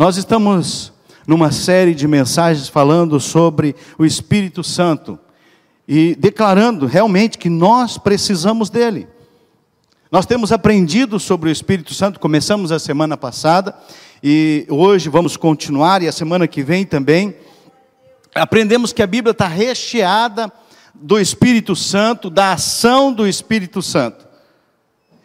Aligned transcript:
Nós 0.00 0.16
estamos 0.16 0.94
numa 1.26 1.52
série 1.52 1.94
de 1.94 2.08
mensagens 2.08 2.70
falando 2.70 3.20
sobre 3.20 3.76
o 3.98 4.04
Espírito 4.06 4.64
Santo 4.64 5.18
e 5.86 6.14
declarando 6.14 6.86
realmente 6.86 7.36
que 7.36 7.50
nós 7.50 7.98
precisamos 7.98 8.70
dele. 8.70 9.06
Nós 10.10 10.24
temos 10.24 10.52
aprendido 10.52 11.20
sobre 11.20 11.50
o 11.50 11.52
Espírito 11.52 11.92
Santo, 11.92 12.18
começamos 12.18 12.72
a 12.72 12.78
semana 12.78 13.14
passada 13.14 13.76
e 14.24 14.64
hoje 14.70 15.10
vamos 15.10 15.36
continuar 15.36 16.02
e 16.02 16.08
a 16.08 16.12
semana 16.12 16.48
que 16.48 16.62
vem 16.62 16.86
também. 16.86 17.36
Aprendemos 18.34 18.94
que 18.94 19.02
a 19.02 19.06
Bíblia 19.06 19.32
está 19.32 19.48
recheada 19.48 20.50
do 20.94 21.20
Espírito 21.20 21.76
Santo, 21.76 22.30
da 22.30 22.54
ação 22.54 23.12
do 23.12 23.28
Espírito 23.28 23.82
Santo. 23.82 24.26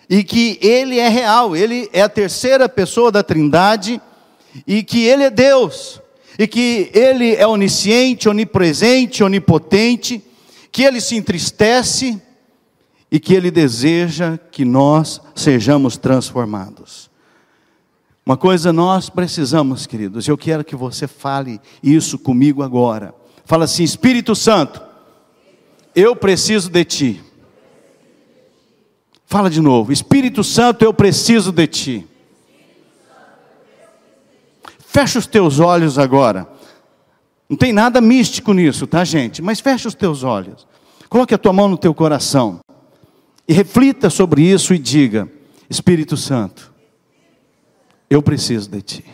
E 0.09 0.21
que 0.21 0.59
ele 0.61 0.99
é 0.99 1.07
real, 1.07 1.55
ele 1.55 1.89
é 1.93 2.01
a 2.01 2.09
terceira 2.09 2.67
pessoa 2.67 3.09
da 3.09 3.23
Trindade 3.23 4.01
e 4.65 4.83
que 4.83 5.03
Ele 5.03 5.23
é 5.23 5.29
Deus, 5.29 6.01
e 6.37 6.47
que 6.47 6.89
Ele 6.93 7.35
é 7.35 7.47
onisciente, 7.47 8.29
onipresente, 8.29 9.23
onipotente, 9.23 10.21
que 10.71 10.83
Ele 10.83 10.99
se 10.99 11.15
entristece 11.15 12.21
e 13.11 13.19
que 13.19 13.33
Ele 13.33 13.49
deseja 13.49 14.37
que 14.37 14.65
nós 14.65 15.21
sejamos 15.33 15.97
transformados. 15.97 17.09
Uma 18.25 18.35
coisa 18.35 18.73
nós 18.73 19.09
precisamos, 19.09 19.85
queridos, 19.85 20.27
eu 20.27 20.37
quero 20.37 20.63
que 20.65 20.75
você 20.75 21.07
fale 21.07 21.61
isso 21.83 22.17
comigo 22.17 22.63
agora. 22.63 23.13
Fala 23.45 23.65
assim: 23.65 23.83
Espírito 23.83 24.35
Santo, 24.35 24.81
eu 25.95 26.15
preciso 26.15 26.69
de 26.69 26.83
Ti. 26.83 27.23
Fala 29.27 29.49
de 29.49 29.61
novo: 29.61 29.91
Espírito 29.91 30.43
Santo, 30.43 30.83
eu 30.83 30.93
preciso 30.93 31.51
de 31.51 31.67
Ti. 31.67 32.07
Fecha 34.95 35.19
os 35.19 35.27
teus 35.27 35.59
olhos 35.59 35.99
agora. 35.99 36.47
Não 37.49 37.57
tem 37.57 37.73
nada 37.73 37.99
místico 37.99 38.53
nisso, 38.53 38.87
tá, 38.87 39.03
gente? 39.03 39.41
Mas 39.41 39.59
fecha 39.59 39.89
os 39.89 39.93
teus 39.93 40.23
olhos. 40.23 40.65
Coloque 41.09 41.33
a 41.33 41.37
tua 41.37 41.51
mão 41.51 41.67
no 41.67 41.77
teu 41.77 41.93
coração. 41.93 42.61
E 43.45 43.51
reflita 43.51 44.09
sobre 44.09 44.43
isso 44.43 44.73
e 44.73 44.77
diga: 44.77 45.29
Espírito 45.69 46.15
Santo, 46.15 46.73
eu 48.09 48.21
preciso 48.21 48.69
de 48.69 48.81
ti. 48.81 49.05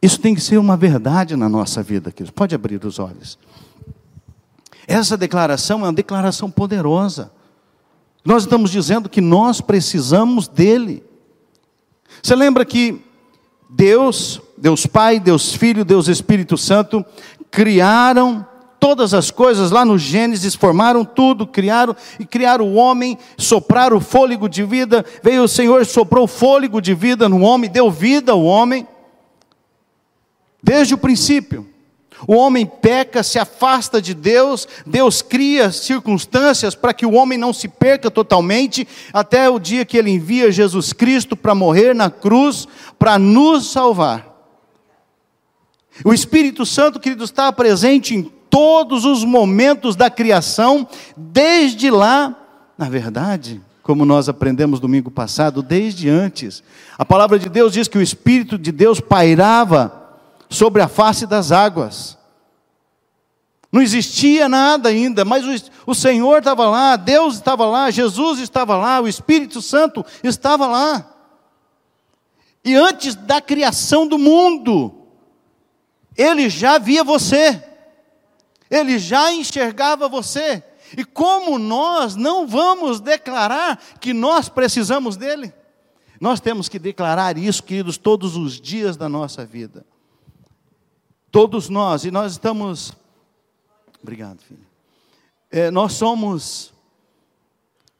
Isso 0.00 0.20
tem 0.20 0.32
que 0.32 0.40
ser 0.40 0.58
uma 0.58 0.76
verdade 0.76 1.34
na 1.34 1.48
nossa 1.48 1.82
vida, 1.82 2.12
queridos. 2.12 2.30
Pode 2.30 2.54
abrir 2.54 2.84
os 2.84 3.00
olhos. 3.00 3.36
Essa 4.86 5.16
declaração 5.16 5.80
é 5.80 5.82
uma 5.86 5.92
declaração 5.92 6.48
poderosa. 6.48 7.32
Nós 8.24 8.44
estamos 8.44 8.70
dizendo 8.70 9.08
que 9.08 9.20
nós 9.20 9.60
precisamos 9.60 10.46
dele. 10.46 11.02
Você 12.22 12.36
lembra 12.36 12.64
que 12.64 13.07
Deus, 13.68 14.40
Deus 14.56 14.86
Pai, 14.86 15.20
Deus 15.20 15.52
Filho, 15.52 15.84
Deus 15.84 16.08
Espírito 16.08 16.56
Santo, 16.56 17.04
criaram 17.50 18.46
todas 18.80 19.12
as 19.12 19.30
coisas 19.30 19.70
lá 19.70 19.84
no 19.84 19.98
Gênesis, 19.98 20.54
formaram 20.54 21.04
tudo, 21.04 21.46
criaram 21.46 21.94
e 22.18 22.24
criaram 22.24 22.66
o 22.66 22.74
homem, 22.74 23.18
sopraram 23.36 23.96
o 23.96 24.00
fôlego 24.00 24.48
de 24.48 24.62
vida. 24.64 25.04
Veio 25.22 25.42
o 25.42 25.48
Senhor, 25.48 25.84
soprou 25.84 26.24
o 26.24 26.28
fôlego 26.28 26.80
de 26.80 26.94
vida 26.94 27.28
no 27.28 27.40
homem, 27.40 27.70
deu 27.70 27.90
vida 27.90 28.32
ao 28.32 28.42
homem. 28.42 28.86
Desde 30.62 30.94
o 30.94 30.98
princípio. 30.98 31.66
O 32.26 32.34
homem 32.34 32.66
peca, 32.66 33.22
se 33.22 33.38
afasta 33.38 34.02
de 34.02 34.14
Deus, 34.14 34.66
Deus 34.84 35.22
cria 35.22 35.70
circunstâncias 35.70 36.74
para 36.74 36.92
que 36.92 37.06
o 37.06 37.12
homem 37.12 37.38
não 37.38 37.52
se 37.52 37.68
perca 37.68 38.10
totalmente, 38.10 38.86
até 39.12 39.48
o 39.48 39.58
dia 39.58 39.84
que 39.84 39.96
ele 39.96 40.10
envia 40.10 40.50
Jesus 40.50 40.92
Cristo 40.92 41.36
para 41.36 41.54
morrer 41.54 41.94
na 41.94 42.10
cruz, 42.10 42.66
para 42.98 43.18
nos 43.18 43.70
salvar. 43.70 44.26
O 46.04 46.12
Espírito 46.12 46.64
Santo, 46.64 47.00
querido, 47.00 47.24
está 47.24 47.52
presente 47.52 48.14
em 48.14 48.22
todos 48.22 49.04
os 49.04 49.24
momentos 49.24 49.94
da 49.96 50.10
criação, 50.10 50.88
desde 51.16 51.90
lá, 51.90 52.36
na 52.76 52.88
verdade, 52.88 53.60
como 53.82 54.04
nós 54.04 54.28
aprendemos 54.28 54.80
domingo 54.80 55.10
passado, 55.10 55.62
desde 55.62 56.08
antes. 56.08 56.62
A 56.96 57.04
palavra 57.04 57.38
de 57.38 57.48
Deus 57.48 57.72
diz 57.72 57.88
que 57.88 57.98
o 57.98 58.02
Espírito 58.02 58.58
de 58.58 58.70
Deus 58.70 59.00
pairava 59.00 59.97
sobre 60.48 60.82
a 60.82 60.88
face 60.88 61.26
das 61.26 61.52
águas. 61.52 62.18
Não 63.70 63.82
existia 63.82 64.48
nada 64.48 64.88
ainda, 64.88 65.24
mas 65.24 65.44
o, 65.44 65.90
o 65.90 65.94
Senhor 65.94 66.38
estava 66.38 66.68
lá, 66.68 66.96
Deus 66.96 67.34
estava 67.34 67.66
lá, 67.66 67.90
Jesus 67.90 68.38
estava 68.40 68.76
lá, 68.76 69.00
o 69.00 69.08
Espírito 69.08 69.60
Santo 69.60 70.04
estava 70.22 70.66
lá. 70.66 71.14
E 72.64 72.74
antes 72.74 73.14
da 73.14 73.40
criação 73.40 74.06
do 74.06 74.18
mundo, 74.18 74.94
Ele 76.16 76.48
já 76.48 76.78
via 76.78 77.04
você, 77.04 77.62
Ele 78.70 78.98
já 78.98 79.32
enxergava 79.32 80.08
você. 80.08 80.62
E 80.96 81.04
como 81.04 81.58
nós 81.58 82.16
não 82.16 82.46
vamos 82.46 83.00
declarar 83.00 83.78
que 84.00 84.14
nós 84.14 84.48
precisamos 84.48 85.16
dEle? 85.16 85.52
Nós 86.18 86.40
temos 86.40 86.68
que 86.68 86.78
declarar 86.78 87.36
isso, 87.36 87.62
queridos, 87.62 87.98
todos 87.98 88.34
os 88.34 88.58
dias 88.58 88.96
da 88.96 89.08
nossa 89.08 89.44
vida. 89.44 89.84
Todos 91.30 91.68
nós, 91.68 92.04
e 92.04 92.10
nós 92.10 92.32
estamos. 92.32 92.92
Obrigado, 94.02 94.40
filho. 94.40 94.66
É, 95.50 95.70
nós 95.70 95.94
somos 95.94 96.72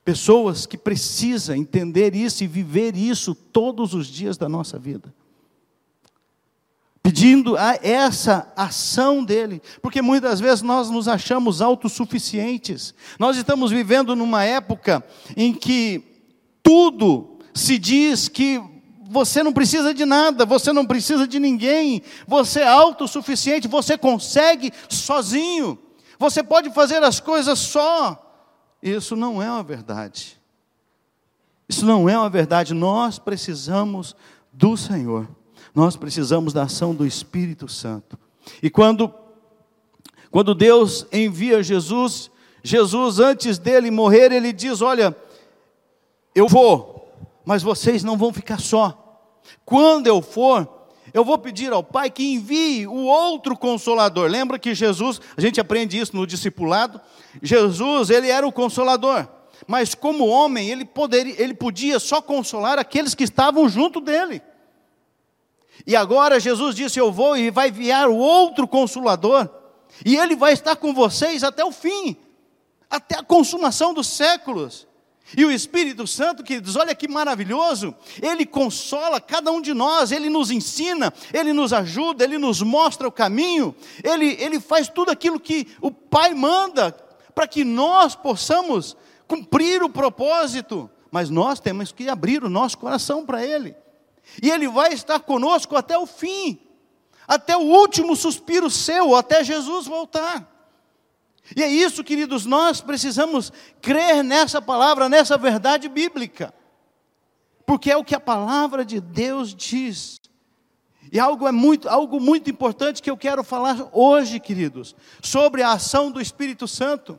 pessoas 0.05 0.65
que 0.65 0.79
precisam 0.79 1.55
entender 1.55 2.15
isso 2.15 2.43
e 2.43 2.47
viver 2.47 2.97
isso 2.97 3.35
todos 3.35 3.93
os 3.93 4.07
dias 4.07 4.39
da 4.39 4.49
nossa 4.49 4.79
vida. 4.79 5.13
Pedindo 7.03 7.57
a 7.57 7.79
essa 7.83 8.51
ação 8.57 9.23
dele, 9.23 9.63
porque 9.83 10.01
muitas 10.01 10.41
vezes 10.41 10.63
nós 10.63 10.91
nos 10.91 11.09
achamos 11.09 11.61
autossuficientes. 11.61 12.95
Nós 13.19 13.37
estamos 13.37 13.71
vivendo 13.71 14.17
numa 14.17 14.45
época 14.45 15.05
em 15.37 15.53
que 15.53 16.03
tudo 16.63 17.39
se 17.55 17.79
diz 17.79 18.29
que 18.29 18.63
você 19.09 19.43
não 19.43 19.53
precisa 19.53 19.95
de 19.95 20.05
nada, 20.05 20.45
você 20.45 20.73
não 20.73 20.85
precisa 20.85 21.27
de 21.27 21.39
ninguém, 21.39 22.03
você 22.27 22.61
é 22.61 22.69
autossuficiente, 22.69 23.67
você 23.67 23.97
consegue 23.97 24.71
sozinho, 24.89 25.79
você 26.19 26.43
pode 26.43 26.71
fazer 26.71 27.03
as 27.03 27.19
coisas 27.19 27.59
só. 27.59 28.25
Isso 28.83 29.17
não 29.17 29.43
é 29.43 29.51
uma 29.51 29.63
verdade. 29.63 30.39
Isso 31.69 31.87
não 31.87 32.09
é 32.09 32.19
uma 32.19 32.29
verdade. 32.29 32.75
Nós 32.75 33.19
precisamos 33.19 34.15
do 34.53 34.77
Senhor, 34.77 35.29
nós 35.75 35.97
precisamos 35.97 36.53
da 36.53 36.65
ação 36.65 36.95
do 36.95 37.07
Espírito 37.07 37.67
Santo. 37.67 38.19
E 38.63 38.69
quando, 38.69 39.13
quando 40.31 40.55
Deus 40.55 41.07
envia 41.13 41.63
Jesus, 41.63 42.31
Jesus, 42.63 43.21
antes 43.21 43.59
dele 43.59 43.91
morrer, 43.91 44.33
ele 44.33 44.53
diz: 44.53 44.83
Olha, 44.83 45.17
eu 46.35 46.47
vou, 46.47 46.98
mas 47.49 47.63
vocês 47.63 48.05
não 48.05 48.15
vão 48.15 48.31
ficar 48.31 48.61
só. 48.61 49.23
Quando 49.65 50.07
eu 50.07 50.21
for, 50.21 50.69
eu 51.15 51.25
vou 51.25 51.39
pedir 51.39 51.73
ao 51.73 51.83
Pai 51.83 52.11
que 52.11 52.35
envie 52.35 52.87
o 52.87 53.07
outro 53.07 53.57
consolador. 53.57 54.29
Lembra 54.29 54.59
que 54.59 54.75
Jesus, 54.75 55.19
a 55.35 55.41
gente 55.41 55.59
aprende 55.59 55.99
isso 55.99 56.15
no 56.15 56.27
discipulado? 56.27 57.01
Jesus, 57.43 58.11
ele 58.11 58.29
era 58.29 58.47
o 58.47 58.53
consolador. 58.53 59.27
Mas 59.67 59.95
como 59.95 60.27
homem, 60.27 60.69
ele, 60.69 60.85
poderia, 60.85 61.43
ele 61.43 61.55
podia 61.55 61.99
só 61.99 62.21
consolar 62.21 62.79
aqueles 62.79 63.15
que 63.15 63.25
estavam 63.25 63.67
junto 63.67 63.99
dele. 63.99 64.43
E 65.87 65.97
agora 65.97 66.39
Jesus 66.39 66.77
disse: 66.77 67.01
Eu 67.01 67.11
vou 67.11 67.35
e 67.35 67.51
vai 67.51 67.71
enviar 67.71 68.11
o 68.11 68.17
outro 68.19 68.69
consolador, 68.69 69.49
e 70.05 70.19
ele 70.19 70.37
vai 70.37 70.53
estar 70.53 70.77
com 70.77 70.93
vocês 70.93 71.43
até 71.43 71.65
o 71.65 71.73
fim, 71.73 72.15
até 72.91 73.17
a 73.17 73.23
consumação 73.23 73.95
dos 73.95 74.07
séculos. 74.07 74.88
E 75.37 75.45
o 75.45 75.51
Espírito 75.51 76.07
Santo, 76.07 76.43
queridos, 76.43 76.77
olha 76.77 76.95
que 76.95 77.07
maravilhoso, 77.07 77.95
ele 78.23 78.47
consola 78.47 79.21
cada 79.21 79.53
um 79.53 79.61
de 79.61 79.75
nós, 79.75 80.11
ele 80.11 80.31
nos 80.31 80.51
ensina, 80.51 81.13
ele 81.35 81.53
nos 81.53 81.73
ajuda, 81.73 82.25
ele 82.25 82.39
nos 82.39 82.63
mostra 82.63 83.07
o 83.07 83.13
caminho, 83.13 83.75
ele, 84.03 84.37
ele 84.41 84.59
faz 84.59 84.89
tudo 84.89 85.11
aquilo 85.11 85.39
que 85.39 85.69
o 85.83 85.91
Pai 85.91 86.33
manda, 86.33 86.93
para 87.35 87.47
que 87.47 87.63
nós 87.63 88.15
possamos 88.15 88.97
cumprir 89.27 89.83
o 89.83 89.91
propósito, 89.91 90.91
mas 91.11 91.29
nós 91.29 91.61
temos 91.61 91.93
que 91.93 92.09
abrir 92.09 92.43
o 92.43 92.49
nosso 92.49 92.79
coração 92.79 93.25
para 93.25 93.45
Ele, 93.45 93.77
e 94.43 94.51
Ele 94.51 94.67
vai 94.67 94.93
estar 94.93 95.21
conosco 95.21 95.77
até 95.77 95.99
o 95.99 96.07
fim, 96.07 96.59
até 97.27 97.55
o 97.55 97.61
último 97.61 98.17
suspiro 98.17 98.71
seu, 98.71 99.15
até 99.15 99.45
Jesus 99.45 99.87
voltar. 99.87 100.58
E 101.57 101.63
é 101.63 101.69
isso, 101.69 102.05
queridos, 102.05 102.45
nós 102.45 102.81
precisamos 102.81 103.53
crer 103.81 104.23
nessa 104.23 104.61
palavra, 104.61 105.09
nessa 105.09 105.39
verdade 105.39 105.89
bíblica. 105.89 106.53
Porque 107.67 107.91
é 107.91 107.97
o 107.97 108.05
que 108.05 108.15
a 108.15 108.21
palavra 108.21 108.85
de 108.85 109.01
Deus 109.01 109.55
diz. 109.55 110.21
E 111.11 111.19
algo 111.19 111.47
é 111.47 111.53
muito, 111.53 111.89
algo 111.89 112.21
muito 112.21 112.51
importante 112.51 113.03
que 113.03 113.11
eu 113.11 113.17
quero 113.17 113.43
falar 113.43 113.89
hoje, 113.93 114.39
queridos, 114.39 114.95
sobre 115.23 115.63
a 115.63 115.73
ação 115.73 116.11
do 116.11 116.21
Espírito 116.21 116.69
Santo. 116.69 117.19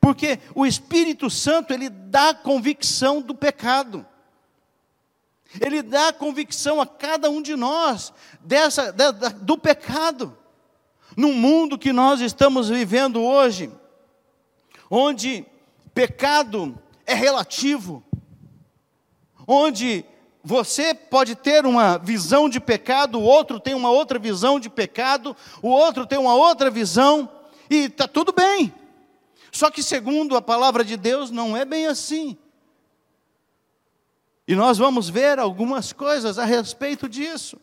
Porque 0.00 0.38
o 0.54 0.66
Espírito 0.66 1.30
Santo, 1.30 1.72
ele 1.72 1.88
dá 1.88 2.34
convicção 2.34 3.20
do 3.20 3.34
pecado. 3.34 4.06
Ele 5.60 5.82
dá 5.82 6.12
convicção 6.12 6.80
a 6.80 6.86
cada 6.86 7.30
um 7.30 7.42
de 7.42 7.56
nós 7.56 8.12
dessa, 8.40 8.92
da, 8.92 9.10
da, 9.10 9.28
do 9.30 9.58
pecado. 9.58 10.36
No 11.20 11.34
mundo 11.34 11.76
que 11.76 11.92
nós 11.92 12.22
estamos 12.22 12.70
vivendo 12.70 13.22
hoje, 13.22 13.70
onde 14.90 15.44
pecado 15.92 16.74
é 17.04 17.12
relativo, 17.12 18.02
onde 19.46 20.02
você 20.42 20.94
pode 20.94 21.34
ter 21.34 21.66
uma 21.66 21.98
visão 21.98 22.48
de 22.48 22.58
pecado, 22.58 23.18
o 23.18 23.22
outro 23.22 23.60
tem 23.60 23.74
uma 23.74 23.90
outra 23.90 24.18
visão 24.18 24.58
de 24.58 24.70
pecado, 24.70 25.36
o 25.60 25.68
outro 25.68 26.06
tem 26.06 26.18
uma 26.18 26.34
outra 26.34 26.70
visão, 26.70 27.30
e 27.68 27.84
está 27.84 28.08
tudo 28.08 28.32
bem. 28.32 28.72
Só 29.52 29.70
que, 29.70 29.82
segundo 29.82 30.34
a 30.38 30.40
palavra 30.40 30.82
de 30.82 30.96
Deus, 30.96 31.30
não 31.30 31.54
é 31.54 31.66
bem 31.66 31.86
assim. 31.86 32.34
E 34.48 34.56
nós 34.56 34.78
vamos 34.78 35.10
ver 35.10 35.38
algumas 35.38 35.92
coisas 35.92 36.38
a 36.38 36.46
respeito 36.46 37.06
disso. 37.06 37.60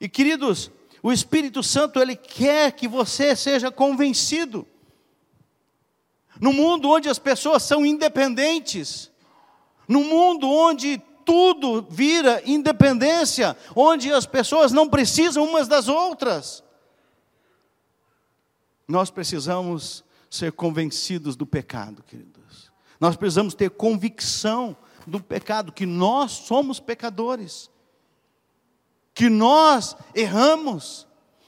E 0.00 0.08
queridos, 0.08 0.70
o 1.08 1.12
Espírito 1.12 1.62
Santo, 1.62 1.98
ele 1.98 2.14
quer 2.14 2.72
que 2.72 2.86
você 2.86 3.34
seja 3.34 3.70
convencido. 3.70 4.66
No 6.38 6.52
mundo 6.52 6.90
onde 6.90 7.08
as 7.08 7.18
pessoas 7.18 7.62
são 7.62 7.86
independentes, 7.86 9.10
no 9.88 10.04
mundo 10.04 10.46
onde 10.50 10.98
tudo 11.24 11.80
vira 11.88 12.42
independência, 12.44 13.56
onde 13.74 14.12
as 14.12 14.26
pessoas 14.26 14.70
não 14.70 14.86
precisam 14.86 15.44
umas 15.44 15.66
das 15.66 15.88
outras, 15.88 16.62
nós 18.86 19.10
precisamos 19.10 20.04
ser 20.28 20.52
convencidos 20.52 21.36
do 21.36 21.46
pecado, 21.46 22.02
queridos. 22.02 22.70
Nós 23.00 23.16
precisamos 23.16 23.54
ter 23.54 23.70
convicção 23.70 24.76
do 25.06 25.22
pecado, 25.22 25.72
que 25.72 25.86
nós 25.86 26.32
somos 26.32 26.78
pecadores, 26.78 27.70
que 29.18 29.28
nós 29.28 29.96
erramos, 30.14 31.04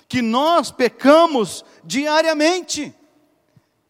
que 0.08 0.20
nós 0.20 0.72
pecamos 0.72 1.64
diariamente. 1.84 2.92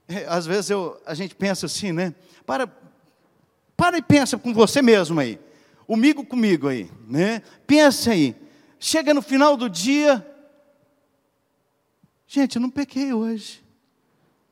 É, 0.07 0.27
às 0.29 0.45
vezes 0.45 0.69
eu, 0.69 1.01
a 1.07 1.15
gente 1.15 1.35
pensa 1.35 1.65
assim, 1.65 1.91
né? 1.91 2.15
Para, 2.45 2.71
para 3.79 3.97
e 3.97 4.03
pensa 4.03 4.37
com 4.37 4.53
você 4.53 4.83
mesmo 4.83 5.19
aí, 5.19 5.41
comigo 5.87 6.27
comigo 6.27 6.69
aí, 6.69 6.91
né? 7.09 7.41
Pensa 7.67 8.11
aí, 8.11 8.37
chega 8.79 9.15
no 9.15 9.23
final 9.23 9.57
do 9.57 9.71
dia, 9.71 10.27
gente, 12.27 12.57
eu 12.57 12.61
não 12.61 12.69
pequei 12.69 13.15
hoje. 13.15 13.65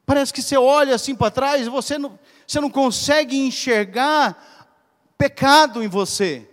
Parece 0.07 0.33
que 0.33 0.41
você 0.41 0.57
olha 0.57 0.95
assim 0.95 1.15
para 1.15 1.31
trás 1.31 1.67
e 1.67 1.69
você 1.69 1.99
não, 1.99 2.19
você 2.47 2.63
não 2.63 2.71
consegue 2.71 3.37
enxergar 3.37 4.73
pecado 5.19 5.83
em 5.83 5.89
você. 5.89 6.48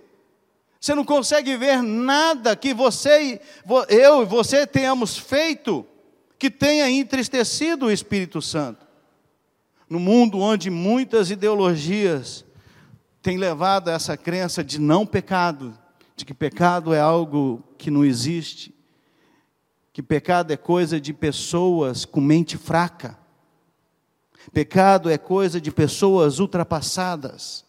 Você 0.86 0.94
não 0.94 1.04
consegue 1.04 1.58
ver 1.58 1.82
nada 1.82 2.56
que 2.56 2.72
você, 2.72 3.42
eu 3.90 4.22
e 4.22 4.26
você 4.28 4.68
tenhamos 4.68 5.18
feito 5.18 5.84
que 6.38 6.48
tenha 6.48 6.88
entristecido 6.88 7.88
o 7.88 7.92
Espírito 7.92 8.40
Santo. 8.40 8.86
No 9.90 10.00
mundo 10.00 10.40
onde 10.40 10.70
muitas 10.70 11.32
ideologias 11.32 12.46
têm 13.20 13.36
levado 13.36 13.90
a 13.90 13.94
essa 13.94 14.16
crença 14.16 14.64
de 14.64 14.80
não 14.80 15.08
pecado, 15.08 15.76
de 16.16 16.24
que 16.24 16.36
pecado 16.36 16.94
é 16.94 17.00
algo 17.00 17.64
que 17.80 17.90
não 17.90 18.06
existe, 18.06 18.72
que 19.92 20.04
pecado 20.04 20.54
é 20.54 20.56
coisa 20.56 21.02
de 21.02 21.14
pessoas 21.14 22.06
com 22.06 22.22
mente 22.22 22.60
fraca. 22.60 23.18
Pecado 24.54 25.10
é 25.10 25.18
coisa 25.18 25.60
de 25.60 25.72
pessoas 25.72 26.38
ultrapassadas. 26.38 27.65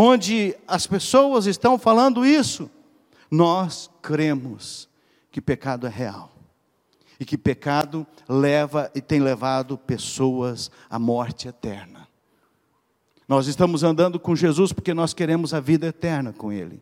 Onde 0.00 0.56
as 0.68 0.86
pessoas 0.86 1.46
estão 1.46 1.76
falando 1.76 2.24
isso, 2.24 2.70
nós 3.28 3.90
cremos 4.00 4.88
que 5.28 5.40
pecado 5.40 5.88
é 5.88 5.90
real. 5.90 6.30
E 7.18 7.24
que 7.24 7.36
pecado 7.36 8.06
leva 8.28 8.92
e 8.94 9.00
tem 9.00 9.18
levado 9.18 9.76
pessoas 9.76 10.70
à 10.88 11.00
morte 11.00 11.48
eterna. 11.48 12.06
Nós 13.26 13.48
estamos 13.48 13.82
andando 13.82 14.20
com 14.20 14.36
Jesus 14.36 14.72
porque 14.72 14.94
nós 14.94 15.12
queremos 15.12 15.52
a 15.52 15.58
vida 15.58 15.88
eterna 15.88 16.32
com 16.32 16.52
Ele. 16.52 16.80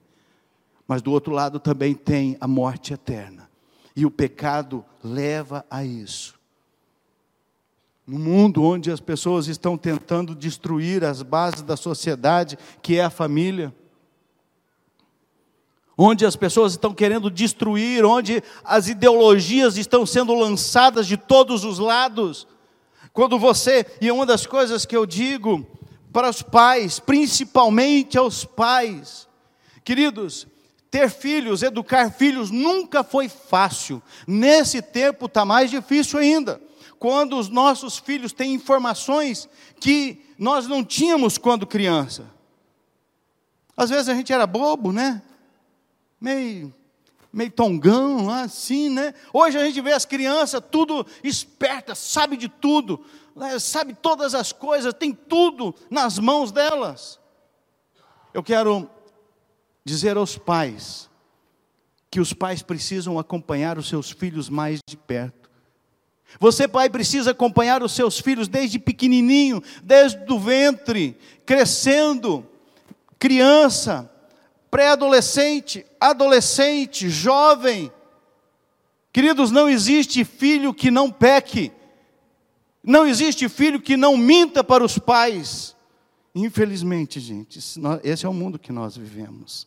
Mas 0.86 1.00
do 1.00 1.10
outro 1.10 1.32
lado 1.32 1.58
também 1.58 1.94
tem 1.94 2.36
a 2.38 2.46
morte 2.46 2.92
eterna. 2.92 3.48
E 3.96 4.04
o 4.04 4.10
pecado 4.10 4.84
leva 5.02 5.64
a 5.70 5.82
isso. 5.82 6.35
No 8.06 8.20
mundo 8.20 8.62
onde 8.62 8.88
as 8.88 9.00
pessoas 9.00 9.48
estão 9.48 9.76
tentando 9.76 10.32
destruir 10.32 11.02
as 11.02 11.22
bases 11.22 11.62
da 11.62 11.76
sociedade, 11.76 12.56
que 12.80 12.98
é 12.98 13.04
a 13.04 13.10
família, 13.10 13.74
onde 15.98 16.24
as 16.24 16.36
pessoas 16.36 16.72
estão 16.72 16.94
querendo 16.94 17.28
destruir, 17.28 18.04
onde 18.04 18.44
as 18.62 18.86
ideologias 18.86 19.76
estão 19.76 20.06
sendo 20.06 20.34
lançadas 20.34 21.04
de 21.04 21.16
todos 21.16 21.64
os 21.64 21.80
lados. 21.80 22.46
Quando 23.12 23.40
você, 23.40 23.84
e 24.00 24.08
uma 24.12 24.24
das 24.24 24.46
coisas 24.46 24.86
que 24.86 24.96
eu 24.96 25.04
digo 25.04 25.66
para 26.12 26.30
os 26.30 26.42
pais, 26.42 27.00
principalmente 27.00 28.16
aos 28.16 28.44
pais, 28.44 29.26
queridos, 29.82 30.46
ter 30.92 31.10
filhos, 31.10 31.60
educar 31.60 32.12
filhos 32.12 32.52
nunca 32.52 33.02
foi 33.02 33.28
fácil, 33.28 34.00
nesse 34.28 34.80
tempo 34.80 35.26
está 35.26 35.44
mais 35.44 35.70
difícil 35.72 36.20
ainda 36.20 36.65
quando 37.06 37.38
os 37.38 37.48
nossos 37.48 37.98
filhos 37.98 38.32
têm 38.32 38.52
informações 38.52 39.48
que 39.78 40.26
nós 40.36 40.66
não 40.66 40.84
tínhamos 40.84 41.38
quando 41.38 41.64
criança. 41.64 42.28
Às 43.76 43.90
vezes 43.90 44.08
a 44.08 44.14
gente 44.16 44.32
era 44.32 44.44
bobo, 44.44 44.90
né? 44.90 45.22
Meio, 46.20 46.74
meio 47.32 47.52
tongão, 47.52 48.28
assim, 48.28 48.90
né? 48.90 49.14
Hoje 49.32 49.56
a 49.56 49.64
gente 49.64 49.80
vê 49.80 49.92
as 49.92 50.04
crianças 50.04 50.60
tudo 50.68 51.06
espertas, 51.22 51.98
sabe 51.98 52.36
de 52.36 52.48
tudo, 52.48 53.06
né? 53.36 53.56
sabe 53.60 53.94
todas 53.94 54.34
as 54.34 54.50
coisas, 54.50 54.92
tem 54.92 55.12
tudo 55.12 55.76
nas 55.88 56.18
mãos 56.18 56.50
delas. 56.50 57.20
Eu 58.34 58.42
quero 58.42 58.90
dizer 59.84 60.16
aos 60.16 60.36
pais 60.36 61.08
que 62.10 62.18
os 62.18 62.32
pais 62.32 62.62
precisam 62.62 63.16
acompanhar 63.16 63.78
os 63.78 63.88
seus 63.88 64.10
filhos 64.10 64.48
mais 64.48 64.80
de 64.84 64.96
perto. 64.96 65.45
Você, 66.38 66.68
pai, 66.68 66.90
precisa 66.90 67.30
acompanhar 67.30 67.82
os 67.82 67.92
seus 67.92 68.18
filhos 68.18 68.48
desde 68.48 68.78
pequenininho, 68.78 69.62
desde 69.82 70.30
o 70.32 70.38
ventre, 70.38 71.16
crescendo, 71.46 72.46
criança, 73.18 74.10
pré-adolescente, 74.70 75.86
adolescente, 76.00 77.08
jovem. 77.08 77.90
Queridos, 79.12 79.50
não 79.50 79.68
existe 79.68 80.24
filho 80.24 80.74
que 80.74 80.90
não 80.90 81.10
peque, 81.10 81.72
não 82.82 83.06
existe 83.06 83.48
filho 83.48 83.80
que 83.80 83.96
não 83.96 84.16
minta 84.16 84.62
para 84.62 84.84
os 84.84 84.98
pais. 84.98 85.74
Infelizmente, 86.34 87.18
gente, 87.18 87.58
esse 88.04 88.26
é 88.26 88.28
o 88.28 88.34
mundo 88.34 88.58
que 88.58 88.70
nós 88.70 88.96
vivemos. 88.96 89.66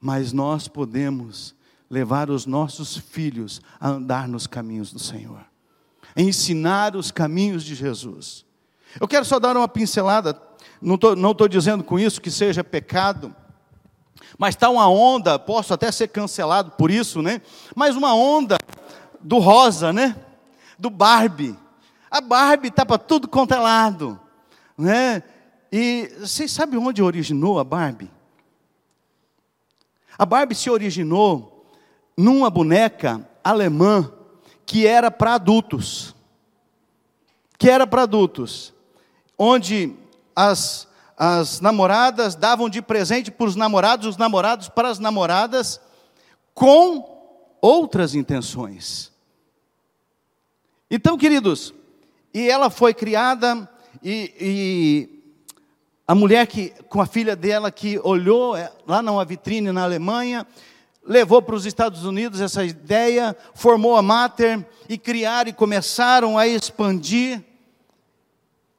Mas 0.00 0.32
nós 0.32 0.68
podemos 0.68 1.55
levar 1.88 2.30
os 2.30 2.46
nossos 2.46 2.96
filhos 2.96 3.60
a 3.80 3.88
andar 3.88 4.28
nos 4.28 4.46
caminhos 4.46 4.92
do 4.92 4.98
Senhor, 4.98 5.44
ensinar 6.16 6.96
os 6.96 7.10
caminhos 7.10 7.64
de 7.64 7.74
Jesus. 7.74 8.44
Eu 9.00 9.06
quero 9.06 9.24
só 9.24 9.38
dar 9.38 9.56
uma 9.56 9.68
pincelada, 9.68 10.40
não 10.80 10.94
estou 11.30 11.48
dizendo 11.48 11.84
com 11.84 11.98
isso 11.98 12.20
que 12.20 12.30
seja 12.30 12.64
pecado, 12.64 13.34
mas 14.38 14.54
está 14.54 14.68
uma 14.68 14.88
onda, 14.88 15.38
posso 15.38 15.72
até 15.72 15.90
ser 15.92 16.08
cancelado 16.08 16.72
por 16.72 16.90
isso, 16.90 17.22
né? 17.22 17.40
Mas 17.74 17.94
uma 17.96 18.14
onda 18.14 18.56
do 19.20 19.38
rosa, 19.38 19.92
né? 19.92 20.16
Do 20.78 20.90
Barbie. 20.90 21.56
A 22.10 22.20
Barbie 22.20 22.68
está 22.68 22.84
para 22.84 22.98
tudo 22.98 23.28
quanto 23.28 23.54
é 23.54 23.58
lado, 23.58 24.18
né? 24.76 25.22
E 25.70 26.10
vocês 26.20 26.50
sabem 26.50 26.78
onde 26.78 27.02
originou 27.02 27.58
a 27.58 27.64
Barbie? 27.64 28.10
A 30.18 30.24
Barbie 30.24 30.54
se 30.54 30.70
originou 30.70 31.55
numa 32.16 32.48
boneca 32.48 33.28
alemã 33.44 34.12
que 34.64 34.86
era 34.86 35.10
para 35.10 35.34
adultos. 35.34 36.14
Que 37.58 37.70
era 37.70 37.86
para 37.86 38.02
adultos. 38.02 38.72
Onde 39.38 39.94
as, 40.34 40.88
as 41.16 41.60
namoradas 41.60 42.34
davam 42.34 42.68
de 42.68 42.80
presente 42.82 43.30
para 43.30 43.46
os 43.46 43.56
namorados, 43.56 44.06
os 44.06 44.16
namorados 44.16 44.68
para 44.68 44.88
as 44.88 44.98
namoradas, 44.98 45.80
com 46.54 47.16
outras 47.60 48.14
intenções. 48.14 49.12
Então, 50.90 51.18
queridos, 51.18 51.74
e 52.32 52.48
ela 52.48 52.70
foi 52.70 52.94
criada, 52.94 53.68
e, 54.02 54.32
e 54.40 55.16
a 56.06 56.14
mulher 56.14 56.46
que, 56.46 56.70
com 56.88 57.00
a 57.00 57.06
filha 57.06 57.34
dela, 57.34 57.72
que 57.72 57.98
olhou 57.98 58.56
é, 58.56 58.70
lá 58.86 59.02
numa 59.02 59.24
vitrine 59.24 59.72
na 59.72 59.82
Alemanha, 59.82 60.46
levou 61.06 61.40
para 61.40 61.54
os 61.54 61.64
Estados 61.64 62.04
Unidos 62.04 62.40
essa 62.40 62.64
ideia, 62.64 63.36
formou 63.54 63.96
a 63.96 64.02
Mater 64.02 64.66
e 64.88 64.98
criaram 64.98 65.50
e 65.50 65.54
começaram 65.54 66.36
a 66.36 66.46
expandir. 66.46 67.42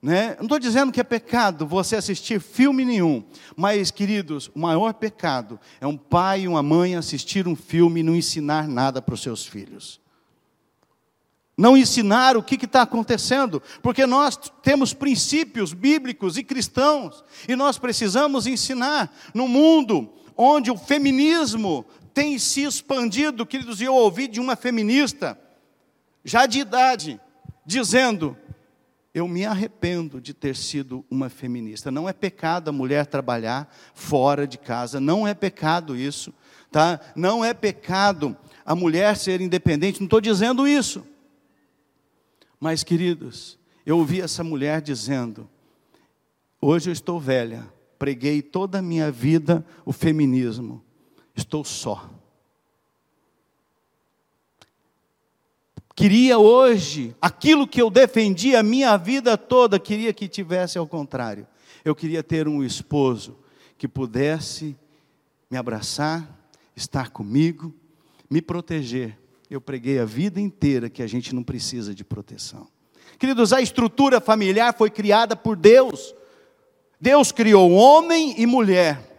Né? 0.02 0.36
Não 0.38 0.44
estou 0.44 0.60
dizendo 0.60 0.92
que 0.92 1.02
é 1.02 1.04
pecado 1.04 1.66
você 1.66 1.96
assistir 1.96 2.40
filme 2.40 2.86
nenhum, 2.86 3.24
mas, 3.56 3.90
queridos, 3.90 4.52
o 4.54 4.60
maior 4.60 4.94
pecado 4.94 5.60
é 5.82 5.88
um 5.88 5.98
pai 5.98 6.42
e 6.42 6.48
uma 6.48 6.62
mãe 6.62 6.96
assistir 6.96 7.48
um 7.48 7.56
filme 7.56 8.02
e 8.02 8.04
não 8.04 8.16
ensinar 8.16 8.68
nada 8.68 9.02
para 9.02 9.16
os 9.16 9.22
seus 9.22 9.46
filhos. 9.46 10.00
Não 11.58 11.76
ensinar 11.76 12.38
o 12.38 12.44
que 12.44 12.64
está 12.64 12.84
acontecendo, 12.84 13.64
porque 13.82 14.06
nós 14.06 14.38
temos 14.62 14.94
princípios 14.94 15.74
bíblicos 15.74 16.38
e 16.38 16.44
cristãos, 16.44 17.24
e 17.48 17.56
nós 17.56 17.80
precisamos 17.80 18.46
ensinar 18.46 19.12
no 19.34 19.48
mundo 19.48 20.14
onde 20.38 20.70
o 20.70 20.78
feminismo 20.78 21.84
tem 22.18 22.40
se 22.40 22.64
expandido, 22.64 23.46
queridos, 23.46 23.80
e 23.80 23.84
eu 23.84 23.94
ouvi 23.94 24.28
de 24.28 24.40
uma 24.40 24.56
feminista, 24.56 25.40
já 26.26 26.48
de 26.48 26.58
idade, 26.58 27.22
dizendo: 27.64 28.36
eu 29.14 29.28
me 29.28 29.46
arrependo 29.46 30.20
de 30.20 30.34
ter 30.34 30.56
sido 30.56 31.06
uma 31.12 31.30
feminista. 31.30 31.92
Não 31.92 32.10
é 32.10 32.14
pecado 32.14 32.70
a 32.70 32.72
mulher 32.72 33.06
trabalhar 33.06 33.72
fora 33.94 34.48
de 34.48 34.58
casa, 34.58 35.00
não 35.00 35.28
é 35.28 35.36
pecado 35.36 35.96
isso, 35.96 36.34
tá? 36.72 37.00
Não 37.16 37.46
é 37.46 37.54
pecado 37.54 38.36
a 38.66 38.74
mulher 38.74 39.16
ser 39.16 39.40
independente, 39.40 40.00
não 40.00 40.08
estou 40.08 40.20
dizendo 40.20 40.68
isso. 40.68 41.06
Mas, 42.60 42.84
queridos, 42.84 43.60
eu 43.86 44.00
ouvi 44.00 44.22
essa 44.22 44.44
mulher 44.44 44.82
dizendo: 44.82 45.48
hoje 46.60 46.90
eu 46.90 46.94
estou 46.94 47.20
velha, 47.20 47.72
preguei 48.00 48.42
toda 48.42 48.80
a 48.80 48.82
minha 48.82 49.12
vida 49.12 49.64
o 49.86 49.94
feminismo, 49.94 50.84
estou 51.38 51.64
só. 51.64 52.10
Queria 55.96 56.38
hoje 56.38 57.16
aquilo 57.22 57.68
que 57.68 57.82
eu 57.82 57.90
defendi 57.90 58.56
a 58.56 58.62
minha 58.62 58.96
vida 58.98 59.38
toda, 59.38 59.80
queria 59.80 60.14
que 60.14 60.28
tivesse 60.28 60.78
ao 60.78 60.88
contrário. 60.88 61.48
Eu 61.84 61.96
queria 61.96 62.22
ter 62.22 62.48
um 62.48 62.64
esposo 62.64 63.38
que 63.78 63.88
pudesse 63.88 64.76
me 65.50 65.58
abraçar, 65.58 66.28
estar 66.76 67.10
comigo, 67.10 67.74
me 68.30 68.42
proteger. 68.42 69.18
Eu 69.50 69.62
preguei 69.62 69.98
a 69.98 70.06
vida 70.06 70.40
inteira 70.40 70.90
que 70.90 71.02
a 71.02 71.08
gente 71.08 71.34
não 71.34 71.42
precisa 71.42 71.96
de 71.96 72.04
proteção. 72.04 72.68
Queridos, 73.18 73.52
a 73.52 73.62
estrutura 73.62 74.22
familiar 74.22 74.76
foi 74.78 74.92
criada 74.92 75.36
por 75.36 75.56
Deus. 75.56 76.14
Deus 77.02 77.32
criou 77.32 77.72
homem 77.72 78.40
e 78.40 78.46
mulher. 78.46 79.17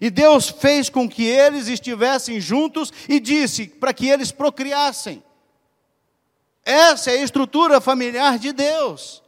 E 0.00 0.10
Deus 0.10 0.48
fez 0.48 0.88
com 0.88 1.08
que 1.08 1.24
eles 1.24 1.68
estivessem 1.68 2.40
juntos 2.40 2.92
e 3.08 3.20
disse 3.20 3.66
para 3.66 3.92
que 3.92 4.08
eles 4.08 4.32
procriassem. 4.32 5.22
Essa 6.64 7.10
é 7.10 7.14
a 7.14 7.22
estrutura 7.22 7.80
familiar 7.80 8.38
de 8.38 8.52
Deus. 8.52 9.22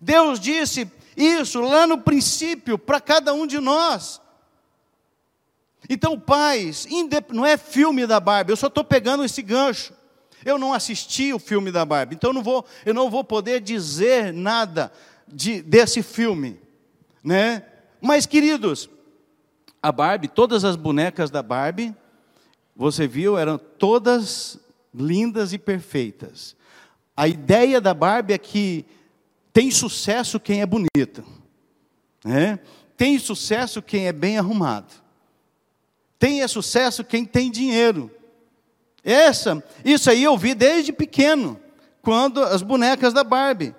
Deus 0.00 0.38
disse 0.38 0.90
isso 1.16 1.60
lá 1.60 1.86
no 1.86 1.98
princípio 1.98 2.78
para 2.78 3.00
cada 3.00 3.34
um 3.34 3.46
de 3.46 3.58
nós. 3.58 4.20
Então, 5.88 6.18
pais, 6.18 6.86
não 7.32 7.46
é 7.46 7.56
filme 7.56 8.06
da 8.06 8.18
Barbie, 8.18 8.52
eu 8.52 8.56
só 8.56 8.66
estou 8.66 8.84
pegando 8.84 9.24
esse 9.24 9.42
gancho. 9.42 9.94
Eu 10.44 10.58
não 10.58 10.72
assisti 10.72 11.32
o 11.32 11.38
filme 11.38 11.72
da 11.72 11.84
Barbie, 11.84 12.14
então 12.14 12.30
eu 12.30 12.34
não 12.34 12.42
vou, 12.42 12.64
eu 12.84 12.94
não 12.94 13.10
vou 13.10 13.24
poder 13.24 13.60
dizer 13.60 14.32
nada 14.32 14.92
de, 15.26 15.60
desse 15.60 16.02
filme. 16.02 16.60
Né? 17.22 17.64
Mas, 18.00 18.26
queridos, 18.26 18.88
a 19.82 19.92
Barbie, 19.92 20.28
todas 20.28 20.64
as 20.64 20.76
bonecas 20.76 21.30
da 21.30 21.42
Barbie, 21.42 21.94
você 22.74 23.06
viu, 23.06 23.38
eram 23.38 23.58
todas 23.58 24.58
lindas 24.94 25.52
e 25.52 25.58
perfeitas. 25.58 26.56
A 27.16 27.26
ideia 27.26 27.80
da 27.80 27.94
Barbie 27.94 28.34
é 28.34 28.38
que 28.38 28.84
tem 29.52 29.70
sucesso 29.70 30.38
quem 30.38 30.60
é 30.60 30.66
bonito, 30.66 31.24
né? 32.24 32.58
tem 32.96 33.18
sucesso 33.18 33.80
quem 33.80 34.06
é 34.06 34.12
bem 34.12 34.38
arrumado, 34.38 34.92
tem 36.18 36.46
sucesso 36.46 37.04
quem 37.04 37.24
tem 37.24 37.50
dinheiro. 37.50 38.10
Essa, 39.02 39.62
isso 39.84 40.10
aí 40.10 40.24
eu 40.24 40.36
vi 40.36 40.54
desde 40.54 40.92
pequeno, 40.92 41.60
quando 42.02 42.42
as 42.42 42.60
bonecas 42.60 43.12
da 43.12 43.22
Barbie. 43.22 43.74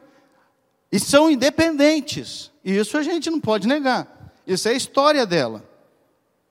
E 0.92 1.00
são 1.00 1.30
independentes. 1.30 2.52
Isso 2.64 2.98
a 2.98 3.04
gente 3.04 3.30
não 3.30 3.40
pode 3.40 3.68
negar. 3.68 4.34
Isso 4.46 4.68
é 4.68 4.72
a 4.72 4.76
história 4.76 5.26
dela. 5.26 5.67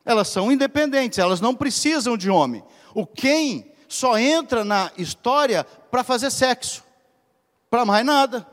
Elas 0.07 0.29
são 0.29 0.53
independentes, 0.53 1.19
elas 1.19 1.41
não 1.41 1.53
precisam 1.53 2.17
de 2.17 2.31
homem. 2.31 2.63
O 2.95 3.05
quem 3.05 3.73
só 3.89 4.17
entra 4.17 4.65
na 4.65 4.93
história 4.97 5.65
para 5.65 6.05
fazer 6.05 6.31
sexo, 6.31 6.85
para 7.69 7.85
mais 7.85 8.07
nada. 8.07 8.47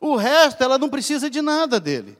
O 0.00 0.16
resto 0.16 0.62
ela 0.64 0.76
não 0.76 0.90
precisa 0.90 1.30
de 1.30 1.40
nada 1.40 1.78
dele. 1.78 2.18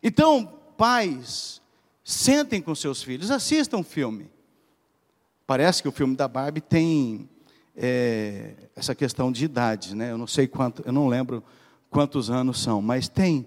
Então, 0.00 0.60
pais, 0.76 1.60
sentem 2.04 2.62
com 2.62 2.74
seus 2.76 3.02
filhos, 3.02 3.32
assistam 3.32 3.78
o 3.78 3.82
filme. 3.82 4.30
Parece 5.46 5.82
que 5.82 5.88
o 5.88 5.92
filme 5.92 6.14
da 6.14 6.28
Barbie 6.28 6.60
tem 6.60 7.28
é, 7.76 8.54
essa 8.76 8.94
questão 8.94 9.32
de 9.32 9.44
idade, 9.44 9.96
né? 9.96 10.12
Eu 10.12 10.18
não 10.18 10.26
sei 10.28 10.46
quanto, 10.46 10.82
eu 10.86 10.92
não 10.92 11.08
lembro 11.08 11.42
quantos 11.90 12.30
anos 12.30 12.62
são, 12.62 12.80
mas 12.80 13.08
tem, 13.08 13.46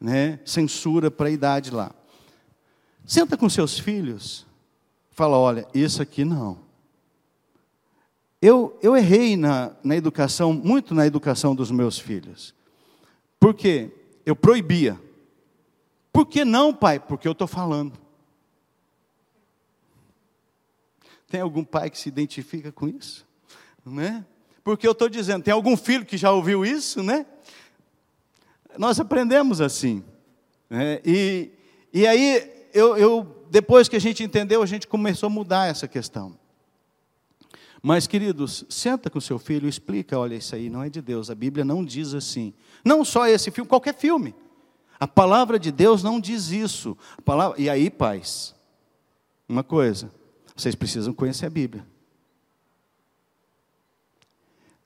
né? 0.00 0.40
Censura 0.44 1.10
para 1.10 1.28
a 1.28 1.30
idade 1.30 1.70
lá. 1.70 1.94
Senta 3.10 3.36
com 3.36 3.50
seus 3.50 3.76
filhos, 3.76 4.46
fala, 5.10 5.36
olha, 5.36 5.66
isso 5.74 6.00
aqui 6.00 6.24
não. 6.24 6.60
Eu, 8.40 8.78
eu 8.80 8.96
errei 8.96 9.36
na, 9.36 9.74
na 9.82 9.96
educação, 9.96 10.52
muito 10.52 10.94
na 10.94 11.04
educação 11.04 11.52
dos 11.52 11.72
meus 11.72 11.98
filhos. 11.98 12.54
Por 13.40 13.52
quê? 13.52 13.90
Eu 14.24 14.36
proibia. 14.36 14.96
Por 16.12 16.24
que 16.24 16.44
não, 16.44 16.72
pai? 16.72 17.00
Porque 17.00 17.26
eu 17.26 17.32
estou 17.32 17.48
falando. 17.48 17.98
Tem 21.28 21.40
algum 21.40 21.64
pai 21.64 21.90
que 21.90 21.98
se 21.98 22.08
identifica 22.08 22.70
com 22.70 22.86
isso? 22.86 23.26
Né? 23.84 24.24
Porque 24.62 24.86
eu 24.86 24.92
estou 24.92 25.08
dizendo, 25.08 25.42
tem 25.42 25.52
algum 25.52 25.76
filho 25.76 26.06
que 26.06 26.16
já 26.16 26.30
ouviu 26.30 26.64
isso, 26.64 27.02
né? 27.02 27.26
Nós 28.78 29.00
aprendemos 29.00 29.60
assim. 29.60 30.04
Né? 30.70 31.00
E, 31.04 31.50
e 31.92 32.06
aí, 32.06 32.59
eu, 32.72 32.96
eu, 32.96 33.44
depois 33.50 33.88
que 33.88 33.96
a 33.96 34.00
gente 34.00 34.22
entendeu, 34.22 34.62
a 34.62 34.66
gente 34.66 34.86
começou 34.86 35.26
a 35.26 35.30
mudar 35.30 35.66
essa 35.68 35.88
questão. 35.88 36.38
Mas, 37.82 38.06
queridos, 38.06 38.64
senta 38.68 39.08
com 39.08 39.20
seu 39.20 39.38
filho 39.38 39.66
e 39.66 39.70
explica: 39.70 40.18
olha, 40.18 40.34
isso 40.34 40.54
aí 40.54 40.68
não 40.68 40.82
é 40.82 40.90
de 40.90 41.00
Deus, 41.00 41.30
a 41.30 41.34
Bíblia 41.34 41.64
não 41.64 41.84
diz 41.84 42.14
assim. 42.14 42.52
Não 42.84 43.04
só 43.04 43.26
esse 43.26 43.50
filme, 43.50 43.68
qualquer 43.68 43.94
filme. 43.94 44.34
A 44.98 45.08
palavra 45.08 45.58
de 45.58 45.72
Deus 45.72 46.02
não 46.02 46.20
diz 46.20 46.50
isso. 46.50 46.96
Palavra... 47.24 47.60
E 47.60 47.70
aí, 47.70 47.88
pais, 47.88 48.54
uma 49.48 49.64
coisa, 49.64 50.12
vocês 50.54 50.74
precisam 50.74 51.14
conhecer 51.14 51.46
a 51.46 51.50
Bíblia. 51.50 51.86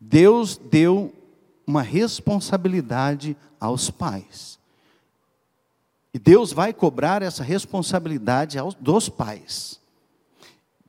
Deus 0.01 0.57
deu 0.57 1.13
uma 1.67 1.83
responsabilidade 1.83 3.37
aos 3.59 3.91
pais. 3.91 4.59
E 6.15 6.19
Deus 6.19 6.53
vai 6.53 6.73
cobrar 6.73 7.23
essa 7.23 7.43
responsabilidade 7.43 8.57
aos, 8.57 8.75
dos 8.77 9.09
pais. 9.09 9.81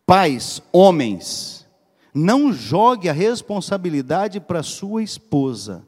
Pais, 0.06 0.62
homens, 0.72 1.66
não 2.14 2.54
jogue 2.54 3.10
a 3.10 3.14
responsabilidade 3.14 4.40
para 4.40 4.62
sua 4.62 5.02
esposa. 5.02 5.84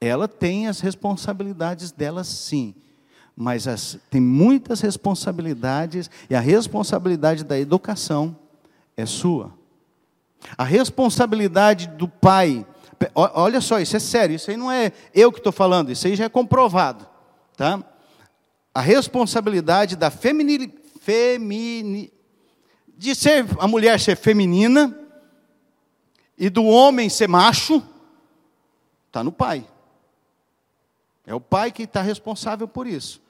Ela 0.00 0.26
tem 0.26 0.68
as 0.68 0.80
responsabilidades 0.80 1.92
dela, 1.92 2.24
sim, 2.24 2.74
mas 3.36 3.68
as, 3.68 3.98
tem 4.10 4.22
muitas 4.22 4.80
responsabilidades 4.80 6.10
e 6.30 6.34
a 6.34 6.40
responsabilidade 6.40 7.44
da 7.44 7.58
educação 7.58 8.34
é 8.96 9.04
sua. 9.04 9.52
A 10.56 10.64
responsabilidade 10.64 11.88
do 11.88 12.08
pai, 12.08 12.66
olha 13.14 13.60
só, 13.60 13.78
isso 13.78 13.96
é 13.96 14.00
sério, 14.00 14.36
isso 14.36 14.50
aí 14.50 14.56
não 14.56 14.72
é 14.72 14.92
eu 15.14 15.30
que 15.30 15.40
estou 15.40 15.52
falando, 15.52 15.92
isso 15.92 16.06
aí 16.06 16.16
já 16.16 16.24
é 16.24 16.28
comprovado, 16.30 17.06
tá? 17.54 17.84
A 18.80 18.82
responsabilidade 18.82 19.94
da 19.94 20.10
feminil, 20.10 20.72
femini, 21.02 22.10
de 22.96 23.14
ser 23.14 23.44
a 23.58 23.68
mulher 23.68 24.00
ser 24.00 24.16
feminina 24.16 24.98
e 26.38 26.48
do 26.48 26.64
homem 26.64 27.10
ser 27.10 27.28
macho, 27.28 27.86
está 29.06 29.22
no 29.22 29.30
pai. 29.30 29.68
É 31.26 31.34
o 31.34 31.40
pai 31.42 31.70
que 31.70 31.82
está 31.82 32.00
responsável 32.00 32.66
por 32.66 32.86
isso. 32.86 33.20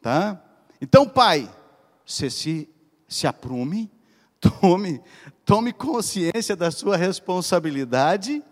Tá? 0.00 0.42
Então, 0.80 1.06
pai, 1.06 1.54
você 2.06 2.30
se, 2.30 2.66
se 3.06 3.26
aprume, 3.26 3.90
tome, 4.40 5.02
tome 5.44 5.70
consciência 5.74 6.56
da 6.56 6.70
sua 6.70 6.96
responsabilidade 6.96 8.42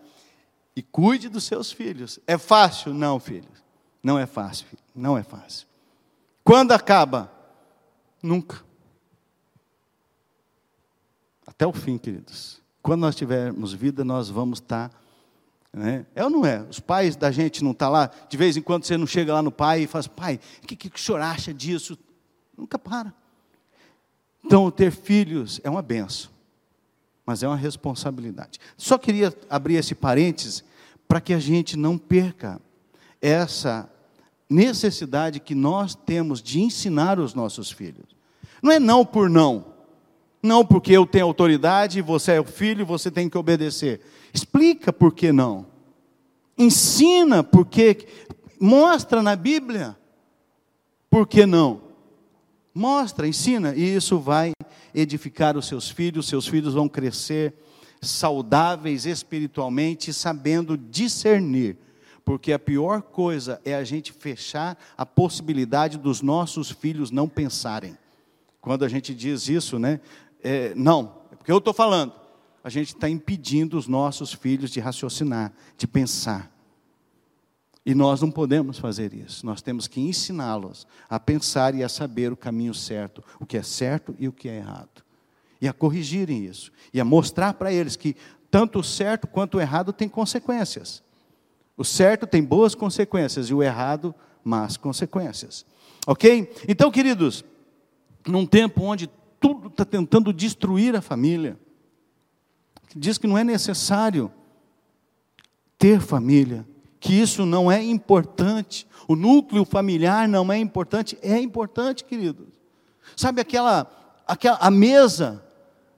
e 0.75 0.83
cuide 0.83 1.29
dos 1.29 1.45
seus 1.45 1.71
filhos. 1.71 2.19
É 2.27 2.37
fácil? 2.37 2.93
Não, 2.93 3.19
filho. 3.19 3.49
Não 4.03 4.19
é 4.19 4.27
fácil. 4.27 4.67
Não 4.93 5.17
é 5.17 5.23
fácil. 5.23 5.72
Quando 6.43 6.71
acaba? 6.71 7.31
Nunca. 8.21 8.63
Até 11.45 11.65
o 11.65 11.73
fim, 11.73 11.97
queridos. 11.97 12.61
Quando 12.81 13.01
nós 13.01 13.15
tivermos 13.15 13.73
vida, 13.73 14.03
nós 14.03 14.29
vamos 14.29 14.59
estar 14.59 14.91
Né? 15.71 16.05
É 16.13 16.23
ou 16.23 16.29
não 16.29 16.45
é? 16.45 16.61
Os 16.61 16.79
pais 16.79 17.15
da 17.15 17.31
gente 17.31 17.63
não 17.63 17.71
estão 17.71 17.87
tá 17.87 17.91
lá, 17.91 18.11
de 18.29 18.37
vez 18.37 18.55
em 18.55 18.61
quando 18.61 18.83
você 18.83 18.95
não 18.95 19.07
chega 19.07 19.33
lá 19.33 19.41
no 19.41 19.51
pai 19.51 19.83
e 19.83 19.87
fala, 19.87 20.07
pai, 20.09 20.39
o 20.61 20.67
que, 20.67 20.75
que 20.75 20.87
o 20.87 20.99
senhor 20.99 21.19
acha 21.19 21.51
disso? 21.51 21.97
Nunca 22.55 22.77
para. 22.77 23.13
Então, 24.45 24.69
ter 24.69 24.91
filhos 24.91 25.59
é 25.63 25.69
uma 25.69 25.81
benção, 25.81 26.29
mas 27.25 27.41
é 27.41 27.47
uma 27.47 27.55
responsabilidade. 27.55 28.59
Só 28.77 28.97
queria 28.97 29.33
abrir 29.49 29.75
esse 29.75 29.95
parênteses 29.95 30.63
para 31.07 31.21
que 31.21 31.33
a 31.33 31.39
gente 31.39 31.77
não 31.77 31.97
perca 31.97 32.61
essa 33.21 33.89
necessidade 34.53 35.39
que 35.39 35.55
nós 35.55 35.95
temos 35.95 36.41
de 36.41 36.61
ensinar 36.61 37.19
os 37.19 37.33
nossos 37.33 37.71
filhos. 37.71 38.15
Não 38.61 38.71
é 38.71 38.79
não 38.79 39.05
por 39.05 39.29
não. 39.29 39.65
Não 40.41 40.65
porque 40.65 40.91
eu 40.91 41.05
tenho 41.05 41.25
autoridade, 41.25 42.01
você 42.01 42.33
é 42.33 42.41
o 42.41 42.45
filho, 42.45 42.85
você 42.85 43.09
tem 43.09 43.29
que 43.29 43.37
obedecer. 43.37 44.01
Explica 44.33 44.91
por 44.91 45.13
que 45.13 45.31
não. 45.31 45.65
Ensina 46.57 47.43
porque 47.43 48.05
mostra 48.59 49.23
na 49.23 49.35
Bíblia 49.35 49.97
por 51.09 51.27
que 51.27 51.45
não. 51.45 51.81
Mostra, 52.73 53.27
ensina, 53.27 53.73
e 53.75 53.95
isso 53.95 54.19
vai 54.19 54.51
edificar 54.93 55.55
os 55.55 55.67
seus 55.67 55.89
filhos, 55.89 56.27
seus 56.27 56.47
filhos 56.47 56.73
vão 56.73 56.89
crescer 56.89 57.53
saudáveis 58.01 59.05
espiritualmente, 59.05 60.11
sabendo 60.11 60.77
discernir 60.77 61.77
porque 62.25 62.53
a 62.53 62.59
pior 62.59 63.01
coisa 63.01 63.59
é 63.65 63.75
a 63.75 63.83
gente 63.83 64.13
fechar 64.13 64.77
a 64.97 65.05
possibilidade 65.05 65.97
dos 65.97 66.21
nossos 66.21 66.71
filhos 66.71 67.11
não 67.11 67.27
pensarem. 67.27 67.97
Quando 68.61 68.85
a 68.85 68.87
gente 68.87 69.13
diz 69.13 69.49
isso, 69.49 69.77
né? 69.77 69.99
É, 70.41 70.73
não, 70.75 71.21
é 71.31 71.35
porque 71.35 71.51
eu 71.51 71.57
estou 71.57 71.73
falando. 71.73 72.13
A 72.63 72.69
gente 72.69 72.95
está 72.95 73.09
impedindo 73.09 73.77
os 73.77 73.87
nossos 73.87 74.31
filhos 74.31 74.71
de 74.71 74.79
raciocinar, 74.79 75.51
de 75.77 75.85
pensar. 75.85 76.49
E 77.85 77.93
nós 77.93 78.21
não 78.21 78.31
podemos 78.31 78.79
fazer 78.79 79.13
isso. 79.13 79.45
Nós 79.45 79.61
temos 79.61 79.87
que 79.87 79.99
ensiná-los 79.99 80.87
a 81.09 81.19
pensar 81.19 81.75
e 81.75 81.83
a 81.83 81.89
saber 81.89 82.31
o 82.31 82.37
caminho 82.37 82.73
certo, 82.73 83.21
o 83.37 83.45
que 83.45 83.57
é 83.57 83.63
certo 83.63 84.15
e 84.17 84.29
o 84.29 84.31
que 84.31 84.47
é 84.47 84.55
errado. 84.55 85.03
E 85.59 85.67
a 85.67 85.73
corrigirem 85.73 86.45
isso. 86.45 86.71
E 86.93 87.01
a 87.01 87.05
mostrar 87.05 87.55
para 87.55 87.73
eles 87.73 87.97
que 87.97 88.15
tanto 88.49 88.79
o 88.79 88.83
certo 88.83 89.27
quanto 89.27 89.57
o 89.57 89.61
errado 89.61 89.91
tem 89.91 90.07
consequências. 90.07 91.03
O 91.77 91.83
certo 91.83 92.27
tem 92.27 92.43
boas 92.43 92.75
consequências 92.75 93.47
e 93.49 93.53
o 93.53 93.63
errado, 93.63 94.13
más 94.43 94.77
consequências. 94.77 95.65
Ok? 96.05 96.51
Então, 96.67 96.91
queridos, 96.91 97.43
num 98.27 98.45
tempo 98.45 98.83
onde 98.83 99.09
tudo 99.39 99.67
está 99.67 99.83
tentando 99.83 100.31
destruir 100.31 100.95
a 100.95 101.01
família, 101.01 101.57
diz 102.95 103.17
que 103.17 103.27
não 103.27 103.37
é 103.37 103.43
necessário 103.43 104.31
ter 105.77 105.99
família, 105.99 106.65
que 106.99 107.13
isso 107.13 107.45
não 107.45 107.71
é 107.71 107.83
importante, 107.83 108.87
o 109.07 109.15
núcleo 109.15 109.65
familiar 109.65 110.27
não 110.27 110.51
é 110.51 110.57
importante, 110.57 111.17
é 111.21 111.37
importante, 111.39 112.05
queridos. 112.05 112.47
Sabe 113.17 113.41
aquela, 113.41 113.91
aquela 114.25 114.57
a 114.57 114.71
mesa 114.71 115.43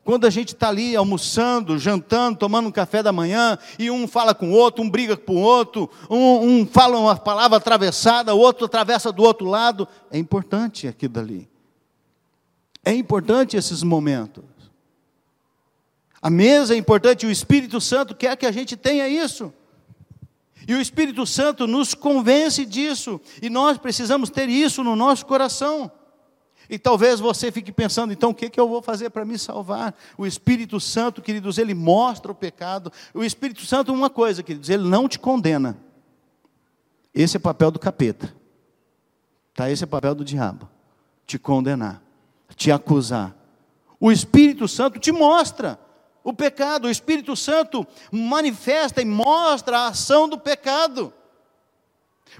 quando 0.05 0.25
a 0.25 0.29
gente 0.29 0.53
está 0.53 0.69
ali 0.69 0.95
almoçando, 0.95 1.79
jantando, 1.79 2.38
tomando 2.38 2.67
um 2.67 2.71
café 2.71 3.01
da 3.01 3.12
manhã, 3.12 3.57
e 3.79 3.89
um 3.89 4.07
fala 4.07 4.35
com 4.35 4.51
o 4.51 4.53
outro, 4.53 4.83
um 4.83 4.89
briga 4.89 5.17
com 5.17 5.38
o 5.38 5.41
outro, 5.41 5.89
um, 6.07 6.59
um 6.59 6.65
fala 6.67 7.00
uma 7.00 7.15
palavra 7.17 7.57
atravessada, 7.57 8.35
o 8.35 8.38
outro 8.38 8.65
atravessa 8.65 9.12
do 9.12 9.24
outro 9.24 9.47
lado, 9.47 9.88
é 10.12 10.19
importante 10.19 10.88
aquilo 10.88 11.13
dali. 11.13 11.50
É 12.83 12.93
importante 12.93 13.57
esses 13.57 13.81
momentos. 13.81 14.43
A 16.21 16.29
mesa 16.29 16.75
é 16.75 16.77
importante, 16.77 17.25
o 17.25 17.31
Espírito 17.31 17.81
Santo 17.81 18.13
quer 18.13 18.38
que 18.38 18.45
a 18.45 18.51
gente 18.51 18.77
tenha 18.77 19.09
isso. 19.09 19.51
E 20.67 20.75
o 20.75 20.81
Espírito 20.81 21.25
Santo 21.25 21.65
nos 21.65 21.95
convence 21.95 22.63
disso, 22.63 23.19
e 23.41 23.50
nós 23.50 23.79
precisamos 23.79 24.29
ter 24.29 24.50
isso 24.50 24.83
no 24.83 24.95
nosso 24.95 25.25
coração. 25.25 25.91
E 26.69 26.80
talvez 26.80 27.19
você 27.19 27.51
fique 27.51 27.71
pensando, 27.71 28.12
então 28.12 28.32
o 28.32 28.34
que, 28.34 28.49
que 28.49 28.60
eu 28.60 28.67
vou 28.67 28.82
fazer 28.82 29.10
para 29.10 29.25
me 29.25 29.38
salvar? 29.38 29.93
O 30.17 30.25
Espírito 30.25 30.80
Santo, 30.80 31.21
queridos, 31.21 31.58
ele 31.58 31.73
mostra 31.73 32.32
o 32.32 32.36
pecado. 32.36 32.91
O 33.13 33.23
Espírito 33.23 33.65
Santo, 33.65 33.93
uma 33.93 34.10
coisa, 34.10 34.41
queridos, 34.41 34.69
ele 34.69 34.88
não 34.88 35.08
te 35.08 35.19
condena. 35.19 35.78
Esse 37.13 37.38
é 37.38 37.39
o 37.39 37.41
papel 37.41 37.71
do 37.71 37.80
capeta. 37.80 38.36
Tá? 39.54 39.69
Esse 39.69 39.84
é 39.84 39.86
o 39.86 39.89
papel 39.89 40.15
do 40.15 40.25
diabo. 40.25 40.67
Te 41.25 41.39
condenar, 41.39 42.01
te 42.56 42.71
acusar. 42.71 43.36
O 43.99 44.12
Espírito 44.12 44.67
Santo 44.67 44.99
te 44.99 45.12
mostra 45.12 45.80
o 46.23 46.34
pecado. 46.34 46.86
O 46.86 46.91
Espírito 46.91 47.36
Santo 47.36 47.88
manifesta 48.12 49.01
e 49.01 49.06
mostra 49.06 49.80
a 49.80 49.88
ação 49.88 50.28
do 50.28 50.38
pecado. 50.38 51.13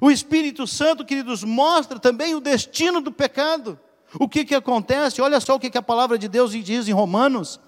O 0.02 0.12
Espírito 0.12 0.68
Santo, 0.68 1.06
queridos, 1.06 1.44
mostra 1.44 2.00
também 2.00 2.36
o 2.36 2.42
destino 2.42 3.00
do 3.00 3.12
pecado. 3.12 3.80
O 4.20 4.30
que, 4.30 4.46
que 4.46 4.56
acontece? 4.56 5.22
Olha 5.22 5.40
só 5.40 5.56
o 5.56 5.60
que, 5.60 5.70
que 5.70 5.78
a 5.78 5.82
palavra 5.82 6.18
de 6.18 6.28
Deus 6.28 6.52
diz 6.52 6.88
em 6.88 6.94
Romanos: 6.94 7.60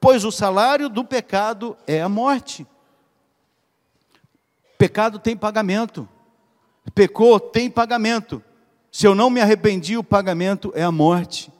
pois 0.00 0.24
o 0.24 0.32
salário 0.32 0.88
do 0.88 1.04
pecado 1.04 1.76
é 1.86 2.00
a 2.00 2.08
morte. 2.08 2.66
Pecado 4.76 5.18
tem 5.18 5.36
pagamento. 5.36 6.08
Pecou, 6.94 7.38
tem 7.38 7.70
pagamento. 7.70 8.42
Se 8.90 9.06
eu 9.06 9.14
não 9.14 9.28
me 9.28 9.40
arrependi, 9.40 9.96
o 9.96 10.04
pagamento 10.04 10.72
é 10.74 10.82
a 10.82 10.92
morte. 10.92 11.52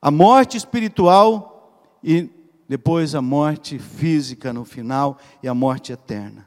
A 0.00 0.10
morte 0.10 0.56
espiritual 0.56 1.88
e 2.02 2.28
depois 2.68 3.14
a 3.14 3.22
morte 3.22 3.78
física 3.78 4.52
no 4.52 4.64
final 4.64 5.18
e 5.42 5.48
a 5.48 5.54
morte 5.54 5.92
eterna. 5.92 6.46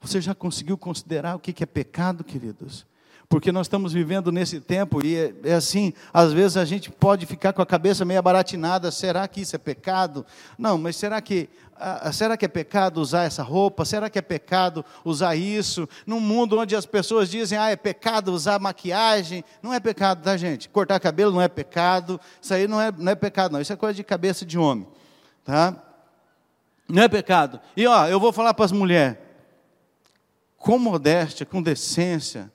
Você 0.00 0.20
já 0.20 0.34
conseguiu 0.34 0.76
considerar 0.78 1.36
o 1.36 1.38
que 1.38 1.62
é 1.62 1.66
pecado, 1.66 2.24
queridos? 2.24 2.86
Porque 3.32 3.50
nós 3.50 3.64
estamos 3.64 3.94
vivendo 3.94 4.30
nesse 4.30 4.60
tempo 4.60 5.02
e 5.02 5.16
é, 5.16 5.34
é, 5.44 5.54
assim, 5.54 5.94
às 6.12 6.34
vezes 6.34 6.58
a 6.58 6.66
gente 6.66 6.90
pode 6.90 7.24
ficar 7.24 7.54
com 7.54 7.62
a 7.62 7.66
cabeça 7.66 8.04
meio 8.04 8.18
abaratinada, 8.18 8.90
será 8.90 9.26
que 9.26 9.40
isso 9.40 9.56
é 9.56 9.58
pecado? 9.58 10.26
Não, 10.58 10.76
mas 10.76 10.96
será 10.96 11.18
que 11.22 11.48
será 12.12 12.36
que 12.36 12.44
é 12.44 12.48
pecado 12.48 13.00
usar 13.00 13.22
essa 13.22 13.42
roupa? 13.42 13.86
Será 13.86 14.10
que 14.10 14.18
é 14.18 14.22
pecado 14.22 14.84
usar 15.02 15.34
isso? 15.34 15.88
Num 16.06 16.20
mundo 16.20 16.58
onde 16.58 16.76
as 16.76 16.84
pessoas 16.84 17.30
dizem, 17.30 17.56
ah, 17.56 17.70
é 17.70 17.74
pecado 17.74 18.34
usar 18.34 18.58
maquiagem, 18.58 19.42
não 19.62 19.72
é 19.72 19.80
pecado, 19.80 20.22
tá 20.22 20.36
gente? 20.36 20.68
Cortar 20.68 21.00
cabelo 21.00 21.32
não 21.32 21.40
é 21.40 21.48
pecado, 21.48 22.20
isso 22.38 22.52
aí 22.52 22.68
não 22.68 22.78
é, 22.78 22.92
não 22.94 23.12
é 23.12 23.14
pecado 23.14 23.52
não, 23.52 23.62
isso 23.62 23.72
é 23.72 23.76
coisa 23.76 23.94
de 23.94 24.04
cabeça 24.04 24.44
de 24.44 24.58
homem, 24.58 24.86
tá? 25.42 25.74
Não 26.86 27.02
é 27.02 27.08
pecado. 27.08 27.58
E 27.74 27.86
ó, 27.86 28.06
eu 28.08 28.20
vou 28.20 28.30
falar 28.30 28.52
para 28.52 28.66
as 28.66 28.72
mulheres, 28.72 29.16
com 30.58 30.78
modéstia, 30.78 31.46
com 31.46 31.62
decência, 31.62 32.52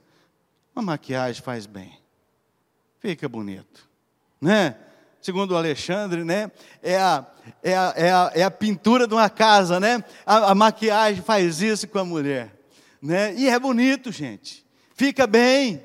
uma 0.78 0.84
maquiagem 0.84 1.42
faz 1.42 1.66
bem. 1.66 2.00
Fica 3.00 3.28
bonito. 3.28 3.88
Né? 4.40 4.76
Segundo 5.20 5.52
o 5.52 5.58
Alexandre, 5.58 6.24
né? 6.24 6.52
É 6.84 6.98
a, 6.98 7.26
é 7.63 7.76
a, 7.76 7.94
é 7.96 8.12
a, 8.12 8.32
é 8.36 8.44
a 8.44 8.52
pintura 8.52 9.08
de 9.08 9.13
uma 9.13 9.30
casa, 9.30 9.80
né? 9.80 10.04
A, 10.26 10.52
a 10.52 10.56
maquiagem 10.56 11.24
faz 11.24 11.62
isso 11.62 11.88
com 11.88 11.98
a 12.00 12.06
mulher. 12.06 12.56
Né? 13.02 13.34
E 13.36 13.50
é 13.50 13.60
bonito, 13.60 14.12
gente. 14.12 14.66
Fica 14.94 15.26
bem, 15.26 15.84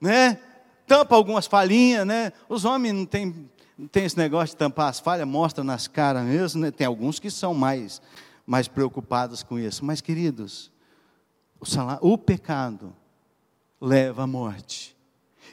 né? 0.00 0.38
Tampa 0.86 1.16
algumas 1.16 1.46
falhinhas, 1.46 2.06
né? 2.06 2.32
Os 2.48 2.64
homens 2.64 2.94
não 2.94 3.06
têm 3.06 3.50
tem 3.90 4.04
esse 4.04 4.18
negócio 4.18 4.54
de 4.54 4.58
tampar 4.58 4.90
as 4.90 5.00
falhas, 5.00 5.26
mostra 5.26 5.64
nas 5.64 5.88
caras 5.88 6.22
mesmo, 6.22 6.60
né? 6.60 6.70
Tem 6.70 6.86
alguns 6.86 7.18
que 7.18 7.30
são 7.30 7.54
mais, 7.54 8.02
mais 8.46 8.68
preocupados 8.68 9.42
com 9.42 9.58
isso. 9.58 9.82
Mas, 9.84 10.02
queridos, 10.02 10.70
o, 11.58 11.64
salário, 11.64 12.00
o 12.02 12.18
pecado 12.18 12.94
leva 13.80 14.24
à 14.24 14.26
morte. 14.26 14.96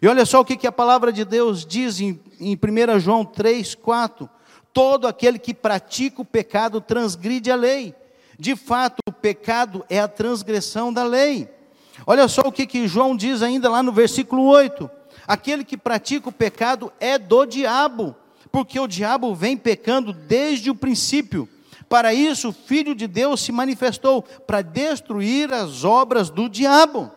E 0.01 0.07
olha 0.07 0.25
só 0.25 0.41
o 0.41 0.45
que, 0.45 0.57
que 0.57 0.67
a 0.67 0.71
palavra 0.71 1.11
de 1.11 1.25
Deus 1.25 1.65
diz 1.65 1.99
em, 1.99 2.19
em 2.39 2.55
1 2.55 2.99
João 2.99 3.25
3, 3.25 3.73
4. 3.75 4.29
Todo 4.71 5.07
aquele 5.07 5.39
que 5.39 5.53
pratica 5.53 6.21
o 6.21 6.25
pecado 6.25 6.79
transgride 6.79 7.49
a 7.49 7.55
lei. 7.55 7.95
De 8.37 8.55
fato, 8.55 8.99
o 9.07 9.11
pecado 9.11 9.83
é 9.89 9.99
a 9.99 10.07
transgressão 10.07 10.93
da 10.93 11.03
lei. 11.03 11.49
Olha 12.05 12.27
só 12.27 12.41
o 12.41 12.51
que, 12.51 12.67
que 12.67 12.87
João 12.87 13.15
diz 13.15 13.41
ainda 13.41 13.69
lá 13.69 13.81
no 13.81 13.91
versículo 13.91 14.43
8: 14.43 14.87
aquele 15.25 15.63
que 15.63 15.75
pratica 15.75 16.29
o 16.29 16.31
pecado 16.31 16.93
é 16.99 17.17
do 17.17 17.45
diabo, 17.45 18.15
porque 18.51 18.79
o 18.79 18.87
diabo 18.87 19.33
vem 19.33 19.57
pecando 19.57 20.13
desde 20.13 20.69
o 20.69 20.75
princípio. 20.75 21.49
Para 21.89 22.13
isso, 22.13 22.49
o 22.49 22.53
Filho 22.53 22.93
de 22.93 23.07
Deus 23.07 23.41
se 23.41 23.51
manifestou 23.51 24.21
para 24.21 24.61
destruir 24.61 25.51
as 25.51 25.83
obras 25.83 26.29
do 26.29 26.47
diabo. 26.47 27.11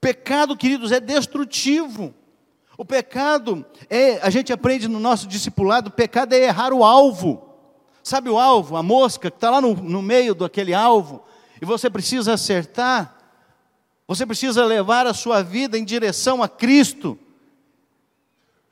Pecado, 0.00 0.56
queridos, 0.56 0.92
é 0.92 1.00
destrutivo. 1.00 2.14
O 2.76 2.84
pecado 2.84 3.66
é, 3.90 4.20
a 4.20 4.30
gente 4.30 4.52
aprende 4.52 4.86
no 4.86 5.00
nosso 5.00 5.26
discipulado, 5.26 5.88
o 5.88 5.92
pecado 5.92 6.32
é 6.32 6.44
errar 6.44 6.72
o 6.72 6.84
alvo. 6.84 7.44
Sabe 8.04 8.30
o 8.30 8.38
alvo, 8.38 8.76
a 8.76 8.82
mosca 8.82 9.30
que 9.30 9.36
está 9.36 9.50
lá 9.50 9.60
no, 9.60 9.74
no 9.74 10.00
meio 10.00 10.34
daquele 10.34 10.72
alvo, 10.72 11.22
e 11.60 11.64
você 11.66 11.90
precisa 11.90 12.34
acertar, 12.34 13.16
você 14.06 14.24
precisa 14.24 14.64
levar 14.64 15.06
a 15.06 15.12
sua 15.12 15.42
vida 15.42 15.76
em 15.76 15.84
direção 15.84 16.42
a 16.42 16.48
Cristo. 16.48 17.18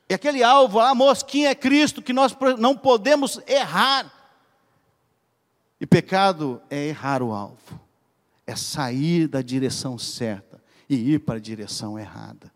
E 0.08 0.14
aquele 0.14 0.44
alvo, 0.44 0.78
a 0.78 0.94
mosquinha 0.94 1.50
é 1.50 1.54
Cristo, 1.54 2.00
que 2.00 2.12
nós 2.12 2.34
não 2.58 2.76
podemos 2.76 3.40
errar. 3.46 4.12
E 5.80 5.86
pecado 5.86 6.62
é 6.70 6.86
errar 6.86 7.22
o 7.22 7.32
alvo, 7.32 7.80
é 8.46 8.54
sair 8.54 9.26
da 9.26 9.42
direção 9.42 9.98
certa 9.98 10.45
e 10.88 11.14
ir 11.14 11.20
para 11.20 11.36
a 11.36 11.40
direção 11.40 11.98
errada. 11.98 12.52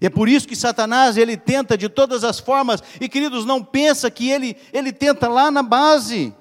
É 0.00 0.08
por 0.08 0.28
isso 0.28 0.48
que 0.48 0.56
Satanás, 0.56 1.16
ele 1.16 1.36
tenta 1.36 1.76
de 1.76 1.88
todas 1.88 2.24
as 2.24 2.38
formas, 2.38 2.82
e 3.00 3.08
queridos, 3.08 3.44
não 3.44 3.62
pensa 3.62 4.10
que 4.10 4.30
ele, 4.30 4.56
ele 4.72 4.92
tenta 4.92 5.28
lá 5.28 5.50
na 5.50 5.62
base, 5.62 6.34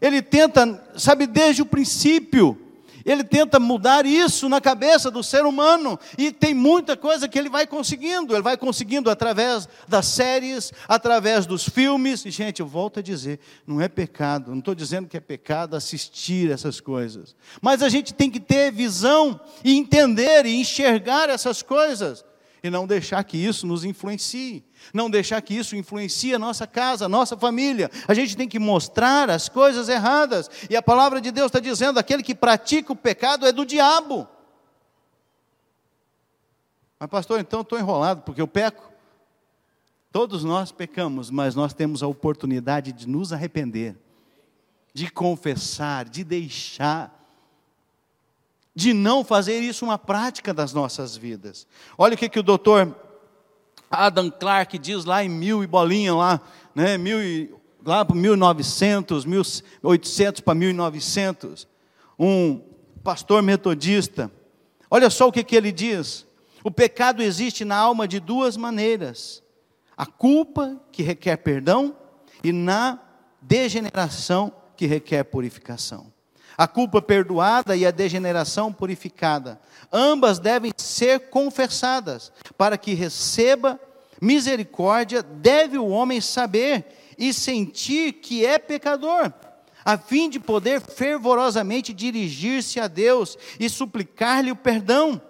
ele 0.00 0.22
tenta, 0.22 0.82
sabe, 0.96 1.26
desde 1.26 1.62
o 1.62 1.66
princípio, 1.66 2.61
ele 3.04 3.24
tenta 3.24 3.58
mudar 3.58 4.06
isso 4.06 4.48
na 4.48 4.60
cabeça 4.60 5.10
do 5.10 5.22
ser 5.22 5.44
humano, 5.44 5.98
e 6.16 6.32
tem 6.32 6.54
muita 6.54 6.96
coisa 6.96 7.28
que 7.28 7.38
ele 7.38 7.48
vai 7.48 7.66
conseguindo, 7.66 8.34
ele 8.34 8.42
vai 8.42 8.56
conseguindo 8.56 9.10
através 9.10 9.68
das 9.88 10.06
séries, 10.06 10.72
através 10.88 11.46
dos 11.46 11.68
filmes, 11.68 12.24
e 12.24 12.30
gente, 12.30 12.60
eu 12.60 12.66
volto 12.66 13.00
a 13.00 13.02
dizer, 13.02 13.40
não 13.66 13.80
é 13.80 13.88
pecado, 13.88 14.50
não 14.50 14.58
estou 14.58 14.74
dizendo 14.74 15.08
que 15.08 15.16
é 15.16 15.20
pecado 15.20 15.76
assistir 15.76 16.50
essas 16.50 16.80
coisas, 16.80 17.34
mas 17.60 17.82
a 17.82 17.88
gente 17.88 18.12
tem 18.14 18.30
que 18.30 18.40
ter 18.40 18.72
visão, 18.72 19.40
e 19.64 19.76
entender, 19.76 20.46
e 20.46 20.56
enxergar 20.56 21.28
essas 21.28 21.62
coisas, 21.62 22.24
e 22.62 22.70
não 22.70 22.86
deixar 22.86 23.22
que 23.24 23.36
isso 23.36 23.66
nos 23.66 23.84
influencie, 23.84 24.64
não 24.92 25.10
deixar 25.10 25.40
que 25.42 25.54
isso 25.54 25.76
influencie 25.76 26.34
a 26.34 26.38
nossa 26.38 26.66
casa, 26.66 27.06
a 27.06 27.08
nossa 27.08 27.36
família. 27.36 27.90
A 28.06 28.14
gente 28.14 28.36
tem 28.36 28.48
que 28.48 28.58
mostrar 28.58 29.30
as 29.30 29.48
coisas 29.48 29.88
erradas, 29.88 30.50
e 30.70 30.76
a 30.76 30.82
palavra 30.82 31.20
de 31.20 31.30
Deus 31.30 31.46
está 31.46 31.60
dizendo: 31.60 31.98
aquele 31.98 32.22
que 32.22 32.34
pratica 32.34 32.92
o 32.92 32.96
pecado 32.96 33.46
é 33.46 33.52
do 33.52 33.66
diabo. 33.66 34.26
Mas, 36.98 37.10
pastor, 37.10 37.40
então 37.40 37.62
estou 37.62 37.78
enrolado 37.78 38.22
porque 38.22 38.40
eu 38.40 38.48
peco. 38.48 38.90
Todos 40.10 40.44
nós 40.44 40.70
pecamos, 40.70 41.30
mas 41.30 41.54
nós 41.54 41.72
temos 41.72 42.02
a 42.02 42.06
oportunidade 42.06 42.92
de 42.92 43.08
nos 43.08 43.32
arrepender, 43.32 43.96
de 44.92 45.10
confessar, 45.10 46.08
de 46.08 46.22
deixar 46.22 47.22
de 48.74 48.92
não 48.92 49.22
fazer 49.22 49.60
isso 49.60 49.84
uma 49.84 49.98
prática 49.98 50.52
das 50.54 50.72
nossas 50.72 51.16
vidas. 51.16 51.66
Olha 51.96 52.14
o 52.14 52.18
que, 52.18 52.28
que 52.28 52.38
o 52.38 52.42
doutor 52.42 52.96
Adam 53.92 54.30
Clark 54.30 54.78
diz 54.78 55.04
lá 55.04 55.22
em 55.22 55.28
mil 55.28 55.62
e 55.62 55.66
bolinha, 55.66 56.14
lá, 56.14 56.40
né, 56.74 56.96
mil 56.96 57.22
e, 57.22 57.54
lá 57.84 58.04
para 58.04 58.16
1900, 58.16 59.24
1800 59.24 60.40
para 60.40 60.54
1900, 60.54 61.68
um 62.18 62.60
pastor 63.04 63.42
metodista. 63.42 64.30
Olha 64.90 65.10
só 65.10 65.28
o 65.28 65.32
que, 65.32 65.44
que 65.44 65.54
ele 65.54 65.70
diz: 65.70 66.26
o 66.64 66.70
pecado 66.70 67.22
existe 67.22 67.64
na 67.64 67.76
alma 67.76 68.08
de 68.08 68.18
duas 68.18 68.56
maneiras: 68.56 69.42
a 69.96 70.06
culpa, 70.06 70.80
que 70.90 71.02
requer 71.02 71.36
perdão, 71.38 71.96
e 72.42 72.52
na 72.52 72.98
degeneração, 73.40 74.52
que 74.76 74.86
requer 74.86 75.24
purificação 75.24 76.11
a 76.56 76.66
culpa 76.66 77.00
perdoada 77.00 77.76
e 77.76 77.86
a 77.86 77.90
degeneração 77.90 78.72
purificada. 78.72 79.60
Ambas 79.92 80.38
devem 80.38 80.72
ser 80.76 81.30
confessadas, 81.30 82.32
para 82.56 82.78
que 82.78 82.94
receba 82.94 83.78
misericórdia, 84.20 85.22
deve 85.22 85.78
o 85.78 85.88
homem 85.88 86.20
saber 86.20 86.86
e 87.18 87.32
sentir 87.32 88.14
que 88.14 88.46
é 88.46 88.58
pecador, 88.58 89.32
a 89.84 89.98
fim 89.98 90.30
de 90.30 90.38
poder 90.38 90.80
fervorosamente 90.80 91.92
dirigir-se 91.92 92.78
a 92.78 92.86
Deus 92.86 93.36
e 93.58 93.68
suplicar-lhe 93.68 94.52
o 94.52 94.56
perdão. 94.56 95.20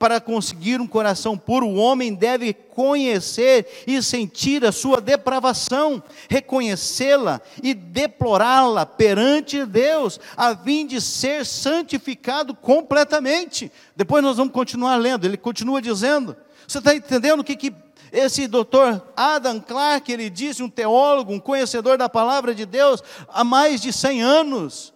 Para 0.00 0.18
conseguir 0.18 0.80
um 0.80 0.86
coração 0.86 1.36
puro, 1.36 1.66
o 1.66 1.74
homem 1.74 2.14
deve 2.14 2.54
conhecer 2.54 3.84
e 3.86 4.02
sentir 4.02 4.64
a 4.64 4.72
sua 4.72 4.98
depravação, 4.98 6.02
reconhecê-la 6.26 7.38
e 7.62 7.74
deplorá-la 7.74 8.86
perante 8.86 9.62
Deus, 9.66 10.18
a 10.34 10.56
fim 10.56 10.86
de 10.86 11.02
ser 11.02 11.44
santificado 11.44 12.54
completamente. 12.54 13.70
Depois 13.94 14.24
nós 14.24 14.38
vamos 14.38 14.54
continuar 14.54 14.96
lendo, 14.96 15.26
ele 15.26 15.36
continua 15.36 15.82
dizendo. 15.82 16.34
Você 16.66 16.78
está 16.78 16.94
entendendo 16.94 17.40
o 17.40 17.44
que, 17.44 17.54
que 17.54 17.74
esse 18.10 18.46
doutor 18.46 19.06
Adam 19.14 19.60
Clark, 19.60 20.10
ele 20.10 20.30
disse, 20.30 20.62
um 20.62 20.70
teólogo, 20.70 21.30
um 21.30 21.38
conhecedor 21.38 21.98
da 21.98 22.08
palavra 22.08 22.54
de 22.54 22.64
Deus, 22.64 23.02
há 23.28 23.44
mais 23.44 23.82
de 23.82 23.92
100 23.92 24.22
anos. 24.22 24.94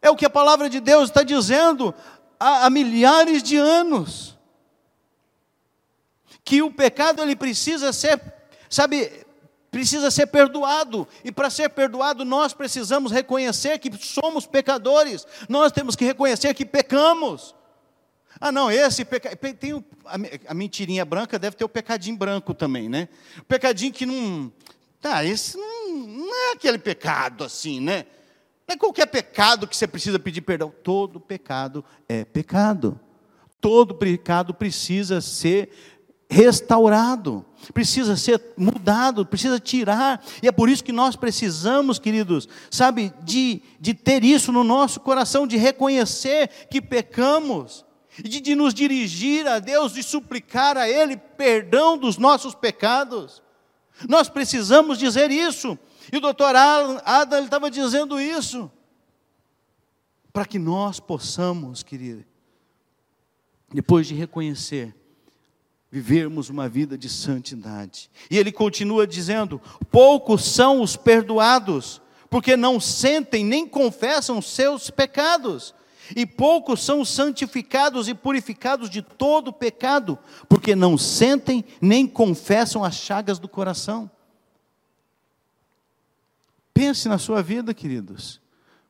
É 0.00 0.08
o 0.08 0.16
que 0.16 0.24
a 0.24 0.30
palavra 0.30 0.70
de 0.70 0.80
Deus 0.80 1.10
está 1.10 1.22
dizendo 1.22 1.94
há, 2.40 2.64
há 2.64 2.70
milhares 2.70 3.42
de 3.42 3.56
anos. 3.56 4.36
Que 6.42 6.62
o 6.62 6.72
pecado 6.72 7.22
ele 7.22 7.36
precisa 7.36 7.92
ser, 7.92 8.20
sabe, 8.68 9.24
precisa 9.70 10.10
ser 10.10 10.26
perdoado, 10.26 11.06
e 11.22 11.30
para 11.30 11.50
ser 11.50 11.68
perdoado 11.68 12.24
nós 12.24 12.52
precisamos 12.54 13.12
reconhecer 13.12 13.78
que 13.78 13.92
somos 14.04 14.46
pecadores, 14.46 15.26
nós 15.48 15.70
temos 15.70 15.94
que 15.94 16.04
reconhecer 16.04 16.54
que 16.54 16.64
pecamos. 16.64 17.54
Ah, 18.40 18.50
não, 18.50 18.70
esse 18.70 19.04
pecado. 19.04 19.36
Tem 19.36 19.74
o, 19.74 19.84
a, 20.04 20.16
a, 20.48 20.54
mentirinha 20.54 21.04
branca 21.04 21.38
deve 21.38 21.56
ter 21.56 21.64
o 21.64 21.68
pecadinho 21.68 22.16
branco 22.16 22.54
também, 22.54 22.88
né? 22.88 23.08
O 23.38 23.44
pecadinho 23.44 23.92
que 23.92 24.06
não. 24.06 24.50
Tá, 25.00 25.24
esse 25.24 25.56
não, 25.56 25.96
não 25.96 26.34
é 26.34 26.52
aquele 26.52 26.78
pecado 26.78 27.44
assim, 27.44 27.80
né? 27.80 28.06
Não 28.70 28.74
é 28.74 28.78
qualquer 28.78 29.06
pecado 29.06 29.66
que 29.66 29.76
você 29.76 29.84
precisa 29.84 30.16
pedir 30.16 30.42
perdão. 30.42 30.72
Todo 30.84 31.18
pecado 31.18 31.84
é 32.08 32.24
pecado. 32.24 33.00
Todo 33.60 33.96
pecado 33.96 34.54
precisa 34.54 35.20
ser 35.20 35.70
restaurado, 36.28 37.44
precisa 37.74 38.16
ser 38.16 38.40
mudado, 38.56 39.26
precisa 39.26 39.58
tirar. 39.58 40.24
E 40.40 40.46
é 40.46 40.52
por 40.52 40.68
isso 40.68 40.84
que 40.84 40.92
nós 40.92 41.16
precisamos, 41.16 41.98
queridos, 41.98 42.48
sabe, 42.70 43.12
de, 43.24 43.60
de 43.80 43.92
ter 43.92 44.22
isso 44.22 44.52
no 44.52 44.62
nosso 44.62 45.00
coração, 45.00 45.48
de 45.48 45.56
reconhecer 45.56 46.68
que 46.70 46.80
pecamos. 46.80 47.84
De, 48.22 48.40
de 48.40 48.54
nos 48.54 48.72
dirigir 48.72 49.48
a 49.48 49.58
Deus, 49.58 49.94
de 49.94 50.02
suplicar 50.04 50.76
a 50.76 50.88
Ele 50.88 51.16
perdão 51.16 51.98
dos 51.98 52.18
nossos 52.18 52.54
pecados. 52.54 53.42
Nós 54.08 54.28
precisamos 54.28 54.96
dizer 54.96 55.32
isso. 55.32 55.76
E 56.12 56.16
o 56.16 56.20
doutor 56.20 56.54
Adam 56.56 57.44
estava 57.44 57.70
dizendo 57.70 58.20
isso. 58.20 58.70
Para 60.32 60.44
que 60.44 60.58
nós 60.58 61.00
possamos, 61.00 61.82
querido, 61.82 62.24
depois 63.72 64.06
de 64.06 64.14
reconhecer, 64.14 64.94
vivermos 65.90 66.48
uma 66.48 66.68
vida 66.68 66.96
de 66.96 67.08
santidade. 67.08 68.10
E 68.30 68.38
ele 68.38 68.52
continua 68.52 69.06
dizendo: 69.06 69.60
poucos 69.90 70.44
são 70.44 70.80
os 70.80 70.96
perdoados, 70.96 72.00
porque 72.28 72.56
não 72.56 72.78
sentem 72.78 73.44
nem 73.44 73.66
confessam 73.66 74.40
seus 74.40 74.90
pecados. 74.90 75.74
E 76.16 76.26
poucos 76.26 76.84
são 76.84 77.04
santificados 77.04 78.08
e 78.08 78.14
purificados 78.14 78.90
de 78.90 79.00
todo 79.00 79.52
pecado, 79.52 80.18
porque 80.48 80.74
não 80.74 80.98
sentem 80.98 81.64
nem 81.80 82.06
confessam 82.06 82.82
as 82.82 82.96
chagas 82.96 83.38
do 83.38 83.48
coração. 83.48 84.10
Pense 86.80 87.10
na 87.10 87.18
sua 87.18 87.42
vida, 87.42 87.74
queridos. 87.74 88.40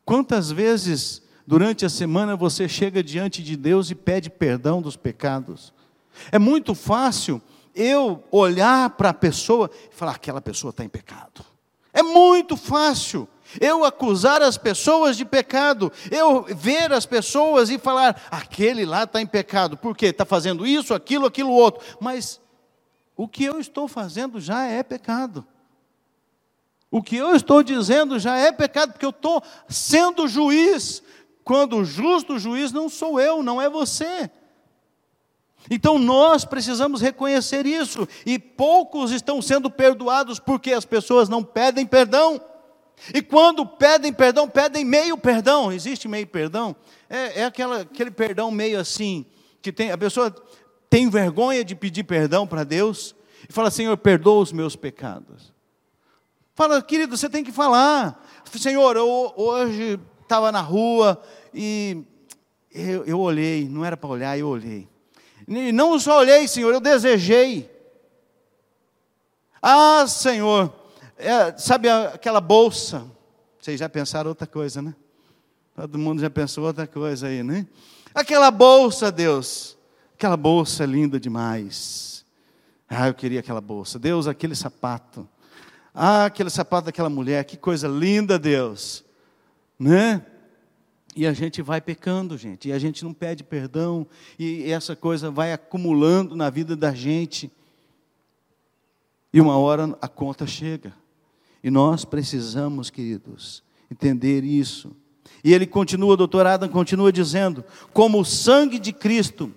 Quantas 0.05 0.49
vezes 0.49 1.21
durante 1.45 1.85
a 1.85 1.89
semana 1.89 2.37
você 2.37 2.69
chega 2.69 3.03
diante 3.03 3.43
de 3.43 3.57
Deus 3.57 3.91
e 3.91 3.97
pede 3.97 4.31
perdão 4.31 4.81
dos 4.81 4.97
pecados? 4.97 5.75
É 6.31 6.39
muito 6.39 6.73
fácil 6.73 7.43
eu 7.75 8.23
olhar 8.31 8.91
para 8.91 9.09
a 9.09 9.13
pessoa 9.13 9.69
e 9.91 9.93
falar: 9.93 10.13
aquela 10.13 10.41
pessoa 10.41 10.71
está 10.71 10.85
em 10.85 10.89
pecado. 10.89 11.45
É 11.93 12.01
muito 12.01 12.57
fácil 12.57 13.29
eu 13.61 13.85
acusar 13.85 14.41
as 14.41 14.57
pessoas 14.57 15.17
de 15.17 15.25
pecado, 15.25 15.91
eu 16.13 16.45
ver 16.45 16.93
as 16.93 17.05
pessoas 17.05 17.71
e 17.71 17.77
falar: 17.77 18.23
aquele 18.31 18.87
lá 18.87 19.03
está 19.03 19.21
em 19.21 19.27
pecado, 19.27 19.77
por 19.77 19.97
quê? 19.97 20.07
Está 20.07 20.25
fazendo 20.25 20.65
isso, 20.65 20.95
aquilo, 20.95 21.27
aquilo 21.27 21.51
outro. 21.51 21.85
Mas 22.01 22.41
o 23.17 23.27
que 23.27 23.43
eu 23.43 23.59
estou 23.59 23.89
fazendo 23.89 24.41
já 24.41 24.65
é 24.65 24.81
pecado. 24.85 25.45
O 26.91 27.03
que 27.03 27.17
eu 27.17 27.35
estou 27.37 27.63
dizendo 27.63 28.19
já 28.19 28.37
é 28.37 28.51
pecado, 28.51 28.93
porque 28.93 29.07
eu 29.07 29.11
estou 29.11 29.43
sendo 29.69 30.27
juiz, 30.27 31.03
quando 31.45 31.77
o 31.77 31.85
justo 31.85 32.39
juiz 32.39 32.73
não 32.73 32.89
sou 32.89 33.21
eu, 33.21 33.43
não 33.43 33.63
é 33.63 33.71
você. 33.71 34.31
Então 35.71 35.99
nós 35.99 36.45
precisamos 36.45 37.01
reconhecer 37.01 37.67
isso, 37.67 38.09
e 38.27 38.39
poucos 38.39 39.13
estão 39.13 39.41
sendo 39.41 39.71
perdoados 39.71 40.39
porque 40.39 40.73
as 40.73 40.85
pessoas 40.85 41.29
não 41.29 41.45
pedem 41.45 41.87
perdão. 41.87 42.41
E 43.15 43.23
quando 43.23 43.65
pedem 43.65 44.13
perdão, 44.13 44.49
pedem 44.49 44.85
meio 44.85 45.17
perdão. 45.17 45.73
Existe 45.73 46.07
meio 46.07 46.27
perdão? 46.27 46.77
É, 47.09 47.41
é 47.41 47.45
aquela, 47.45 47.83
aquele 47.83 48.11
perdão 48.11 48.51
meio 48.51 48.79
assim, 48.79 49.25
que 49.63 49.73
tem, 49.73 49.91
a 49.91 49.97
pessoa 49.97 50.35
tem 50.89 51.09
vergonha 51.09 51.65
de 51.65 51.75
pedir 51.75 52.05
perdão 52.05 52.47
para 52.47 52.65
Deus 52.65 53.15
e 53.49 53.53
fala: 53.53 53.71
Senhor, 53.71 53.97
perdoa 53.97 54.43
os 54.43 54.53
meus 54.53 54.77
pecados. 54.77 55.53
Fala, 56.61 56.83
querido, 56.83 57.17
você 57.17 57.27
tem 57.27 57.43
que 57.43 57.51
falar. 57.51 58.23
Senhor, 58.53 58.95
eu 58.95 59.33
hoje 59.35 59.99
estava 60.21 60.53
na 60.53 60.61
rua 60.61 61.19
e 61.55 62.05
eu, 62.71 63.03
eu 63.07 63.19
olhei, 63.19 63.67
não 63.67 63.83
era 63.83 63.97
para 63.97 64.11
olhar, 64.11 64.39
eu 64.39 64.47
olhei. 64.47 64.87
E 65.49 65.73
não 65.73 65.99
só 65.99 66.19
olhei, 66.19 66.47
Senhor, 66.47 66.71
eu 66.75 66.79
desejei. 66.79 67.71
Ah, 69.63 70.05
Senhor, 70.07 70.71
é, 71.17 71.57
sabe 71.57 71.89
aquela 71.89 72.43
bolsa? 72.43 73.11
Vocês 73.59 73.81
já 73.81 73.89
pensaram 73.89 74.29
outra 74.29 74.47
coisa, 74.47 74.83
né? 74.83 74.95
Todo 75.75 75.97
mundo 75.97 76.21
já 76.21 76.29
pensou 76.29 76.67
outra 76.67 76.87
coisa 76.87 77.29
aí, 77.29 77.43
né? 77.43 77.67
Aquela 78.15 78.51
bolsa, 78.51 79.11
Deus, 79.11 79.79
aquela 80.13 80.37
bolsa 80.37 80.85
linda 80.85 81.19
demais. 81.19 82.23
Ah, 82.87 83.09
eu 83.09 83.15
queria 83.15 83.41
aquela 83.41 83.63
bolsa. 83.63 83.99
Deus, 83.99 84.27
aquele 84.27 84.55
sapato. 84.55 85.27
Ah, 85.95 86.27
aquele 86.27 86.51
sapato 86.51 86.87
daquela 86.87 87.11
mulher, 87.11 87.45
que 87.45 87.57
coisa 87.57 87.89
linda, 87.89 88.39
Deus. 88.39 89.05
Né? 89.79 90.25
E 91.17 91.27
a 91.27 91.33
gente 91.33 91.61
vai 91.61 91.81
pecando, 91.81 92.39
gente, 92.39 92.69
e 92.69 92.73
a 92.73 92.79
gente 92.79 93.03
não 93.03 93.13
pede 93.13 93.43
perdão, 93.43 94.07
e 94.39 94.71
essa 94.71 94.95
coisa 94.95 95.31
vai 95.31 95.53
acumulando 95.53 96.37
na 96.37 96.49
vida 96.49 96.77
da 96.77 96.95
gente. 96.95 97.51
E 99.33 99.41
uma 99.41 99.57
hora 99.59 99.97
a 100.01 100.09
conta 100.09 100.47
chega. 100.47 100.95
E 101.63 101.71
nós 101.71 102.05
precisamos, 102.05 102.91
queridos, 102.91 103.63
entender 103.91 104.45
isso. 104.45 104.95
E 105.43 105.53
ele 105.53 105.67
continua, 105.67 106.17
doutor 106.17 106.47
Adam 106.47 106.69
continua 106.69 107.13
dizendo: 107.13 107.65
como 107.93 108.21
o 108.21 108.25
sangue 108.25 108.79
de 108.79 108.93
Cristo, 108.93 109.53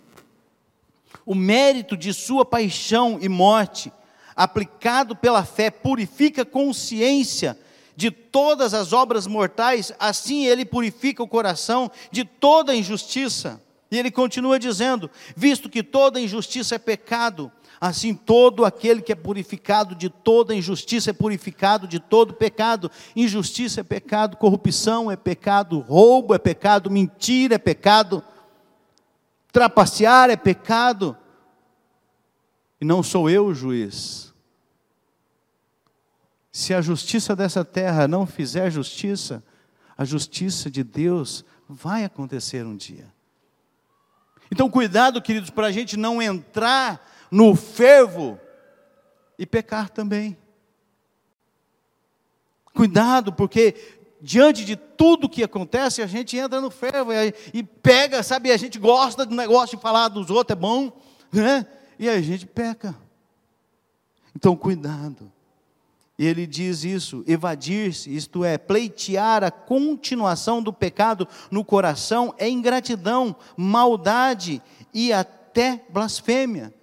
o 1.26 1.36
mérito 1.36 1.96
de 1.96 2.14
sua 2.14 2.44
paixão 2.44 3.20
e 3.22 3.30
morte, 3.30 3.92
aplicado 4.36 5.16
pela 5.16 5.44
fé, 5.44 5.70
purifica 5.70 6.44
a 6.44 6.46
consciência 6.46 7.58
de 7.96 8.10
todas 8.10 8.74
as 8.74 8.92
obras 8.92 9.28
mortais, 9.28 9.92
assim 10.00 10.46
ele 10.46 10.66
purifica 10.66 11.22
o 11.22 11.28
coração 11.28 11.92
de 12.12 12.24
toda 12.26 12.76
injustiça. 12.76 13.62
E 13.92 13.98
ele 13.98 14.10
continua 14.10 14.58
dizendo: 14.58 15.10
visto 15.36 15.70
que 15.70 15.84
toda 15.84 16.20
injustiça 16.20 16.76
é 16.76 16.80
pecado, 16.80 17.52
Assim, 17.84 18.14
todo 18.14 18.64
aquele 18.64 19.02
que 19.02 19.12
é 19.12 19.16
purificado 19.16 19.94
de 19.94 20.08
toda 20.08 20.56
injustiça 20.56 21.10
é 21.10 21.14
purificado 21.14 21.86
de 21.86 22.00
todo 22.00 22.34
pecado. 22.34 22.90
Injustiça 23.14 23.82
é 23.82 23.84
pecado, 23.84 24.38
corrupção 24.38 25.12
é 25.12 25.18
pecado, 25.18 25.82
roubo 25.82 26.34
é 26.34 26.38
pecado, 26.38 26.90
mentira 26.90 27.56
é 27.56 27.58
pecado, 27.58 28.24
trapacear 29.52 30.30
é 30.30 30.38
pecado. 30.38 31.18
E 32.84 32.86
não 32.86 33.02
sou 33.02 33.30
eu 33.30 33.46
o 33.46 33.54
juiz. 33.54 34.34
Se 36.52 36.74
a 36.74 36.82
justiça 36.82 37.34
dessa 37.34 37.64
terra 37.64 38.10
não 38.10 38.28
fizer 38.28 38.70
justiça, 38.70 39.42
a 39.98 40.04
justiça 40.04 40.70
de 40.70 40.84
Deus 40.84 41.46
vai 41.66 42.04
acontecer 42.04 42.66
um 42.66 42.76
dia. 42.76 43.08
Então, 44.52 44.70
cuidado, 44.70 45.22
queridos, 45.22 45.50
para 45.50 45.68
a 45.68 45.72
gente 45.72 45.96
não 45.96 46.22
entrar 46.22 47.10
no 47.32 47.56
fervo 47.56 48.38
e 49.40 49.46
pecar 49.46 49.90
também. 49.90 50.36
Cuidado, 52.74 53.32
porque 53.32 53.76
diante 54.22 54.66
de 54.66 54.76
tudo 54.76 55.30
que 55.30 55.42
acontece, 55.42 56.02
a 56.02 56.06
gente 56.06 56.36
entra 56.36 56.60
no 56.60 56.70
fervo 56.70 57.14
e, 57.14 57.34
e 57.54 57.64
pega, 57.64 58.22
sabe, 58.22 58.52
a 58.52 58.58
gente 58.58 58.78
gosta 58.78 59.26
do 59.26 59.34
negócio 59.34 59.78
de 59.78 59.82
falar 59.82 60.10
dos 60.10 60.30
outros, 60.30 60.58
é 60.58 60.60
bom, 60.60 60.92
né? 61.32 61.66
E 61.98 62.10
a 62.10 62.22
gente 62.22 62.46
peca. 62.46 62.96
Então, 64.36 64.56
cuidado. 64.56 65.32
Ele 66.18 66.46
diz 66.46 66.84
isso, 66.84 67.24
evadir-se, 67.28 68.16
isto 68.16 68.46
é, 68.46 68.58
pleitear 68.58 69.44
a 69.44 69.50
continuação 69.50 70.62
do 70.62 70.72
pecado 70.72 71.28
no 71.50 71.66
coração 71.66 72.36
é 72.38 72.48
ingratidão, 72.48 73.36
maldade 73.58 74.62
e 74.94 75.12
até 75.12 75.84
blasfêmia. 75.90 76.74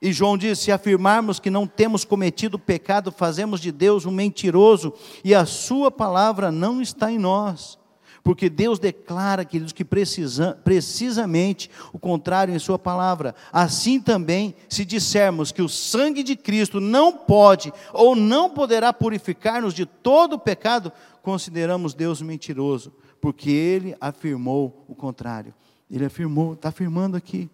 E 0.00 0.12
João 0.12 0.38
diz: 0.38 0.60
se 0.60 0.70
afirmarmos 0.70 1.40
que 1.40 1.50
não 1.50 1.66
temos 1.66 2.04
cometido 2.04 2.58
pecado, 2.58 3.10
fazemos 3.10 3.60
de 3.60 3.72
Deus 3.72 4.06
um 4.06 4.12
mentiroso, 4.12 4.94
e 5.24 5.34
a 5.34 5.44
Sua 5.44 5.90
palavra 5.90 6.52
não 6.52 6.80
está 6.80 7.10
em 7.10 7.18
nós. 7.18 7.78
Porque 8.26 8.50
Deus 8.50 8.80
declara, 8.80 9.44
queridos, 9.44 9.72
que 9.72 9.84
precisa, 9.84 10.58
precisamente 10.64 11.70
o 11.92 11.98
contrário 12.00 12.52
em 12.52 12.58
Sua 12.58 12.76
palavra. 12.76 13.36
Assim 13.52 14.00
também, 14.00 14.52
se 14.68 14.84
dissermos 14.84 15.52
que 15.52 15.62
o 15.62 15.68
sangue 15.68 16.24
de 16.24 16.34
Cristo 16.34 16.80
não 16.80 17.12
pode 17.12 17.72
ou 17.92 18.16
não 18.16 18.50
poderá 18.50 18.92
purificar-nos 18.92 19.72
de 19.72 19.86
todo 19.86 20.32
o 20.32 20.38
pecado, 20.40 20.92
consideramos 21.22 21.94
Deus 21.94 22.20
mentiroso, 22.20 22.92
porque 23.20 23.48
Ele 23.48 23.96
afirmou 24.00 24.84
o 24.88 24.94
contrário. 24.96 25.54
Ele 25.88 26.04
afirmou, 26.04 26.54
está 26.54 26.70
afirmando 26.70 27.16
aqui 27.16 27.48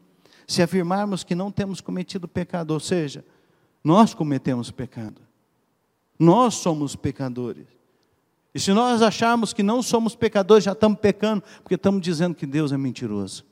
se 0.46 0.62
afirmarmos 0.62 1.22
que 1.22 1.34
não 1.34 1.52
temos 1.52 1.82
cometido 1.82 2.26
pecado, 2.26 2.70
ou 2.70 2.80
seja, 2.80 3.22
nós 3.84 4.14
cometemos 4.14 4.70
pecado. 4.70 5.20
Nós 6.18 6.54
somos 6.54 6.96
pecadores. 6.96 7.81
E 8.54 8.60
se 8.60 8.72
nós 8.72 9.00
acharmos 9.00 9.52
que 9.52 9.62
não 9.62 9.82
somos 9.82 10.14
pecadores, 10.14 10.64
já 10.64 10.72
estamos 10.72 10.98
pecando, 10.98 11.42
porque 11.62 11.74
estamos 11.74 12.02
dizendo 12.02 12.34
que 12.34 12.46
Deus 12.46 12.70
é 12.70 12.76
mentiroso. 12.76 13.44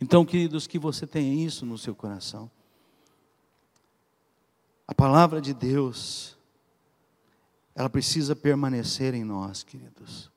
Então, 0.00 0.24
queridos, 0.24 0.66
que 0.66 0.78
você 0.78 1.06
tenha 1.06 1.44
isso 1.46 1.66
no 1.66 1.76
seu 1.76 1.94
coração. 1.94 2.50
A 4.88 4.94
palavra 4.94 5.40
de 5.40 5.54
Deus, 5.54 6.36
ela 7.74 7.88
precisa 7.88 8.34
permanecer 8.34 9.14
em 9.14 9.22
nós, 9.22 9.62
queridos. 9.62 10.30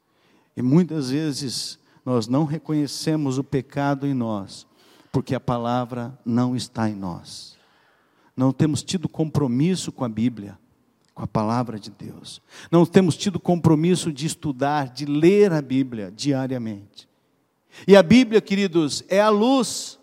E 0.56 0.62
muitas 0.62 1.10
vezes 1.10 1.80
nós 2.06 2.28
não 2.28 2.45
reconhecemos 2.45 3.38
o 3.38 3.43
pecado 3.43 4.06
em 4.06 4.13
nós, 4.13 4.67
porque 5.12 5.34
a 5.34 5.39
palavra 5.39 6.17
não 6.23 6.56
está 6.56 6.89
em 6.89 6.95
nós. 6.95 7.58
Não 8.36 8.51
temos 8.51 8.84
tido 8.84 9.10
compromisso 9.10 9.91
com 9.91 10.04
a 10.04 10.10
Bíblia, 10.10 10.60
com 11.15 11.23
a 11.23 11.28
palavra 11.28 11.80
de 11.80 11.89
Deus. 11.89 12.41
Não 12.69 12.86
temos 12.86 13.15
tido 13.17 13.39
compromisso 13.39 14.12
de 14.12 14.28
estudar, 14.28 14.89
de 14.89 15.06
ler 15.06 15.51
a 15.54 15.62
Bíblia 15.62 16.12
diariamente. 16.15 17.08
E 17.88 17.95
a 17.95 18.04
Bíblia, 18.04 18.41
queridos, 18.41 19.04
é 19.08 19.19
a 19.19 19.30
luz 19.30 19.97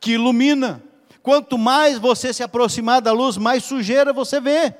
que 0.00 0.12
ilumina. 0.12 0.82
Quanto 1.22 1.58
mais 1.58 1.98
você 1.98 2.32
se 2.32 2.42
aproximar 2.42 3.02
da 3.02 3.12
luz, 3.12 3.36
mais 3.36 3.64
sujeira 3.64 4.12
você 4.12 4.40
vê. 4.40 4.72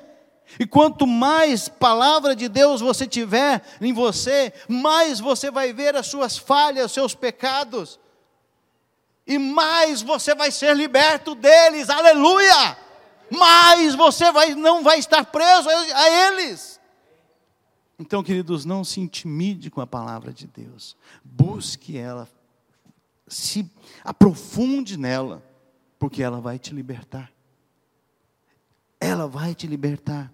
E 0.57 0.65
quanto 0.65 1.05
mais 1.05 1.67
palavra 1.67 2.33
de 2.33 2.47
Deus 2.47 2.79
você 2.79 3.05
tiver 3.05 3.61
em 3.81 3.91
você, 3.91 4.53
mais 4.67 5.19
você 5.19 5.51
vai 5.51 5.73
ver 5.73 5.95
as 5.95 6.07
suas 6.07 6.37
falhas, 6.37 6.93
seus 6.93 7.13
pecados 7.13 7.99
e 9.27 9.37
mais 9.37 10.01
você 10.01 10.33
vai 10.33 10.49
ser 10.49 10.75
liberto 10.75 11.35
deles, 11.35 11.89
aleluia! 11.89 12.77
Mais 13.31 13.95
você 13.95 14.31
vai, 14.31 14.55
não 14.55 14.83
vai 14.83 14.99
estar 14.99 15.25
preso 15.25 15.69
a 15.69 16.09
eles. 16.27 16.79
Então, 17.99 18.23
queridos, 18.23 18.63
não 18.63 18.83
se 18.83 18.99
intimide 18.99 19.71
com 19.71 19.81
a 19.81 19.87
palavra 19.87 20.31
de 20.31 20.45
Deus, 20.45 20.95
busque 21.23 21.97
ela, 21.97 22.29
se 23.27 23.69
aprofunde 24.03 24.97
nela, 24.97 25.43
porque 25.97 26.21
ela 26.21 26.39
vai 26.39 26.59
te 26.59 26.73
libertar. 26.73 27.31
Ela 28.99 29.27
vai 29.27 29.55
te 29.55 29.65
libertar. 29.65 30.31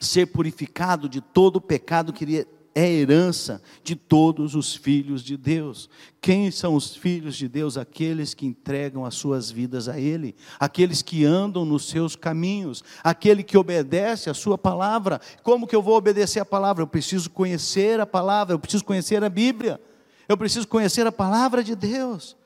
Ser 0.00 0.26
purificado 0.26 1.08
de 1.08 1.20
todo 1.20 1.56
o 1.56 1.60
pecado 1.60 2.12
queria 2.12 2.46
é 2.74 2.88
herança 2.88 3.62
de 3.82 3.96
todos 3.96 4.54
os 4.54 4.74
filhos 4.74 5.22
de 5.22 5.36
Deus. 5.36 5.88
Quem 6.20 6.50
são 6.50 6.74
os 6.74 6.94
filhos 6.94 7.36
de 7.36 7.48
Deus? 7.48 7.76
Aqueles 7.76 8.34
que 8.34 8.46
entregam 8.46 9.04
as 9.04 9.14
suas 9.14 9.50
vidas 9.50 9.88
a 9.88 9.98
Ele, 9.98 10.34
aqueles 10.58 11.02
que 11.02 11.24
andam 11.24 11.64
nos 11.64 11.88
seus 11.88 12.14
caminhos, 12.14 12.84
aquele 13.02 13.42
que 13.42 13.58
obedece 13.58 14.30
a 14.30 14.34
Sua 14.34 14.56
palavra. 14.56 15.20
Como 15.42 15.66
que 15.66 15.74
eu 15.74 15.82
vou 15.82 15.96
obedecer 15.96 16.40
a 16.40 16.44
palavra? 16.44 16.82
Eu 16.82 16.86
preciso 16.86 17.30
conhecer 17.30 18.00
a 18.00 18.06
palavra, 18.06 18.54
eu 18.54 18.58
preciso 18.58 18.84
conhecer 18.84 19.24
a 19.24 19.28
Bíblia, 19.28 19.80
eu 20.28 20.36
preciso 20.36 20.68
conhecer 20.68 21.06
a 21.06 21.12
palavra 21.12 21.64
de 21.64 21.74
Deus. 21.74 22.36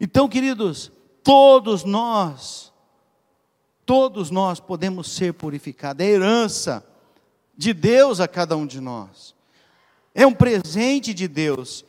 Então, 0.00 0.28
queridos, 0.28 0.92
todos 1.22 1.82
nós, 1.82 2.72
todos 3.86 4.30
nós 4.30 4.60
podemos 4.60 5.10
ser 5.10 5.34
purificados, 5.34 6.04
é 6.04 6.10
herança 6.10 6.93
de 7.56 7.72
Deus 7.72 8.20
a 8.20 8.28
cada 8.28 8.56
um 8.56 8.66
de 8.66 8.80
nós. 8.80 9.34
É 10.14 10.26
um 10.26 10.32
presente 10.32 11.12
de 11.12 11.26
Deus. 11.26 11.84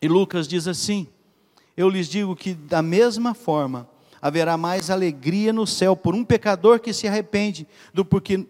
E 0.00 0.08
Lucas 0.08 0.48
diz 0.48 0.66
assim: 0.66 1.06
Eu 1.76 1.88
lhes 1.88 2.08
digo 2.08 2.34
que 2.34 2.54
da 2.54 2.82
mesma 2.82 3.34
forma 3.34 3.88
haverá 4.20 4.56
mais 4.56 4.88
alegria 4.88 5.52
no 5.52 5.66
céu 5.66 5.94
por 5.94 6.14
um 6.14 6.24
pecador 6.24 6.80
que 6.80 6.92
se 6.94 7.06
arrepende 7.06 7.66
do, 7.92 8.04
porque, 8.04 8.46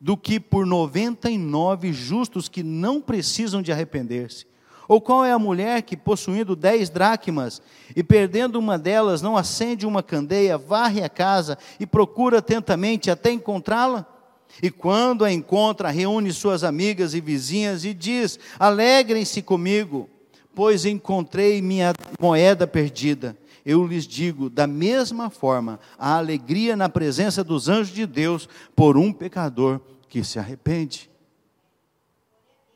do 0.00 0.16
que 0.16 0.40
por 0.40 0.66
99 0.66 1.92
justos 1.92 2.48
que 2.48 2.62
não 2.62 3.00
precisam 3.00 3.62
de 3.62 3.70
arrepender-se. 3.70 4.46
Ou 4.88 5.00
qual 5.00 5.24
é 5.24 5.32
a 5.32 5.38
mulher 5.38 5.82
que, 5.82 5.96
possuindo 5.96 6.54
dez 6.54 6.88
dracmas 6.88 7.60
e 7.94 8.02
perdendo 8.02 8.58
uma 8.58 8.78
delas, 8.78 9.20
não 9.20 9.36
acende 9.36 9.86
uma 9.86 10.02
candeia, 10.02 10.58
varre 10.58 11.02
a 11.02 11.08
casa 11.08 11.58
e 11.78 11.86
procura 11.86 12.38
atentamente 12.38 13.10
até 13.10 13.30
encontrá-la? 13.30 14.15
E 14.62 14.70
quando 14.70 15.24
a 15.24 15.32
encontra, 15.32 15.90
reúne 15.90 16.32
suas 16.32 16.64
amigas 16.64 17.14
e 17.14 17.20
vizinhas 17.20 17.84
e 17.84 17.92
diz: 17.92 18.38
Alegrem-se 18.58 19.42
comigo, 19.42 20.08
pois 20.54 20.86
encontrei 20.86 21.60
minha 21.60 21.92
moeda 22.18 22.66
perdida. 22.66 23.36
eu 23.64 23.86
lhes 23.86 24.06
digo, 24.06 24.48
da 24.48 24.66
mesma 24.66 25.28
forma, 25.28 25.78
a 25.98 26.16
alegria 26.16 26.76
na 26.76 26.88
presença 26.88 27.44
dos 27.44 27.68
anjos 27.68 27.92
de 27.92 28.06
Deus 28.06 28.48
por 28.74 28.96
um 28.96 29.12
pecador 29.12 29.80
que 30.08 30.24
se 30.24 30.38
arrepende. 30.38 31.10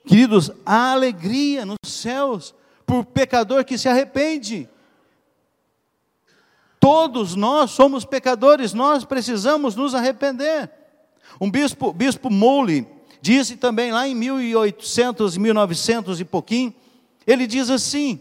Queridos, 0.04 0.50
há 0.66 0.92
alegria 0.92 1.64
nos 1.64 1.78
céus 1.84 2.54
por 2.84 3.04
pecador 3.04 3.64
que 3.64 3.78
se 3.78 3.88
arrepende. 3.88 4.68
Todos 6.80 7.36
nós 7.36 7.70
somos 7.70 8.04
pecadores, 8.04 8.72
nós 8.72 9.04
precisamos 9.04 9.76
nos 9.76 9.94
arrepender. 9.94 10.79
Um 11.38 11.50
bispo, 11.50 11.92
bispo 11.92 12.30
Mowley, 12.30 12.86
disse 13.20 13.56
também 13.56 13.92
lá 13.92 14.08
em 14.08 14.14
1800, 14.14 15.36
1900 15.36 16.20
e 16.20 16.24
pouquinho, 16.24 16.74
ele 17.26 17.46
diz 17.46 17.68
assim, 17.68 18.20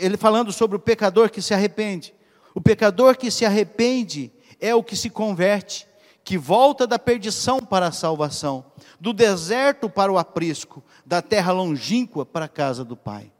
ele 0.00 0.16
falando 0.16 0.52
sobre 0.52 0.76
o 0.76 0.80
pecador 0.80 1.30
que 1.30 1.42
se 1.42 1.52
arrepende. 1.52 2.14
O 2.54 2.60
pecador 2.60 3.16
que 3.16 3.30
se 3.30 3.44
arrepende 3.44 4.32
é 4.58 4.74
o 4.74 4.82
que 4.82 4.96
se 4.96 5.10
converte, 5.10 5.86
que 6.24 6.38
volta 6.38 6.86
da 6.86 6.98
perdição 6.98 7.60
para 7.60 7.86
a 7.86 7.92
salvação, 7.92 8.64
do 8.98 9.12
deserto 9.12 9.90
para 9.90 10.10
o 10.10 10.18
aprisco, 10.18 10.82
da 11.04 11.20
terra 11.20 11.52
longínqua 11.52 12.24
para 12.24 12.46
a 12.46 12.48
casa 12.48 12.84
do 12.84 12.96
Pai. 12.96 13.30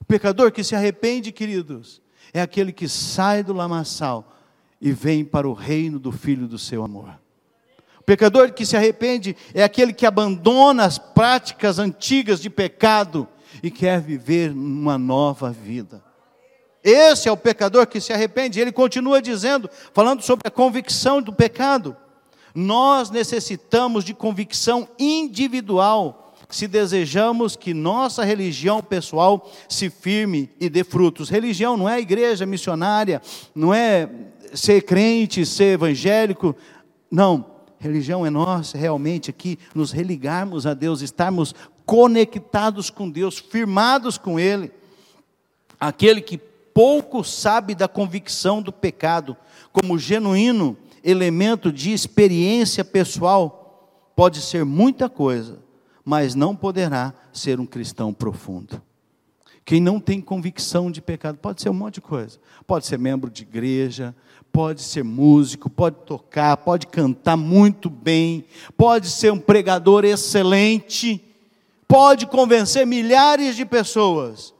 O 0.00 0.04
pecador 0.04 0.52
que 0.52 0.62
se 0.62 0.74
arrepende, 0.74 1.32
queridos, 1.32 2.00
é 2.32 2.40
aquele 2.40 2.72
que 2.72 2.88
sai 2.88 3.42
do 3.42 3.52
lamaçal 3.52 4.36
e 4.80 4.92
vem 4.92 5.24
para 5.24 5.48
o 5.48 5.52
reino 5.52 5.98
do 5.98 6.12
Filho 6.12 6.46
do 6.46 6.58
seu 6.58 6.84
amor. 6.84 7.18
Pecador 8.08 8.54
que 8.54 8.64
se 8.64 8.74
arrepende 8.74 9.36
é 9.52 9.62
aquele 9.62 9.92
que 9.92 10.06
abandona 10.06 10.86
as 10.86 10.96
práticas 10.96 11.78
antigas 11.78 12.40
de 12.40 12.48
pecado 12.48 13.28
e 13.62 13.70
quer 13.70 14.00
viver 14.00 14.50
uma 14.50 14.96
nova 14.96 15.50
vida. 15.50 16.02
Esse 16.82 17.28
é 17.28 17.32
o 17.32 17.36
pecador 17.36 17.86
que 17.86 18.00
se 18.00 18.10
arrepende. 18.10 18.58
Ele 18.58 18.72
continua 18.72 19.20
dizendo, 19.20 19.68
falando 19.92 20.22
sobre 20.22 20.48
a 20.48 20.50
convicção 20.50 21.20
do 21.20 21.34
pecado. 21.34 21.94
Nós 22.54 23.10
necessitamos 23.10 24.04
de 24.04 24.14
convicção 24.14 24.88
individual 24.98 26.34
se 26.48 26.66
desejamos 26.66 27.56
que 27.56 27.74
nossa 27.74 28.24
religião 28.24 28.82
pessoal 28.82 29.52
se 29.68 29.90
firme 29.90 30.48
e 30.58 30.70
dê 30.70 30.82
frutos. 30.82 31.28
Religião 31.28 31.76
não 31.76 31.86
é 31.86 32.00
igreja 32.00 32.46
missionária, 32.46 33.20
não 33.54 33.74
é 33.74 34.08
ser 34.54 34.80
crente, 34.80 35.44
ser 35.44 35.74
evangélico. 35.74 36.56
Não, 37.10 37.57
religião 37.78 38.26
é 38.26 38.30
nós 38.30 38.72
realmente 38.72 39.30
aqui 39.30 39.58
nos 39.74 39.92
religarmos 39.92 40.66
a 40.66 40.74
Deus, 40.74 41.00
estarmos 41.00 41.54
conectados 41.86 42.90
com 42.90 43.08
Deus, 43.08 43.38
firmados 43.38 44.18
com 44.18 44.38
Ele. 44.38 44.70
Aquele 45.80 46.20
que 46.20 46.36
pouco 46.36 47.24
sabe 47.24 47.74
da 47.74 47.88
convicção 47.88 48.60
do 48.60 48.72
pecado, 48.72 49.36
como 49.72 49.98
genuíno 49.98 50.76
elemento 51.02 51.72
de 51.72 51.92
experiência 51.92 52.84
pessoal, 52.84 54.10
pode 54.14 54.40
ser 54.40 54.64
muita 54.64 55.08
coisa, 55.08 55.58
mas 56.04 56.34
não 56.34 56.54
poderá 56.54 57.14
ser 57.32 57.60
um 57.60 57.66
cristão 57.66 58.12
profundo. 58.12 58.82
Quem 59.64 59.80
não 59.80 60.00
tem 60.00 60.20
convicção 60.20 60.90
de 60.90 61.02
pecado, 61.02 61.36
pode 61.36 61.60
ser 61.60 61.68
um 61.68 61.74
monte 61.74 61.94
de 61.94 62.00
coisa. 62.00 62.38
Pode 62.66 62.86
ser 62.86 62.98
membro 62.98 63.30
de 63.30 63.42
igreja, 63.42 64.14
pode 64.52 64.82
ser 64.82 65.04
músico, 65.04 65.70
pode 65.70 65.96
tocar, 66.04 66.56
pode 66.56 66.86
cantar 66.86 67.36
muito 67.36 67.88
bem, 67.88 68.44
pode 68.76 69.08
ser 69.08 69.32
um 69.32 69.38
pregador 69.38 70.04
excelente, 70.04 71.24
pode 71.86 72.26
convencer 72.26 72.86
milhares 72.86 73.56
de 73.56 73.64
pessoas, 73.64 74.54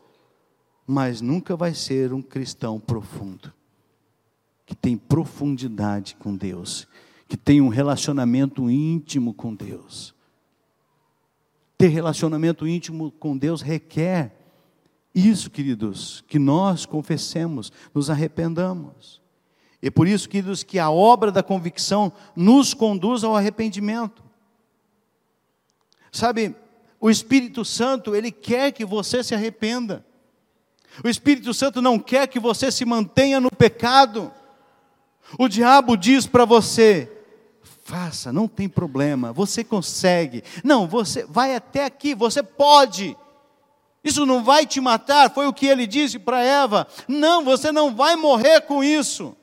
mas 0.87 1.20
nunca 1.20 1.57
vai 1.57 1.74
ser 1.74 2.12
um 2.12 2.22
cristão 2.22 2.79
profundo, 2.79 3.53
que 4.64 4.74
tem 4.74 4.96
profundidade 4.96 6.16
com 6.16 6.35
Deus, 6.35 6.87
que 7.27 7.37
tem 7.37 7.61
um 7.61 7.68
relacionamento 7.68 8.70
íntimo 8.70 9.35
com 9.35 9.55
Deus. 9.55 10.14
Ter 11.77 11.88
relacionamento 11.88 12.66
íntimo 12.66 13.12
com 13.12 13.37
Deus 13.37 13.62
requer 13.62 14.38
isso, 15.14 15.51
queridos, 15.51 16.22
que 16.29 16.38
nós 16.38 16.87
confessemos, 16.87 17.72
nos 17.92 18.09
arrependamos. 18.09 19.20
E 19.81 19.91
por 19.91 20.09
isso, 20.09 20.29
queridos, 20.29 20.62
que 20.62 20.79
a 20.79 20.91
obra 20.91 21.31
da 21.31 21.43
convicção 21.43 22.12
nos 22.35 22.75
conduz 22.75 23.23
ao 23.23 23.37
arrependimento. 23.37 24.23
Sabe, 26.11 26.55
o 27.01 27.09
Espírito 27.09 27.64
Santo, 27.64 28.14
ele 28.14 28.33
quer 28.33 28.73
que 28.73 28.85
você 28.85 29.23
se 29.23 29.35
arrependa. 29.35 30.05
O 31.05 31.09
Espírito 31.09 31.55
Santo 31.55 31.81
não 31.81 31.99
quer 31.99 32.27
que 32.27 32.41
você 32.41 32.73
se 32.73 32.85
mantenha 32.85 33.41
no 33.41 33.51
pecado. 33.51 34.33
O 35.38 35.47
diabo 35.47 35.97
diz 35.97 36.27
para 36.27 36.45
você: 36.45 37.11
Faça, 37.85 38.33
não 38.33 38.49
tem 38.49 38.69
problema, 38.69 39.33
você 39.33 39.62
consegue. 39.62 40.43
Não, 40.64 40.88
você 40.88 41.25
vai 41.25 41.55
até 41.55 41.85
aqui, 41.85 42.14
você 42.14 42.43
pode. 42.43 43.17
Isso 44.03 44.27
não 44.27 44.43
vai 44.43 44.67
te 44.67 44.81
matar, 44.81 45.31
foi 45.31 45.47
o 45.47 45.53
que 45.53 45.67
ele 45.67 45.87
disse 45.87 46.19
para 46.19 46.43
Eva. 46.43 46.87
Não, 47.07 47.45
você 47.45 47.71
não 47.71 47.95
vai 47.95 48.17
morrer 48.17 48.62
com 48.62 48.83
isso. 48.83 49.37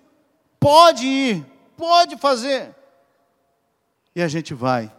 Pode 0.60 1.06
ir, 1.06 1.46
pode 1.78 2.18
fazer. 2.18 2.74
E 4.16 4.22
a 4.22 4.28
gente 4.28 4.54
vai 4.54 4.92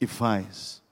e 0.00 0.06
faz. 0.06 0.82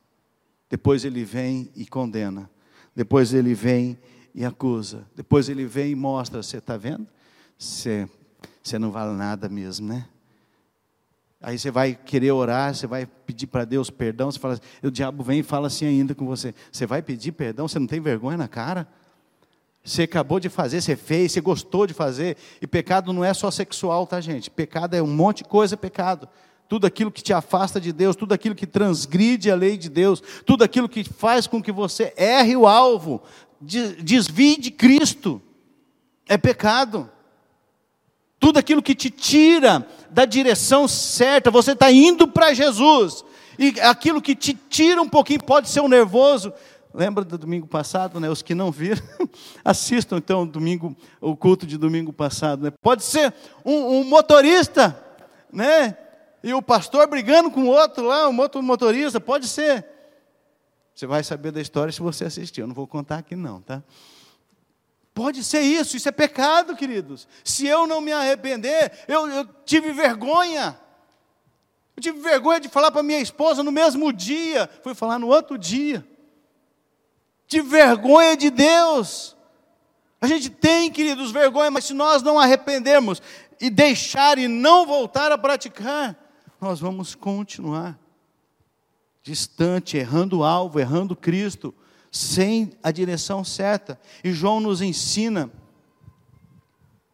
Depois 0.70 1.04
ele 1.04 1.24
vem 1.24 1.70
e 1.74 1.86
condena. 1.86 2.50
Depois 2.94 3.32
ele 3.32 3.54
vem 3.54 3.98
e 4.34 4.44
acusa. 4.44 5.06
Depois 5.14 5.48
ele 5.48 5.64
vem 5.64 5.92
e 5.92 5.94
mostra: 5.94 6.42
você 6.42 6.58
está 6.58 6.76
vendo? 6.76 7.06
Você, 7.58 8.08
você 8.62 8.78
não 8.78 8.90
vale 8.90 9.16
nada 9.16 9.48
mesmo, 9.48 9.88
né? 9.88 10.06
Aí 11.40 11.58
você 11.58 11.70
vai 11.70 11.94
querer 11.94 12.32
orar, 12.32 12.74
você 12.74 12.86
vai 12.86 13.06
pedir 13.06 13.46
para 13.46 13.64
Deus 13.64 13.90
perdão, 13.90 14.30
você 14.30 14.40
fala, 14.40 14.58
o 14.82 14.90
diabo 14.90 15.22
vem 15.22 15.38
e 15.38 15.42
fala 15.44 15.68
assim 15.68 15.86
ainda 15.86 16.14
com 16.14 16.26
você. 16.26 16.52
Você 16.70 16.84
vai 16.84 17.00
pedir 17.00 17.32
perdão, 17.32 17.68
você 17.68 17.78
não 17.78 17.86
tem 17.86 18.00
vergonha 18.00 18.36
na 18.36 18.48
cara? 18.48 18.88
Você 19.88 20.02
acabou 20.02 20.38
de 20.38 20.50
fazer, 20.50 20.82
você 20.82 20.94
fez, 20.94 21.32
você 21.32 21.40
gostou 21.40 21.86
de 21.86 21.94
fazer. 21.94 22.36
E 22.60 22.66
pecado 22.66 23.10
não 23.10 23.24
é 23.24 23.32
só 23.32 23.50
sexual, 23.50 24.06
tá, 24.06 24.20
gente? 24.20 24.50
Pecado 24.50 24.94
é 24.94 25.02
um 25.02 25.06
monte 25.06 25.38
de 25.38 25.44
coisa, 25.44 25.78
pecado. 25.78 26.28
Tudo 26.68 26.86
aquilo 26.86 27.10
que 27.10 27.22
te 27.22 27.32
afasta 27.32 27.80
de 27.80 27.90
Deus, 27.90 28.14
tudo 28.14 28.34
aquilo 28.34 28.54
que 28.54 28.66
transgride 28.66 29.50
a 29.50 29.54
lei 29.54 29.78
de 29.78 29.88
Deus, 29.88 30.22
tudo 30.44 30.62
aquilo 30.62 30.90
que 30.90 31.02
faz 31.02 31.46
com 31.46 31.62
que 31.62 31.72
você 31.72 32.12
erre 32.18 32.54
o 32.54 32.66
alvo, 32.66 33.22
desvie 33.60 34.58
de 34.58 34.70
Cristo, 34.70 35.40
é 36.28 36.36
pecado. 36.36 37.10
Tudo 38.38 38.58
aquilo 38.58 38.82
que 38.82 38.94
te 38.94 39.08
tira 39.08 39.88
da 40.10 40.26
direção 40.26 40.86
certa, 40.86 41.50
você 41.50 41.72
está 41.72 41.90
indo 41.90 42.28
para 42.28 42.52
Jesus. 42.52 43.24
E 43.58 43.80
aquilo 43.80 44.20
que 44.20 44.36
te 44.36 44.52
tira 44.68 45.00
um 45.00 45.08
pouquinho, 45.08 45.42
pode 45.42 45.70
ser 45.70 45.80
um 45.80 45.88
nervoso. 45.88 46.52
Lembra 46.92 47.24
do 47.24 47.36
domingo 47.36 47.66
passado, 47.66 48.18
né? 48.18 48.30
Os 48.30 48.42
que 48.42 48.54
não 48.54 48.72
viram, 48.72 49.02
assistam 49.64 50.16
então 50.16 50.42
o 50.42 50.46
domingo, 50.46 50.96
o 51.20 51.36
culto 51.36 51.66
de 51.66 51.76
domingo 51.76 52.12
passado. 52.12 52.64
Né? 52.64 52.72
Pode 52.80 53.04
ser 53.04 53.34
um, 53.64 53.98
um 53.98 54.04
motorista, 54.04 54.98
né? 55.52 55.96
E 56.42 56.54
o 56.54 56.62
pastor 56.62 57.06
brigando 57.06 57.50
com 57.50 57.64
o 57.64 57.68
outro 57.68 58.04
lá, 58.04 58.28
um 58.28 58.38
outro 58.38 58.62
motorista, 58.62 59.20
pode 59.20 59.48
ser. 59.48 59.84
Você 60.94 61.06
vai 61.06 61.22
saber 61.22 61.52
da 61.52 61.60
história 61.60 61.92
se 61.92 62.00
você 62.00 62.24
assistir. 62.24 62.60
Eu 62.60 62.66
não 62.66 62.74
vou 62.74 62.86
contar 62.86 63.18
aqui 63.18 63.36
não, 63.36 63.60
tá? 63.60 63.82
Pode 65.12 65.42
ser 65.42 65.60
isso, 65.60 65.96
isso 65.96 66.08
é 66.08 66.12
pecado, 66.12 66.76
queridos. 66.76 67.26
Se 67.44 67.66
eu 67.66 67.86
não 67.86 68.00
me 68.00 68.12
arrepender, 68.12 68.92
eu, 69.08 69.28
eu 69.28 69.44
tive 69.64 69.92
vergonha. 69.92 70.78
Eu 71.96 72.02
tive 72.02 72.20
vergonha 72.20 72.60
de 72.60 72.68
falar 72.68 72.92
para 72.92 73.02
minha 73.02 73.20
esposa 73.20 73.62
no 73.62 73.72
mesmo 73.72 74.12
dia, 74.12 74.70
fui 74.82 74.94
falar 74.94 75.18
no 75.18 75.26
outro 75.26 75.58
dia. 75.58 76.06
Tive 77.48 77.68
vergonha 77.68 78.36
de 78.36 78.50
Deus. 78.50 79.36
A 80.20 80.26
gente 80.26 80.50
tem, 80.50 80.90
queridos, 80.90 81.32
vergonha, 81.32 81.70
mas 81.70 81.86
se 81.86 81.94
nós 81.94 82.22
não 82.22 82.38
arrependermos 82.38 83.22
e 83.60 83.70
deixar 83.70 84.38
e 84.38 84.46
não 84.46 84.86
voltar 84.86 85.32
a 85.32 85.38
praticar, 85.38 86.16
nós 86.60 86.78
vamos 86.78 87.14
continuar 87.14 87.98
distante, 89.22 89.96
errando 89.96 90.38
o 90.38 90.44
alvo, 90.44 90.78
errando 90.78 91.16
Cristo 91.16 91.74
sem 92.10 92.72
a 92.82 92.90
direção 92.90 93.44
certa. 93.44 93.98
E 94.22 94.32
João 94.32 94.60
nos 94.60 94.80
ensina 94.80 95.50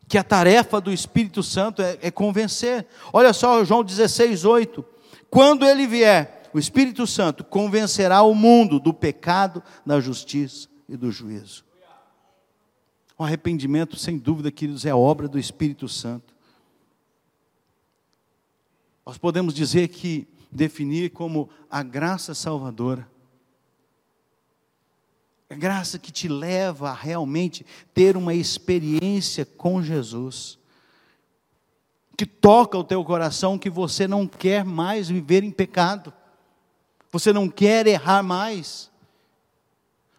que 0.08 0.18
a 0.18 0.24
tarefa 0.24 0.80
do 0.80 0.92
Espírito 0.92 1.42
Santo 1.42 1.82
é, 1.82 1.98
é 2.00 2.10
convencer. 2.10 2.86
Olha 3.12 3.32
só, 3.32 3.64
João 3.64 3.82
16, 3.82 4.44
8. 4.44 4.84
Quando 5.28 5.66
ele 5.66 5.86
vier, 5.86 6.33
o 6.54 6.58
Espírito 6.58 7.04
Santo 7.04 7.42
convencerá 7.42 8.22
o 8.22 8.32
mundo 8.32 8.78
do 8.78 8.94
pecado, 8.94 9.60
da 9.84 9.98
justiça 9.98 10.68
e 10.88 10.96
do 10.96 11.10
juízo. 11.10 11.64
O 13.18 13.24
arrependimento, 13.24 13.96
sem 13.96 14.16
dúvida, 14.16 14.52
queridos, 14.52 14.86
é 14.86 14.94
obra 14.94 15.26
do 15.26 15.36
Espírito 15.36 15.88
Santo. 15.88 16.32
Nós 19.04 19.18
podemos 19.18 19.52
dizer 19.52 19.88
que 19.88 20.28
definir 20.50 21.10
como 21.10 21.50
a 21.68 21.82
graça 21.82 22.32
salvadora 22.32 23.10
A 25.50 25.56
graça 25.56 25.98
que 25.98 26.12
te 26.12 26.28
leva 26.28 26.90
a 26.90 26.94
realmente 26.94 27.66
ter 27.92 28.16
uma 28.16 28.32
experiência 28.32 29.44
com 29.44 29.82
Jesus. 29.82 30.56
Que 32.16 32.24
toca 32.24 32.78
o 32.78 32.84
teu 32.84 33.04
coração 33.04 33.58
que 33.58 33.68
você 33.68 34.06
não 34.06 34.24
quer 34.24 34.64
mais 34.64 35.08
viver 35.08 35.42
em 35.42 35.50
pecado. 35.50 36.12
Você 37.14 37.32
não 37.32 37.48
quer 37.48 37.86
errar 37.86 38.24
mais. 38.24 38.90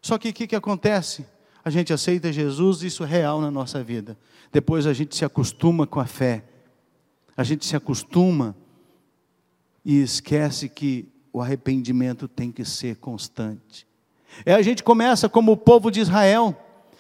Só 0.02 0.18
que 0.18 0.30
o 0.30 0.34
que, 0.34 0.48
que 0.48 0.56
acontece? 0.56 1.26
A 1.62 1.70
gente 1.70 1.92
aceita 1.92 2.32
Jesus, 2.32 2.84
isso 2.84 3.04
é 3.04 3.06
real 3.06 3.42
na 3.42 3.52
nossa 3.52 3.84
vida. 3.84 4.18
Depois 4.50 4.88
a 4.88 4.94
gente 4.94 5.14
se 5.14 5.26
acostuma 5.26 5.86
com 5.86 6.00
a 6.00 6.06
fé. 6.06 6.46
A 7.36 7.44
gente 7.44 7.66
se 7.66 7.76
acostuma 7.76 8.56
e 9.84 10.02
esquece 10.02 10.70
que 10.70 11.06
o 11.34 11.42
arrependimento 11.42 12.30
tem 12.30 12.50
que 12.50 12.64
ser 12.64 12.96
constante. 12.96 13.86
É 14.46 14.54
a 14.54 14.62
gente 14.62 14.82
começa 14.82 15.28
como 15.28 15.52
o 15.52 15.58
povo 15.58 15.92
de 15.92 16.00
Israel, 16.00 16.56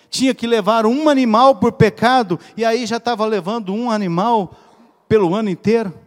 tinha 0.09 0.35
que 0.35 0.45
levar 0.45 0.85
um 0.85 1.07
animal 1.07 1.55
por 1.55 1.71
pecado, 1.71 2.37
e 2.57 2.65
aí 2.65 2.85
já 2.85 2.97
estava 2.97 3.25
levando 3.25 3.73
um 3.73 3.89
animal 3.89 4.59
pelo 5.07 5.33
ano 5.33 5.49
inteiro. 5.49 5.97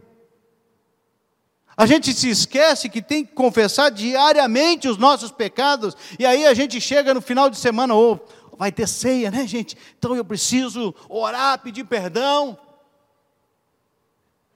A 1.78 1.86
gente 1.86 2.12
se 2.12 2.28
esquece 2.28 2.88
que 2.88 3.00
tem 3.00 3.24
que 3.24 3.32
confessar 3.32 3.88
diariamente 3.88 4.88
os 4.88 4.98
nossos 4.98 5.30
pecados, 5.30 5.96
e 6.18 6.26
aí 6.26 6.44
a 6.44 6.52
gente 6.52 6.80
chega 6.80 7.14
no 7.14 7.22
final 7.22 7.48
de 7.48 7.56
semana, 7.56 7.94
ou 7.94 8.20
oh, 8.50 8.56
vai 8.56 8.72
ter 8.72 8.88
ceia, 8.88 9.30
né, 9.30 9.46
gente? 9.46 9.78
Então 9.96 10.16
eu 10.16 10.24
preciso 10.24 10.92
orar, 11.08 11.60
pedir 11.60 11.84
perdão. 11.84 12.58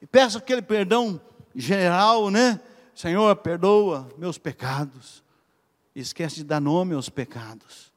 E 0.00 0.06
peço 0.06 0.36
aquele 0.36 0.62
perdão 0.62 1.20
geral, 1.54 2.28
né? 2.28 2.60
Senhor, 2.92 3.36
perdoa 3.36 4.10
meus 4.18 4.36
pecados 4.36 5.22
e 5.94 6.00
esquece 6.00 6.36
de 6.36 6.44
dar 6.44 6.60
nome 6.60 6.92
aos 6.92 7.08
pecados. 7.08 7.92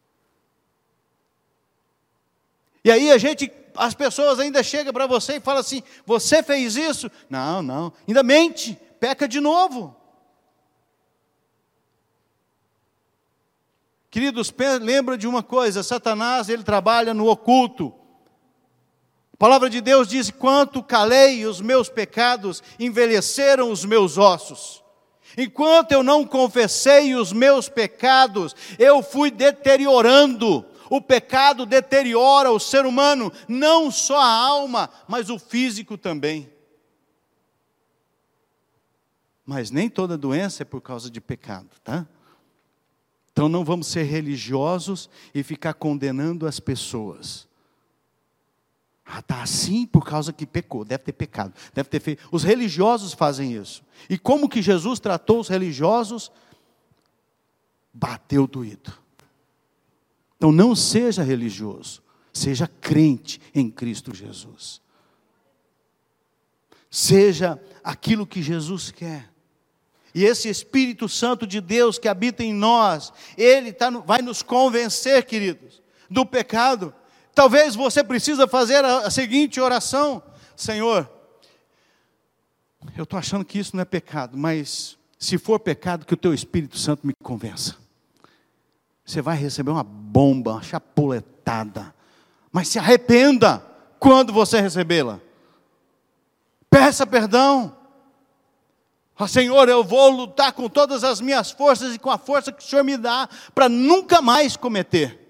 E 2.84 2.92
aí 2.92 3.12
a 3.12 3.18
gente, 3.18 3.52
as 3.76 3.96
pessoas 3.96 4.40
ainda 4.40 4.62
chegam 4.62 4.94
para 4.94 5.08
você 5.08 5.38
e 5.38 5.40
falam 5.40 5.62
assim: 5.62 5.82
você 6.06 6.44
fez 6.44 6.76
isso? 6.76 7.10
Não, 7.28 7.64
não, 7.64 7.92
ainda 8.08 8.22
mente, 8.22 8.80
peca 9.06 9.28
de 9.28 9.40
novo. 9.40 9.96
Queridos, 14.10 14.52
lembra 14.82 15.16
de 15.16 15.28
uma 15.28 15.44
coisa: 15.44 15.84
Satanás 15.84 16.50
ele 16.50 16.64
trabalha 16.64 17.14
no 17.14 17.28
oculto. 17.28 17.94
A 19.32 19.38
palavra 19.38 19.70
de 19.70 19.80
Deus 19.80 20.08
diz: 20.08 20.32
quanto 20.32 20.82
calei 20.82 21.46
os 21.46 21.62
meus 21.62 21.88
pecados, 21.88 22.64
envelheceram 22.80 23.70
os 23.70 23.86
meus 23.86 24.18
ossos. 24.18 24.84
Enquanto 25.38 25.92
eu 25.92 26.02
não 26.02 26.26
confessei 26.26 27.14
os 27.14 27.32
meus 27.32 27.70
pecados, 27.70 28.56
eu 28.80 29.04
fui 29.04 29.30
deteriorando. 29.30 30.66
O 30.90 31.00
pecado 31.00 31.64
deteriora 31.64 32.52
o 32.52 32.60
ser 32.60 32.88
humano, 32.88 33.32
não 33.48 33.92
só 33.92 34.18
a 34.18 34.34
alma, 34.34 34.90
mas 35.08 35.30
o 35.30 35.38
físico 35.38 35.96
também. 35.96 36.55
Mas 39.46 39.70
nem 39.70 39.90
toda 39.90 40.18
doença 40.18 40.64
é 40.64 40.66
por 40.66 40.82
causa 40.82 41.10
de 41.10 41.22
pecado, 41.22 41.70
tá? 41.84 42.08
Então 43.32 43.50
não 43.50 43.66
vamos 43.66 43.88
ser 43.88 44.04
religiosos 44.04 45.10
e 45.34 45.44
ficar 45.44 45.74
condenando 45.74 46.48
as 46.48 46.60
pessoas. 46.60 47.48
Ah, 49.06 49.20
está 49.20 49.44
assim 49.44 49.86
por 49.86 50.04
causa 50.04 50.34
que 50.34 50.48
pecou, 50.48 50.84
deve 50.84 51.04
ter 51.04 51.14
pecado, 51.14 51.54
deve 51.74 51.90
ter 51.90 52.00
feito. 52.00 52.28
Os 52.32 52.44
religiosos 52.44 53.14
fazem 53.14 53.54
isso. 53.54 53.84
E 54.10 54.18
como 54.18 54.50
que 54.50 54.62
Jesus 54.62 55.00
tratou 55.00 55.40
os 55.40 55.48
religiosos? 55.48 56.32
Bateu 57.94 58.48
doído. 58.48 58.94
Então 60.38 60.52
não 60.52 60.76
seja 60.76 61.22
religioso, 61.22 62.02
seja 62.34 62.68
crente 62.68 63.40
em 63.54 63.70
Cristo 63.70 64.16
Jesus. 64.16 64.82
Seja 66.90 67.62
aquilo 67.84 68.26
que 68.26 68.42
Jesus 68.42 68.90
quer. 68.90 69.35
E 70.16 70.24
esse 70.24 70.50
Espírito 70.50 71.08
Santo 71.08 71.46
de 71.46 71.62
Deus 71.62 72.00
que 72.00 72.08
habita 72.08 72.44
em 72.44 72.54
nós, 72.54 73.14
ele 73.38 73.72
tá, 73.72 73.92
vai 73.92 74.24
nos 74.24 74.42
convencer, 74.42 75.26
queridos, 75.26 75.84
do 76.10 76.26
pecado 76.26 76.92
Talvez 77.36 77.76
você 77.76 78.02
precisa 78.02 78.48
fazer 78.48 78.84
a, 78.86 79.12
seguinte 79.12 79.60
oração: 79.60 80.24
Senhor, 80.56 81.12
eu 82.96 83.04
estou 83.04 83.20
achando 83.20 83.44
que 83.44 83.60
isso 83.60 83.76
não 83.76 83.82
é 83.82 83.86
pecado, 83.86 84.38
mas 84.38 84.98
se 85.20 85.38
for 85.38 85.60
pecado, 85.60 86.06
que 86.06 86.14
o 86.14 86.18
teu 86.18 86.34
Espírito 86.34 86.78
Santo 86.80 87.06
me 87.06 87.14
convença. 87.22 87.76
Você 89.04 89.22
vai 89.22 89.36
receber 89.36 89.70
uma 89.70 89.84
bomba, 89.84 90.54
uma 90.54 90.64
chapuletada, 90.64 91.94
mas 92.52 92.70
se 92.70 92.80
arrependa 92.80 93.62
quando 94.00 94.32
você 94.32 94.62
recebê-la. 94.62 95.20
Peça 96.70 97.06
perdão. 97.06 97.76
Ah, 99.18 99.28
Senhor, 99.28 99.70
eu 99.70 99.82
vou 99.82 100.10
lutar 100.10 100.52
com 100.52 100.68
todas 100.68 101.04
as 101.04 101.22
minhas 101.22 101.50
forças 101.50 101.96
e 101.96 102.00
com 102.00 102.12
a 102.12 102.18
força 102.18 102.52
que 102.52 102.62
o 102.62 102.66
Senhor 102.66 102.84
me 102.84 102.98
dá 102.98 103.30
para 103.54 103.70
nunca 103.70 104.22
mais 104.22 104.58
cometer. 104.58 105.22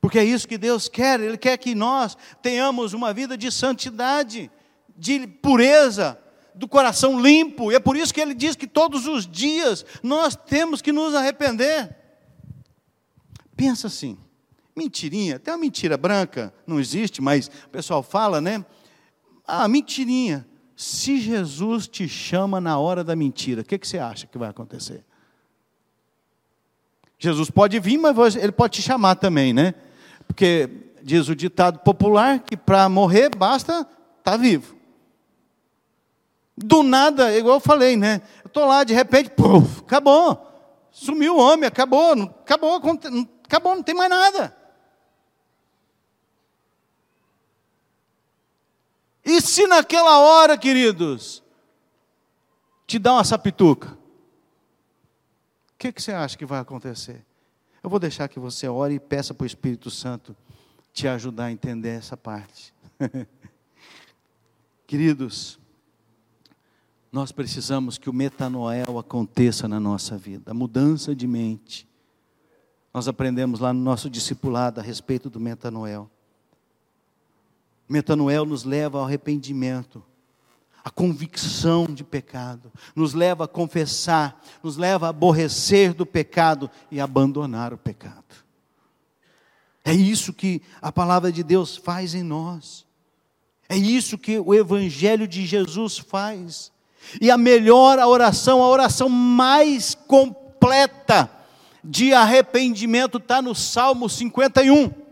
Porque 0.00 0.18
é 0.18 0.24
isso 0.24 0.48
que 0.48 0.56
Deus 0.56 0.88
quer, 0.88 1.20
Ele 1.20 1.36
quer 1.36 1.58
que 1.58 1.74
nós 1.74 2.16
tenhamos 2.40 2.94
uma 2.94 3.12
vida 3.12 3.36
de 3.36 3.52
santidade, 3.52 4.50
de 4.96 5.26
pureza, 5.26 6.18
do 6.54 6.66
coração 6.66 7.20
limpo, 7.20 7.70
e 7.70 7.74
é 7.74 7.80
por 7.80 7.96
isso 7.96 8.14
que 8.14 8.20
Ele 8.20 8.32
diz 8.32 8.56
que 8.56 8.66
todos 8.66 9.06
os 9.06 9.26
dias 9.26 9.84
nós 10.02 10.34
temos 10.34 10.80
que 10.80 10.92
nos 10.92 11.14
arrepender. 11.14 11.94
Pensa 13.54 13.88
assim, 13.88 14.16
mentirinha, 14.74 15.36
até 15.36 15.52
uma 15.52 15.58
mentira 15.58 15.98
branca, 15.98 16.54
não 16.66 16.80
existe, 16.80 17.20
mas 17.20 17.48
o 17.66 17.68
pessoal 17.68 18.02
fala, 18.02 18.40
né? 18.40 18.64
Ah, 19.46 19.68
mentirinha. 19.68 20.46
Se 20.76 21.18
Jesus 21.18 21.88
te 21.88 22.06
chama 22.06 22.60
na 22.60 22.78
hora 22.78 23.02
da 23.02 23.16
mentira, 23.16 23.62
o 23.62 23.64
que, 23.64 23.78
que 23.78 23.88
você 23.88 23.98
acha 23.98 24.26
que 24.26 24.36
vai 24.36 24.50
acontecer? 24.50 25.02
Jesus 27.18 27.50
pode 27.50 27.80
vir, 27.80 27.96
mas 27.96 28.36
ele 28.36 28.52
pode 28.52 28.74
te 28.74 28.82
chamar 28.82 29.14
também, 29.14 29.54
né? 29.54 29.74
Porque 30.26 30.68
diz 31.02 31.28
o 31.30 31.34
ditado 31.34 31.78
popular 31.78 32.40
que 32.40 32.58
para 32.58 32.88
morrer 32.90 33.34
basta 33.34 33.80
estar 34.18 34.32
tá 34.32 34.36
vivo. 34.36 34.76
Do 36.58 36.82
nada, 36.82 37.34
igual 37.36 37.56
eu 37.56 37.60
falei, 37.60 37.96
né? 37.96 38.20
Eu 38.44 38.48
estou 38.48 38.66
lá, 38.66 38.84
de 38.84 38.92
repente, 38.92 39.30
puf, 39.30 39.80
acabou. 39.80 40.42
Sumiu 40.90 41.36
o 41.36 41.40
homem, 41.40 41.66
acabou, 41.66 42.12
acabou, 42.22 42.76
acabou, 43.44 43.74
não 43.76 43.82
tem 43.82 43.94
mais 43.94 44.10
nada. 44.10 44.55
E 49.26 49.40
se 49.40 49.66
naquela 49.66 50.20
hora, 50.20 50.56
queridos, 50.56 51.42
te 52.86 52.96
dá 52.96 53.14
uma 53.14 53.24
sapituca? 53.24 53.90
O 53.90 55.78
que, 55.78 55.90
que 55.90 56.00
você 56.00 56.12
acha 56.12 56.38
que 56.38 56.46
vai 56.46 56.60
acontecer? 56.60 57.26
Eu 57.82 57.90
vou 57.90 57.98
deixar 57.98 58.28
que 58.28 58.38
você 58.38 58.68
ore 58.68 58.94
e 58.94 59.00
peça 59.00 59.34
para 59.34 59.42
o 59.42 59.46
Espírito 59.46 59.90
Santo 59.90 60.36
te 60.92 61.08
ajudar 61.08 61.46
a 61.46 61.52
entender 61.52 61.88
essa 61.88 62.16
parte. 62.16 62.72
Queridos, 64.86 65.58
nós 67.10 67.32
precisamos 67.32 67.98
que 67.98 68.08
o 68.08 68.12
metanoel 68.12 68.96
aconteça 68.96 69.66
na 69.66 69.80
nossa 69.80 70.16
vida, 70.16 70.52
a 70.52 70.54
mudança 70.54 71.16
de 71.16 71.26
mente. 71.26 71.88
Nós 72.94 73.08
aprendemos 73.08 73.58
lá 73.58 73.72
no 73.72 73.80
nosso 73.80 74.08
discipulado 74.08 74.78
a 74.78 74.82
respeito 74.84 75.28
do 75.28 75.40
metanoel. 75.40 76.08
Metanoel 77.88 78.44
nos 78.44 78.64
leva 78.64 78.98
ao 78.98 79.04
arrependimento 79.04 80.02
a 80.86 80.90
convicção 80.90 81.86
de 81.86 82.04
pecado, 82.04 82.72
nos 82.94 83.12
leva 83.12 83.44
a 83.44 83.48
confessar, 83.48 84.40
nos 84.62 84.76
leva 84.76 85.06
a 85.06 85.08
aborrecer 85.10 85.92
do 85.92 86.06
pecado 86.06 86.70
e 86.92 87.00
abandonar 87.00 87.72
o 87.72 87.78
pecado. 87.78 88.22
É 89.84 89.92
isso 89.92 90.32
que 90.32 90.62
a 90.80 90.92
palavra 90.92 91.32
de 91.32 91.42
Deus 91.42 91.76
faz 91.76 92.14
em 92.14 92.22
nós. 92.22 92.86
É 93.68 93.76
isso 93.76 94.16
que 94.16 94.38
o 94.38 94.54
Evangelho 94.54 95.26
de 95.26 95.44
Jesus 95.44 95.98
faz. 95.98 96.70
E 97.20 97.32
a 97.32 97.36
melhor 97.36 97.98
oração, 97.98 98.62
a 98.62 98.68
oração 98.68 99.08
mais 99.08 99.92
completa 99.92 101.28
de 101.82 102.12
arrependimento 102.12 103.18
está 103.18 103.42
no 103.42 103.56
Salmo 103.56 104.08
51. 104.08 105.05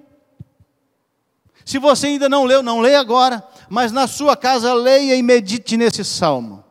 Se 1.64 1.78
você 1.78 2.08
ainda 2.08 2.28
não 2.28 2.44
leu, 2.44 2.62
não 2.62 2.80
leia 2.80 3.00
agora 3.00 3.42
mas 3.68 3.92
na 3.92 4.06
sua 4.06 4.36
casa 4.36 4.72
leia 4.74 5.16
e 5.16 5.22
medite 5.22 5.76
nesse 5.76 6.04
salmo. 6.04 6.64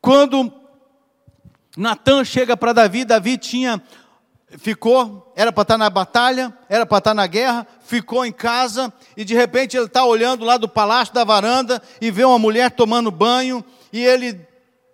Quando 0.00 0.52
Natan 1.76 2.24
chega 2.24 2.56
para 2.56 2.72
Davi, 2.72 3.04
Davi 3.04 3.38
tinha 3.38 3.82
ficou, 4.58 5.32
era 5.34 5.50
para 5.50 5.62
estar 5.62 5.78
na 5.78 5.90
batalha, 5.90 6.56
era 6.68 6.86
para 6.86 6.98
estar 6.98 7.14
na 7.14 7.26
guerra, 7.26 7.66
ficou 7.80 8.24
em 8.24 8.30
casa 8.30 8.92
e 9.16 9.24
de 9.24 9.34
repente 9.34 9.76
ele 9.76 9.86
está 9.86 10.04
olhando 10.04 10.44
lá 10.44 10.56
do 10.56 10.68
palácio 10.68 11.12
da 11.12 11.24
varanda 11.24 11.82
e 12.00 12.10
vê 12.10 12.24
uma 12.24 12.38
mulher 12.38 12.70
tomando 12.70 13.10
banho 13.10 13.64
e 13.92 14.04
ele 14.04 14.38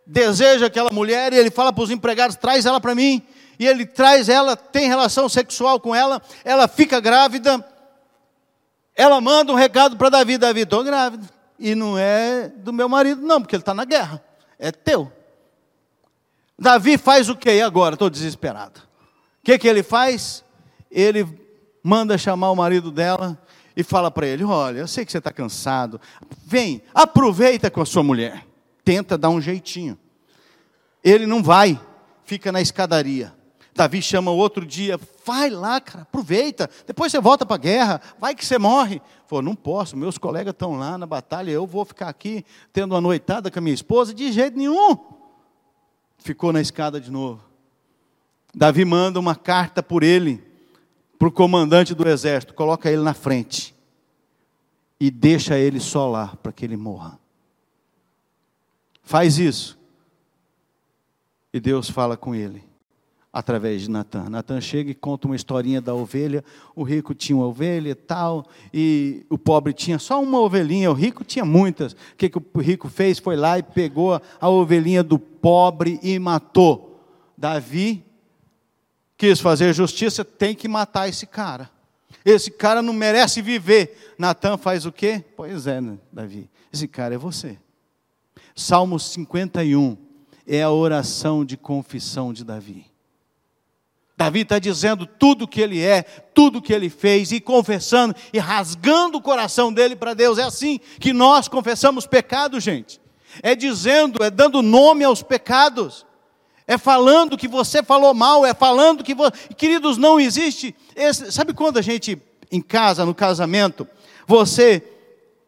deseja 0.06 0.66
aquela 0.66 0.90
mulher 0.90 1.32
e 1.32 1.36
ele 1.36 1.50
fala 1.50 1.72
para 1.72 1.84
os 1.84 1.90
empregados: 1.90 2.36
traz 2.36 2.64
ela 2.64 2.80
para 2.80 2.94
mim. 2.94 3.22
e 3.58 3.66
ele 3.66 3.84
traz 3.84 4.28
ela, 4.30 4.56
tem 4.56 4.88
relação 4.88 5.28
sexual 5.28 5.78
com 5.78 5.94
ela, 5.94 6.22
ela 6.44 6.66
fica 6.66 6.98
grávida, 7.00 7.62
ela 8.94 9.20
manda 9.20 9.52
um 9.52 9.56
recado 9.56 9.96
para 9.96 10.08
Davi: 10.08 10.38
Davi, 10.38 10.60
estou 10.60 10.84
grávida. 10.84 11.28
E 11.58 11.74
não 11.74 11.98
é 11.98 12.48
do 12.48 12.72
meu 12.72 12.88
marido, 12.88 13.20
não, 13.20 13.40
porque 13.40 13.54
ele 13.54 13.62
está 13.62 13.74
na 13.74 13.84
guerra, 13.84 14.24
é 14.58 14.72
teu. 14.72 15.12
Davi 16.58 16.96
faz 16.96 17.28
o 17.28 17.36
que 17.36 17.60
agora? 17.60 17.94
Estou 17.94 18.08
desesperado. 18.08 18.80
O 18.80 19.44
que, 19.44 19.58
que 19.58 19.68
ele 19.68 19.82
faz? 19.82 20.44
Ele 20.90 21.26
manda 21.82 22.18
chamar 22.18 22.50
o 22.50 22.56
marido 22.56 22.90
dela 22.90 23.40
e 23.76 23.82
fala 23.82 24.10
para 24.10 24.26
ele: 24.26 24.44
Olha, 24.44 24.78
eu 24.78 24.88
sei 24.88 25.04
que 25.04 25.12
você 25.12 25.18
está 25.18 25.32
cansado, 25.32 26.00
vem, 26.44 26.82
aproveita 26.94 27.70
com 27.70 27.80
a 27.80 27.86
sua 27.86 28.02
mulher, 28.02 28.46
tenta 28.84 29.16
dar 29.16 29.30
um 29.30 29.40
jeitinho. 29.40 29.98
Ele 31.02 31.26
não 31.26 31.42
vai, 31.42 31.80
fica 32.24 32.52
na 32.52 32.60
escadaria. 32.60 33.32
Davi 33.74 34.02
chama 34.02 34.30
outro 34.30 34.66
dia, 34.66 34.98
vai 35.24 35.48
lá, 35.48 35.80
cara, 35.80 36.02
aproveita, 36.02 36.68
depois 36.86 37.12
você 37.12 37.20
volta 37.20 37.46
para 37.46 37.54
a 37.54 37.58
guerra, 37.58 38.00
vai 38.18 38.34
que 38.34 38.44
você 38.44 38.58
morre. 38.58 39.00
Falou, 39.26 39.42
não 39.42 39.54
posso, 39.54 39.96
meus 39.96 40.18
colegas 40.18 40.52
estão 40.52 40.76
lá 40.76 40.98
na 40.98 41.06
batalha, 41.06 41.50
eu 41.50 41.66
vou 41.66 41.84
ficar 41.84 42.08
aqui 42.08 42.44
tendo 42.72 42.94
uma 42.94 43.00
noitada 43.00 43.50
com 43.50 43.58
a 43.58 43.62
minha 43.62 43.74
esposa, 43.74 44.12
de 44.12 44.32
jeito 44.32 44.58
nenhum. 44.58 44.98
Ficou 46.18 46.52
na 46.52 46.60
escada 46.60 47.00
de 47.00 47.10
novo. 47.10 47.42
Davi 48.54 48.84
manda 48.84 49.20
uma 49.20 49.36
carta 49.36 49.82
por 49.82 50.02
ele, 50.02 50.44
para 51.18 51.28
o 51.28 51.32
comandante 51.32 51.94
do 51.94 52.08
exército, 52.08 52.54
coloca 52.54 52.90
ele 52.90 53.02
na 53.02 53.14
frente 53.14 53.74
e 54.98 55.10
deixa 55.10 55.56
ele 55.56 55.78
só 55.78 56.08
lá 56.08 56.34
para 56.42 56.50
que 56.50 56.64
ele 56.64 56.76
morra. 56.76 57.18
Faz 59.02 59.38
isso. 59.38 59.78
E 61.52 61.60
Deus 61.60 61.88
fala 61.88 62.16
com 62.16 62.34
ele 62.34 62.69
através 63.32 63.82
de 63.82 63.90
Natan. 63.90 64.28
Natan 64.28 64.60
chega 64.60 64.90
e 64.90 64.94
conta 64.94 65.28
uma 65.28 65.36
historinha 65.36 65.80
da 65.80 65.94
ovelha. 65.94 66.44
O 66.74 66.82
rico 66.82 67.14
tinha 67.14 67.36
uma 67.36 67.46
ovelha 67.46 67.90
e 67.90 67.94
tal, 67.94 68.46
e 68.72 69.24
o 69.30 69.38
pobre 69.38 69.72
tinha 69.72 69.98
só 69.98 70.20
uma 70.20 70.40
ovelhinha, 70.40 70.90
o 70.90 70.94
rico 70.94 71.24
tinha 71.24 71.44
muitas. 71.44 71.92
O 71.92 71.96
que, 72.16 72.28
que 72.28 72.38
o 72.38 72.60
rico 72.60 72.88
fez? 72.88 73.18
Foi 73.18 73.36
lá 73.36 73.58
e 73.58 73.62
pegou 73.62 74.20
a 74.40 74.48
ovelhinha 74.48 75.02
do 75.02 75.18
pobre 75.18 75.98
e 76.02 76.18
matou. 76.18 77.00
Davi 77.36 78.04
quis 79.16 79.38
fazer 79.38 79.72
justiça, 79.74 80.24
tem 80.24 80.54
que 80.54 80.66
matar 80.66 81.08
esse 81.08 81.26
cara. 81.26 81.70
Esse 82.24 82.50
cara 82.50 82.82
não 82.82 82.92
merece 82.92 83.40
viver. 83.40 84.14
Natan 84.18 84.56
faz 84.56 84.84
o 84.84 84.92
quê? 84.92 85.24
Pois 85.36 85.66
é, 85.66 85.80
né, 85.80 85.98
Davi. 86.12 86.50
Esse 86.72 86.88
cara 86.88 87.14
é 87.14 87.18
você. 87.18 87.58
Salmo 88.54 88.98
51 88.98 89.96
é 90.46 90.62
a 90.62 90.70
oração 90.70 91.44
de 91.44 91.56
confissão 91.56 92.32
de 92.32 92.44
Davi. 92.44 92.89
Davi 94.20 94.40
está 94.40 94.58
dizendo 94.58 95.06
tudo 95.06 95.48
que 95.48 95.62
ele 95.62 95.80
é, 95.80 96.02
tudo 96.02 96.60
que 96.60 96.74
ele 96.74 96.90
fez, 96.90 97.32
e 97.32 97.40
confessando 97.40 98.14
e 98.34 98.38
rasgando 98.38 99.16
o 99.16 99.22
coração 99.22 99.72
dele 99.72 99.96
para 99.96 100.12
Deus. 100.12 100.36
É 100.36 100.42
assim 100.42 100.78
que 100.98 101.10
nós 101.10 101.48
confessamos 101.48 102.06
pecado, 102.06 102.60
gente. 102.60 103.00
É 103.42 103.54
dizendo, 103.54 104.22
é 104.22 104.28
dando 104.28 104.60
nome 104.60 105.04
aos 105.04 105.22
pecados 105.22 106.04
é 106.66 106.76
falando 106.78 107.36
que 107.36 107.48
você 107.48 107.82
falou 107.82 108.14
mal, 108.14 108.46
é 108.46 108.54
falando 108.54 109.02
que 109.02 109.12
você. 109.12 109.32
Queridos, 109.56 109.96
não 109.96 110.20
existe. 110.20 110.72
Esse... 110.94 111.32
Sabe 111.32 111.52
quando 111.52 111.78
a 111.78 111.82
gente, 111.82 112.16
em 112.52 112.60
casa, 112.60 113.04
no 113.04 113.12
casamento, 113.12 113.88
você 114.24 114.80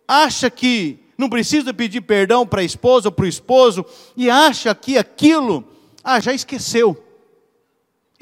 acha 0.08 0.50
que 0.50 0.98
não 1.16 1.28
precisa 1.28 1.72
pedir 1.72 2.00
perdão 2.00 2.44
para 2.44 2.62
a 2.62 2.64
esposa 2.64 3.08
ou 3.08 3.12
para 3.12 3.26
o 3.26 3.28
esposo, 3.28 3.84
e 4.16 4.28
acha 4.28 4.74
que 4.74 4.98
aquilo, 4.98 5.62
ah, 6.02 6.18
já 6.18 6.32
esqueceu. 6.32 7.11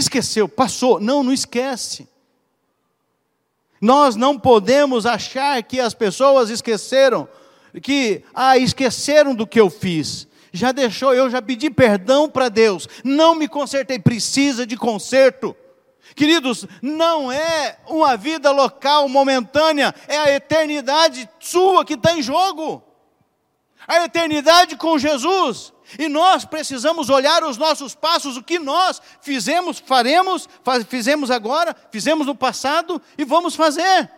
Esqueceu, 0.01 0.49
passou. 0.49 0.99
Não, 0.99 1.23
não 1.23 1.33
esquece. 1.33 2.09
Nós 3.81 4.17
não 4.17 4.39
podemos 4.39 5.07
achar 5.07 5.63
que 5.63 5.81
as 5.81 5.95
pessoas 5.95 6.51
esqueceram, 6.51 7.29
que, 7.83 8.23
ah, 8.35 8.59
esqueceram 8.59 9.35
do 9.35 9.47
que 9.47 9.61
eu 9.61 9.71
fiz 9.71 10.29
já 10.53 10.73
deixou, 10.73 11.15
eu 11.15 11.31
já 11.31 11.41
pedi 11.41 11.71
perdão 11.71 12.29
para 12.29 12.49
Deus, 12.49 12.89
não 13.05 13.35
me 13.35 13.49
consertei, 13.49 13.99
precisa 13.99 14.67
de 14.67 14.77
conserto. 14.77 15.57
Queridos, 16.15 16.67
não 16.83 17.31
é 17.31 17.79
uma 17.87 18.17
vida 18.17 18.51
local, 18.51 19.09
momentânea, 19.09 19.95
é 20.09 20.19
a 20.19 20.35
eternidade 20.35 21.29
sua 21.39 21.85
que 21.85 21.95
está 21.95 22.17
em 22.17 22.23
jogo. 22.23 22.83
A 23.87 24.05
eternidade 24.05 24.77
com 24.77 24.99
Jesus. 24.99 25.73
E 25.99 26.09
nós 26.09 26.45
precisamos 26.45 27.09
olhar 27.09 27.43
os 27.45 27.57
nossos 27.57 27.95
passos, 27.95 28.37
o 28.37 28.43
que 28.43 28.59
nós 28.59 29.01
fizemos, 29.21 29.79
faremos, 29.79 30.49
faz, 30.63 30.85
fizemos 30.85 31.31
agora, 31.31 31.75
fizemos 31.91 32.27
no 32.27 32.35
passado 32.35 33.01
e 33.19 33.25
vamos 33.25 33.55
fazer. 33.55 34.11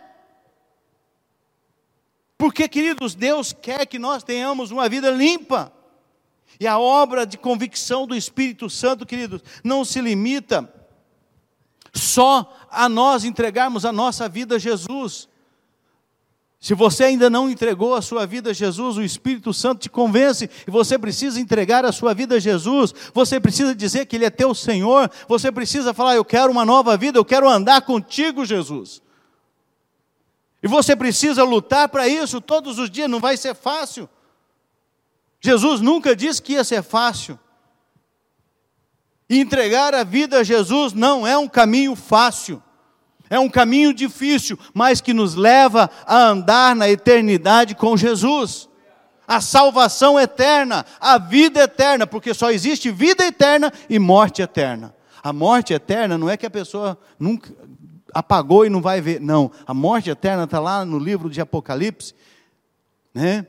Porque, 2.37 2.67
queridos, 2.67 3.15
Deus 3.15 3.53
quer 3.53 3.85
que 3.85 3.97
nós 3.97 4.23
tenhamos 4.23 4.69
uma 4.71 4.89
vida 4.89 5.09
limpa. 5.09 5.71
E 6.59 6.67
a 6.67 6.77
obra 6.77 7.25
de 7.25 7.37
convicção 7.37 8.05
do 8.05 8.15
Espírito 8.15 8.69
Santo, 8.69 9.05
queridos, 9.05 9.41
não 9.63 9.83
se 9.83 9.99
limita 10.01 10.71
só 11.93 12.55
a 12.69 12.89
nós 12.89 13.23
entregarmos 13.23 13.85
a 13.85 13.91
nossa 13.91 14.27
vida 14.27 14.55
a 14.55 14.59
Jesus. 14.59 15.29
Se 16.63 16.73
você 16.73 17.03
ainda 17.03 17.29
não 17.29 17.49
entregou 17.49 17.93
a 17.93 18.01
sua 18.01 18.25
vida 18.25 18.51
a 18.51 18.53
Jesus, 18.53 18.95
o 18.95 19.03
Espírito 19.03 19.53
Santo 19.53 19.81
te 19.81 19.89
convence 19.89 20.49
e 20.65 20.71
você 20.71 20.97
precisa 20.97 21.37
entregar 21.37 21.83
a 21.83 21.91
sua 21.91 22.13
vida 22.13 22.35
a 22.35 22.39
Jesus. 22.39 22.95
Você 23.13 23.37
precisa 23.37 23.75
dizer 23.75 24.05
que 24.05 24.15
Ele 24.15 24.23
é 24.23 24.29
teu 24.29 24.55
Senhor. 24.55 25.11
Você 25.27 25.51
precisa 25.51 25.93
falar: 25.93 26.15
Eu 26.15 26.23
quero 26.23 26.49
uma 26.49 26.63
nova 26.63 26.95
vida, 26.95 27.19
eu 27.19 27.25
quero 27.25 27.49
andar 27.49 27.81
contigo, 27.81 28.45
Jesus. 28.45 29.01
E 30.63 30.67
você 30.69 30.95
precisa 30.95 31.43
lutar 31.43 31.89
para 31.89 32.07
isso 32.07 32.39
todos 32.39 32.79
os 32.79 32.89
dias, 32.89 33.09
não 33.09 33.19
vai 33.19 33.35
ser 33.35 33.53
fácil. 33.53 34.09
Jesus 35.41 35.81
nunca 35.81 36.15
disse 36.15 36.41
que 36.41 36.53
ia 36.53 36.63
ser 36.63 36.81
fácil. 36.81 37.37
E 39.29 39.37
entregar 39.37 39.93
a 39.93 40.05
vida 40.05 40.39
a 40.39 40.43
Jesus 40.45 40.93
não 40.93 41.27
é 41.27 41.37
um 41.37 41.49
caminho 41.49 41.93
fácil, 41.93 42.62
é 43.33 43.39
um 43.39 43.49
caminho 43.49 43.91
difícil, 43.95 44.59
mas 44.75 45.01
que 45.01 45.11
nos 45.11 45.33
leva 45.33 45.89
a 46.05 46.19
andar 46.19 46.75
na 46.75 46.87
eternidade 46.87 47.73
com 47.73 47.97
Jesus. 47.97 48.69
A 49.27 49.41
salvação 49.41 50.19
eterna, 50.19 50.85
a 50.99 51.17
vida 51.17 51.63
eterna, 51.63 52.05
porque 52.05 52.31
só 52.31 52.51
existe 52.51 52.91
vida 52.91 53.25
eterna 53.25 53.73
e 53.89 53.97
morte 53.97 54.43
eterna. 54.43 54.93
A 55.23 55.33
morte 55.33 55.73
eterna 55.73 56.15
não 56.15 56.29
é 56.29 56.37
que 56.37 56.45
a 56.45 56.49
pessoa 56.49 56.95
nunca 57.17 57.51
apagou 58.13 58.67
e 58.67 58.69
não 58.69 58.83
vai 58.83 59.01
ver, 59.01 59.19
não. 59.19 59.49
A 59.65 59.73
morte 59.73 60.11
eterna 60.11 60.43
está 60.43 60.59
lá 60.59 60.85
no 60.85 60.99
livro 60.99 61.27
de 61.27 61.41
Apocalipse, 61.41 62.13
né? 63.15 63.47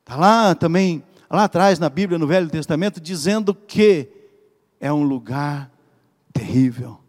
Está 0.00 0.16
lá 0.16 0.54
também, 0.54 1.02
lá 1.30 1.44
atrás 1.44 1.78
na 1.78 1.88
Bíblia, 1.88 2.18
no 2.18 2.26
Velho 2.26 2.50
Testamento, 2.50 3.00
dizendo 3.00 3.54
que 3.54 4.10
é 4.78 4.92
um 4.92 5.04
lugar 5.04 5.70
terrível. 6.34 7.02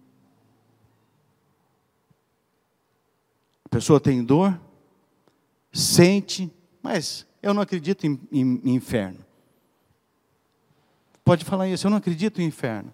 Pessoa 3.75 3.99
tem 3.99 4.23
dor, 4.23 4.57
sente, 5.73 6.49
mas 6.81 7.27
eu 7.43 7.53
não 7.53 7.61
acredito 7.61 8.07
em, 8.07 8.17
em, 8.31 8.61
em 8.63 8.75
inferno. 8.75 9.19
Pode 11.25 11.43
falar 11.43 11.67
isso, 11.67 11.85
eu 11.85 11.91
não 11.91 11.97
acredito 11.97 12.41
em 12.41 12.45
inferno. 12.45 12.93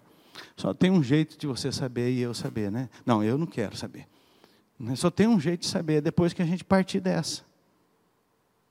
Só 0.56 0.74
tem 0.74 0.90
um 0.90 1.00
jeito 1.00 1.38
de 1.38 1.46
você 1.46 1.70
saber 1.70 2.10
e 2.10 2.20
eu 2.20 2.34
saber, 2.34 2.68
né? 2.68 2.88
Não, 3.06 3.22
eu 3.22 3.38
não 3.38 3.46
quero 3.46 3.76
saber. 3.76 4.08
Só 4.96 5.08
tem 5.08 5.28
um 5.28 5.38
jeito 5.38 5.60
de 5.60 5.66
saber 5.68 6.00
depois 6.00 6.32
que 6.32 6.42
a 6.42 6.44
gente 6.44 6.64
partir 6.64 6.98
dessa. 6.98 7.42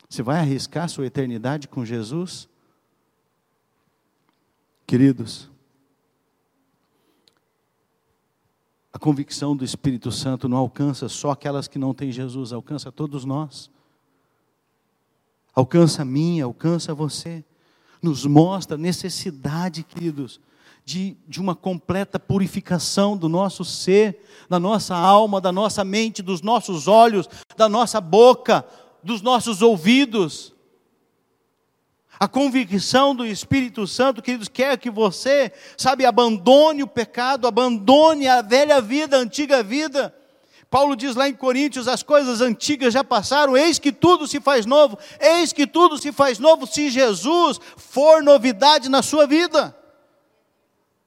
Você 0.10 0.22
vai 0.22 0.40
arriscar 0.40 0.90
sua 0.90 1.06
eternidade 1.06 1.70
com 1.70 1.86
Jesus? 1.86 2.50
Queridos, 4.86 5.50
a 8.94 9.00
convicção 9.00 9.56
do 9.56 9.64
Espírito 9.64 10.12
Santo 10.12 10.50
não 10.50 10.58
alcança 10.58 11.08
só 11.08 11.32
aquelas 11.32 11.68
que 11.68 11.80
não 11.80 11.94
têm 11.94 12.12
Jesus, 12.12 12.52
alcança 12.52 12.92
todos 12.92 13.24
nós. 13.24 13.70
Alcança 15.54 16.02
a 16.02 16.06
mim, 16.06 16.42
alcança 16.42 16.94
você. 16.94 17.44
Nos 18.02 18.26
mostra 18.26 18.76
a 18.76 18.80
necessidade, 18.80 19.84
queridos, 19.84 20.42
de, 20.84 21.16
de 21.28 21.40
uma 21.40 21.56
completa 21.56 22.20
purificação 22.20 23.16
do 23.16 23.30
nosso 23.30 23.64
ser, 23.64 24.26
da 24.50 24.60
nossa 24.60 24.96
alma, 24.96 25.40
da 25.40 25.52
nossa 25.52 25.86
mente, 25.86 26.22
dos 26.22 26.42
nossos 26.42 26.88
olhos, 26.88 27.30
da 27.56 27.70
nossa 27.70 28.02
boca, 28.02 28.66
dos 29.04 29.22
nossos 29.22 29.62
ouvidos. 29.62 30.54
A 32.22 32.28
convicção 32.28 33.16
do 33.16 33.26
Espírito 33.26 33.88
Santo, 33.88 34.22
queridos, 34.22 34.48
quer 34.48 34.78
que 34.78 34.92
você, 34.92 35.52
sabe, 35.76 36.06
abandone 36.06 36.84
o 36.84 36.88
pecado, 36.88 37.48
abandone 37.48 38.28
a 38.28 38.44
velha 38.44 38.80
vida, 38.80 39.18
a 39.18 39.22
antiga 39.22 39.64
vida. 39.64 40.14
Paulo 40.70 40.96
diz 40.96 41.16
lá 41.16 41.28
em 41.28 41.34
Coríntios: 41.34 41.88
as 41.88 42.04
coisas 42.04 42.40
antigas 42.40 42.94
já 42.94 43.04
passaram, 43.04 43.58
eis 43.58 43.80
que 43.80 43.92
tudo 43.92 44.28
se 44.28 44.40
faz 44.40 44.68
novo, 44.68 45.00
eis 45.20 45.52
que 45.52 45.66
tudo 45.66 45.98
se 45.98 46.12
faz 46.12 46.38
novo 46.38 46.68
se 46.68 46.92
Jesus 46.92 47.60
for 47.76 48.22
novidade 48.22 48.88
na 48.88 49.02
sua 49.02 49.26
vida. 49.26 49.76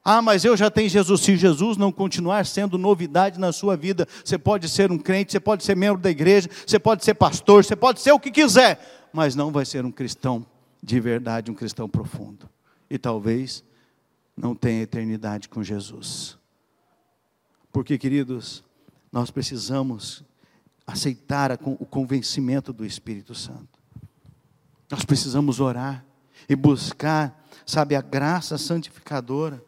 Ah, 0.05 0.21
mas 0.21 0.45
eu 0.45 0.57
já 0.57 0.69
tenho 0.69 0.89
Jesus. 0.89 1.21
Se 1.21 1.37
Jesus 1.37 1.77
não 1.77 1.93
continuar 1.93 2.45
sendo 2.45 2.77
novidade 2.77 3.39
na 3.39 3.53
sua 3.53 3.77
vida, 3.77 4.09
você 4.25 4.37
pode 4.37 4.69
ser 4.69 4.91
um 4.91 4.99
crente, 4.99 5.31
você 5.31 5.39
pode 5.39 5.63
ser 5.63 5.77
membro 5.77 6.03
da 6.03 6.11
igreja, 6.11 6.51
você 6.67 6.81
pode 6.81 7.05
ser 7.05 7.15
pastor, 7.15 7.65
você 7.65 7.77
pode 7.77 8.01
ser 8.01 8.11
o 8.11 8.19
que 8.19 8.33
quiser, 8.33 9.09
mas 9.13 9.37
não 9.37 9.53
vai 9.53 9.65
ser 9.65 9.85
um 9.85 9.93
cristão 9.93 10.45
de 10.85 11.01
verdade, 11.01 11.51
um 11.51 11.55
cristão 11.55 11.89
profundo. 11.89 12.47
E 12.91 12.99
talvez 12.99 13.65
não 14.37 14.55
tenha 14.55 14.83
eternidade 14.83 15.49
com 15.49 15.63
Jesus. 15.63 16.37
Porque, 17.73 17.97
queridos, 17.97 18.63
nós 19.11 19.31
precisamos 19.31 20.23
aceitar 20.87 21.59
o 21.65 21.87
convencimento 21.87 22.71
do 22.71 22.85
Espírito 22.85 23.35
Santo. 23.35 23.79
Nós 24.91 25.07
precisamos 25.07 25.59
orar 25.59 26.05
e 26.47 26.55
buscar, 26.55 27.43
sabe, 27.65 27.97
a 27.97 28.03
graça 28.03 28.59
santificadora 28.59 29.65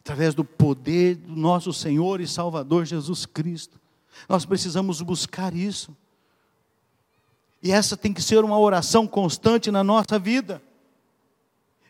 através 0.00 0.34
do 0.34 0.42
poder 0.42 1.16
do 1.16 1.36
nosso 1.36 1.70
Senhor 1.70 2.18
e 2.22 2.26
Salvador 2.26 2.86
Jesus 2.86 3.26
Cristo. 3.26 3.78
Nós 4.26 4.46
precisamos 4.46 5.02
buscar 5.02 5.54
isso. 5.54 5.94
E 7.62 7.70
essa 7.70 7.96
tem 7.96 8.12
que 8.12 8.20
ser 8.20 8.44
uma 8.44 8.58
oração 8.58 9.06
constante 9.06 9.70
na 9.70 9.84
nossa 9.84 10.18
vida. 10.18 10.60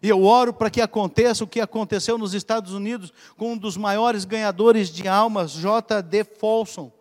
E 0.03 0.09
eu 0.09 0.25
oro 0.25 0.53
para 0.53 0.68
que 0.68 0.81
aconteça 0.81 1.45
o 1.45 1.47
que 1.47 1.61
aconteceu 1.61 2.18
nos 2.18 2.35
Estados 2.35 2.75
Unidos 2.75 3.12
com 3.37 3.53
um 3.53 3.57
dos 3.57 3.77
maiores 3.77 4.25
ganhadores 4.25 4.91
de 4.91 5.09
almas, 5.09 5.53
J.D. 5.53 6.25
Folsom. 6.25 6.93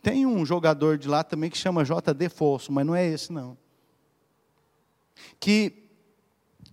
Tem 0.00 0.24
um 0.24 0.46
jogador 0.46 0.96
de 0.96 1.08
lá 1.08 1.22
também 1.22 1.50
que 1.50 1.58
chama 1.58 1.84
J.D. 1.84 2.28
Folsom, 2.28 2.72
mas 2.72 2.86
não 2.86 2.94
é 2.94 3.06
esse 3.06 3.32
não. 3.32 3.58
Que 5.38 5.82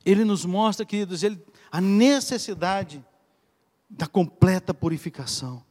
ele 0.05 0.23
nos 0.23 0.45
mostra, 0.45 0.85
queridos, 0.85 1.23
ele, 1.23 1.43
a 1.71 1.81
necessidade 1.81 3.03
da 3.89 4.05
completa 4.05 4.73
purificação. 4.73 5.63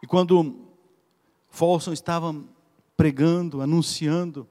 E 0.00 0.06
quando 0.06 0.65
Folsom 1.56 1.94
estava 1.94 2.36
pregando, 2.98 3.62
anunciando, 3.62 4.46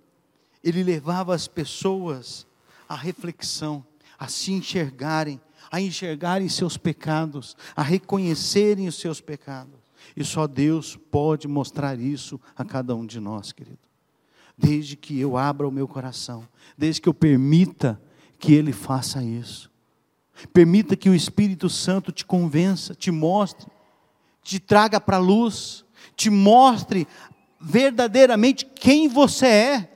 ele 0.64 0.82
levava 0.82 1.36
as 1.36 1.48
pessoas 1.48 2.48
à 2.90 2.96
reflexão, 2.96 3.86
a 4.18 4.28
se 4.28 4.52
enxergarem, 4.52 5.40
a 5.72 5.80
enxergarem 5.80 6.50
seus 6.50 6.78
pecados, 6.78 7.56
a 7.76 7.84
reconhecerem 7.84 8.88
os 8.88 8.96
seus 8.96 9.22
pecados. 9.22 9.76
E 10.18 10.24
só 10.24 10.48
Deus 10.48 10.96
pode 10.96 11.48
mostrar 11.48 12.00
isso 12.00 12.42
a 12.58 12.66
cada 12.66 12.96
um 12.96 13.06
de 13.06 13.20
nós, 13.20 13.52
querido. 13.52 13.78
Desde 14.58 14.96
que 14.96 15.20
eu 15.20 15.38
abra 15.38 15.68
o 15.68 15.72
meu 15.72 15.88
coração, 15.88 16.48
desde 16.76 17.02
que 17.02 17.10
eu 17.10 17.14
permita 17.14 18.02
que 18.40 18.52
Ele 18.52 18.74
faça 18.74 19.24
isso. 19.24 19.70
Permita 20.52 20.96
que 20.96 21.08
o 21.10 21.14
Espírito 21.14 21.70
Santo 21.70 22.12
te 22.12 22.26
convença, 22.26 22.96
te 22.96 23.12
mostre, 23.12 23.68
te 24.42 24.60
traga 24.60 25.00
para 25.00 25.18
a 25.18 25.20
luz, 25.20 25.85
te 26.16 26.30
mostre 26.30 27.08
verdadeiramente 27.60 28.66
quem 28.66 29.08
você 29.08 29.48
é. 29.48 29.92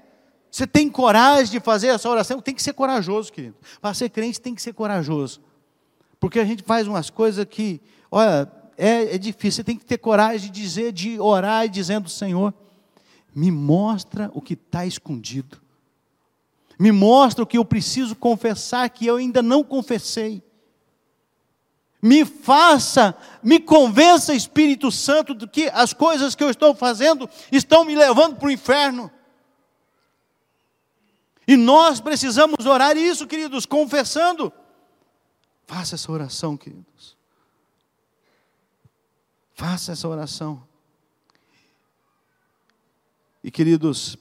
Você 0.51 0.65
tem 0.65 0.89
coragem 0.89 1.51
de 1.51 1.59
fazer 1.59 1.87
essa 1.87 2.09
oração? 2.09 2.41
Tem 2.41 2.55
que 2.55 2.63
ser 2.63 2.73
corajoso, 2.73 3.31
querido. 3.31 3.55
Para 3.81 3.93
ser 3.93 4.09
crente 4.09 4.41
tem 4.41 4.55
que 4.55 4.61
ser 4.61 4.73
corajoso. 4.73 5.41
Porque 6.19 6.39
a 6.39 6.45
gente 6.45 6.63
faz 6.63 6.87
umas 6.87 7.09
coisas 7.09 7.45
que, 7.45 7.79
olha, 8.09 8.51
é, 8.77 9.15
é 9.15 9.17
difícil. 9.17 9.57
Você 9.57 9.63
tem 9.63 9.77
que 9.77 9.85
ter 9.85 9.97
coragem 9.99 10.51
de 10.51 10.61
dizer, 10.61 10.91
de 10.91 11.19
orar 11.19 11.65
e 11.65 11.69
dizendo, 11.69 12.09
Senhor, 12.09 12.53
me 13.35 13.51
mostra 13.51 14.31
o 14.33 14.41
que 14.41 14.53
está 14.53 14.85
escondido 14.85 15.61
me 16.79 16.93
mostra 16.93 17.43
o 17.43 17.47
que 17.47 17.57
eu 17.57 17.65
preciso 17.65 18.15
confessar 18.15 18.89
que 18.89 19.05
eu 19.05 19.17
ainda 19.17 19.43
não 19.43 19.65
confessei. 19.65 20.41
Me 22.01 22.23
faça, 22.23 23.15
me 23.43 23.59
convença, 23.59 24.33
Espírito 24.33 24.89
Santo, 24.89 25.35
de 25.35 25.47
que 25.47 25.69
as 25.73 25.91
coisas 25.91 26.33
que 26.33 26.43
eu 26.43 26.49
estou 26.49 26.73
fazendo 26.73 27.29
estão 27.51 27.83
me 27.83 27.93
levando 27.93 28.37
para 28.37 28.47
o 28.47 28.51
inferno. 28.51 29.11
E 31.45 31.57
nós 31.57 31.99
precisamos 31.99 32.65
orar 32.65 32.95
isso, 32.95 33.27
queridos, 33.27 33.65
confessando. 33.65 34.53
Faça 35.67 35.95
essa 35.95 36.11
oração, 36.11 36.55
queridos. 36.55 37.17
Faça 39.53 39.91
essa 39.91 40.07
oração. 40.07 40.63
E, 43.43 43.51
queridos, 43.51 44.17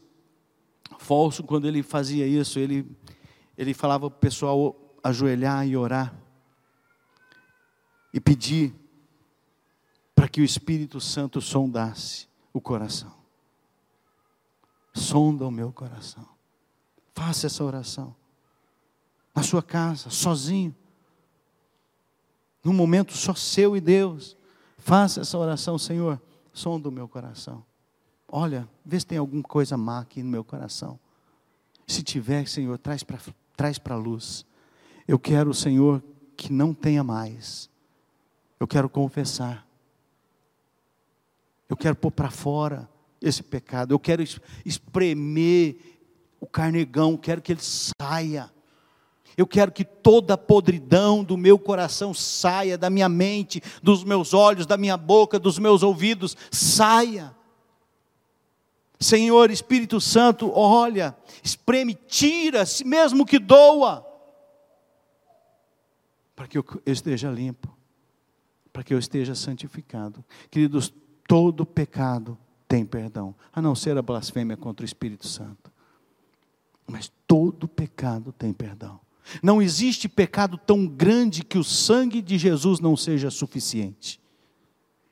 falso, 0.98 1.44
quando 1.44 1.68
ele 1.68 1.82
fazia 1.82 2.26
isso, 2.26 2.58
ele, 2.58 2.84
ele 3.56 3.72
falava 3.72 4.10
para 4.10 4.16
o 4.16 4.20
pessoal 4.20 4.76
ajoelhar 5.02 5.66
e 5.66 5.76
orar 5.76 6.12
e 8.12 8.20
pedir 8.20 8.74
para 10.14 10.28
que 10.28 10.40
o 10.40 10.44
Espírito 10.44 11.00
Santo 11.00 11.40
sondasse 11.40 12.28
o 12.52 12.60
coração. 12.60 13.14
Sonda 14.92 15.46
o 15.46 15.50
meu 15.50 15.72
coração. 15.72 16.28
Faça 17.14 17.46
essa 17.46 17.62
oração. 17.62 18.14
Na 19.34 19.42
sua 19.42 19.62
casa, 19.62 20.10
sozinho. 20.10 20.74
Num 22.64 22.72
momento 22.72 23.12
só 23.12 23.34
seu 23.34 23.76
e 23.76 23.80
Deus. 23.80 24.36
Faça 24.76 25.20
essa 25.20 25.38
oração, 25.38 25.78
Senhor. 25.78 26.20
Sonda 26.52 26.88
o 26.88 26.92
meu 26.92 27.06
coração. 27.06 27.64
Olha, 28.26 28.68
vê 28.84 28.98
se 28.98 29.06
tem 29.06 29.18
alguma 29.18 29.42
coisa 29.42 29.76
má 29.76 30.00
aqui 30.00 30.22
no 30.22 30.30
meu 30.30 30.42
coração. 30.42 30.98
Se 31.86 32.02
tiver, 32.02 32.46
Senhor, 32.48 32.76
traz 32.78 33.02
para 33.02 33.18
traz 33.56 33.80
a 33.84 33.94
luz. 33.96 34.44
Eu 35.06 35.18
quero, 35.18 35.52
Senhor, 35.54 36.02
que 36.36 36.52
não 36.52 36.72
tenha 36.72 37.02
mais. 37.02 37.68
Eu 38.58 38.66
quero 38.66 38.88
confessar. 38.88 39.66
Eu 41.68 41.76
quero 41.76 41.94
pôr 41.94 42.10
para 42.10 42.30
fora 42.30 42.88
esse 43.20 43.42
pecado. 43.42 43.92
Eu 43.92 43.98
quero 43.98 44.22
espremer 44.64 45.76
o 46.40 46.46
carnegão. 46.46 47.16
Quero 47.16 47.42
que 47.42 47.52
ele 47.52 47.60
saia. 47.62 48.50
Eu 49.36 49.46
quero 49.46 49.70
que 49.70 49.84
toda 49.84 50.34
a 50.34 50.38
podridão 50.38 51.22
do 51.22 51.36
meu 51.36 51.58
coração 51.58 52.12
saia, 52.12 52.76
da 52.76 52.90
minha 52.90 53.08
mente, 53.08 53.62
dos 53.80 54.02
meus 54.02 54.34
olhos, 54.34 54.66
da 54.66 54.76
minha 54.76 54.96
boca, 54.96 55.38
dos 55.38 55.60
meus 55.60 55.84
ouvidos, 55.84 56.36
saia. 56.50 57.32
Senhor 58.98 59.48
Espírito 59.48 60.00
Santo, 60.00 60.50
olha, 60.52 61.16
espreme, 61.40 61.94
tira, 61.94 62.64
mesmo 62.84 63.24
que 63.24 63.38
doa, 63.38 64.04
para 66.34 66.48
que 66.48 66.58
eu 66.58 66.64
esteja 66.84 67.30
limpo, 67.30 67.77
para 68.78 68.84
que 68.84 68.94
eu 68.94 68.98
esteja 69.00 69.34
santificado. 69.34 70.24
Queridos, 70.52 70.94
todo 71.26 71.66
pecado 71.66 72.38
tem 72.68 72.86
perdão, 72.86 73.34
a 73.52 73.60
não 73.60 73.74
ser 73.74 73.98
a 73.98 74.02
blasfêmia 74.02 74.56
contra 74.56 74.84
o 74.84 74.86
Espírito 74.86 75.26
Santo. 75.26 75.72
Mas 76.86 77.10
todo 77.26 77.66
pecado 77.66 78.30
tem 78.30 78.52
perdão. 78.52 79.00
Não 79.42 79.60
existe 79.60 80.08
pecado 80.08 80.56
tão 80.56 80.86
grande 80.86 81.42
que 81.42 81.58
o 81.58 81.64
sangue 81.64 82.22
de 82.22 82.38
Jesus 82.38 82.78
não 82.78 82.96
seja 82.96 83.30
suficiente. 83.30 84.20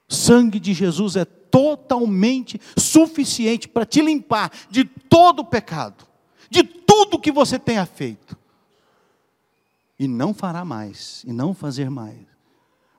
O 0.09 0.15
sangue 0.15 0.61
de 0.61 0.73
Jesus 0.73 1.17
é 1.17 1.25
totalmente 1.25 2.61
suficiente 2.79 3.67
para 3.67 3.85
te 3.85 4.01
limpar 4.01 4.53
de 4.71 4.85
todo 4.85 5.41
o 5.41 5.45
pecado, 5.45 6.07
de 6.49 6.63
tudo 6.63 7.19
que 7.19 7.33
você 7.33 7.59
tenha 7.59 7.85
feito. 7.85 8.39
E 9.99 10.07
não 10.07 10.33
fará 10.33 10.65
mais, 10.65 11.25
e 11.27 11.33
não 11.33 11.53
fazer 11.53 11.91
mais. 11.91 12.36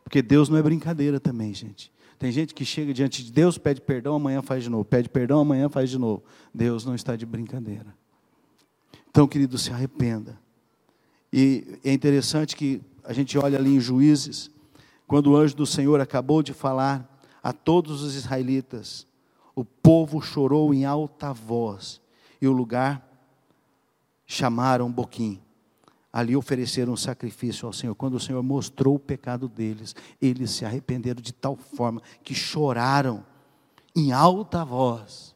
Porque 0.08 0.22
Deus 0.22 0.48
não 0.48 0.58
é 0.58 0.64
brincadeira 0.64 1.20
também, 1.20 1.54
gente. 1.54 1.92
Tem 2.18 2.32
gente 2.32 2.54
que 2.54 2.64
chega 2.64 2.94
diante 2.94 3.26
de 3.26 3.30
Deus, 3.30 3.58
pede 3.58 3.82
perdão, 3.82 4.16
amanhã 4.16 4.42
faz 4.42 4.64
de 4.64 4.70
novo. 4.70 4.86
Pede 4.86 5.10
perdão, 5.10 5.42
amanhã 5.42 5.68
faz 5.68 5.90
de 5.90 5.98
novo. 5.98 6.24
Deus 6.54 6.86
não 6.86 6.96
está 6.96 7.18
de 7.18 7.26
brincadeira. 7.26 7.94
Então, 9.10 9.28
querido, 9.28 9.58
se 9.58 9.70
arrependa. 9.70 10.40
E 11.32 11.78
é 11.84 11.92
interessante 11.92 12.56
que 12.56 12.82
a 13.04 13.12
gente 13.12 13.38
olha 13.38 13.60
ali 13.60 13.76
em 13.76 13.82
Juízes, 13.82 14.50
quando 15.06 15.32
o 15.32 15.36
anjo 15.36 15.58
do 15.58 15.66
Senhor 15.66 16.00
acabou 16.00 16.42
de 16.42 16.54
falar 16.54 17.22
a 17.44 17.52
todos 17.52 18.02
os 18.02 18.16
israelitas. 18.16 19.06
O 19.54 19.66
povo 19.66 20.22
chorou 20.22 20.74
em 20.74 20.86
alta 20.86 21.34
voz, 21.34 22.00
e 22.42 22.48
o 22.48 22.54
lugar 22.54 23.06
chamaram 24.26 24.90
Boquim. 24.90 25.42
Ali 26.18 26.36
ofereceram 26.36 26.94
um 26.94 26.98
sacrifício 26.98 27.68
ao 27.68 27.72
Senhor. 27.72 27.94
Quando 27.94 28.16
o 28.16 28.20
Senhor 28.20 28.42
mostrou 28.42 28.96
o 28.96 29.00
pecado 29.00 29.48
deles, 29.48 29.96
eles 30.20 30.50
se 30.50 30.66
arrependeram 30.66 31.22
de 31.22 31.32
tal 31.32 31.56
forma 31.56 32.02
que 32.24 32.34
choraram 32.34 33.24
em 33.96 34.12
alta 34.12 34.66
voz. 34.66 35.36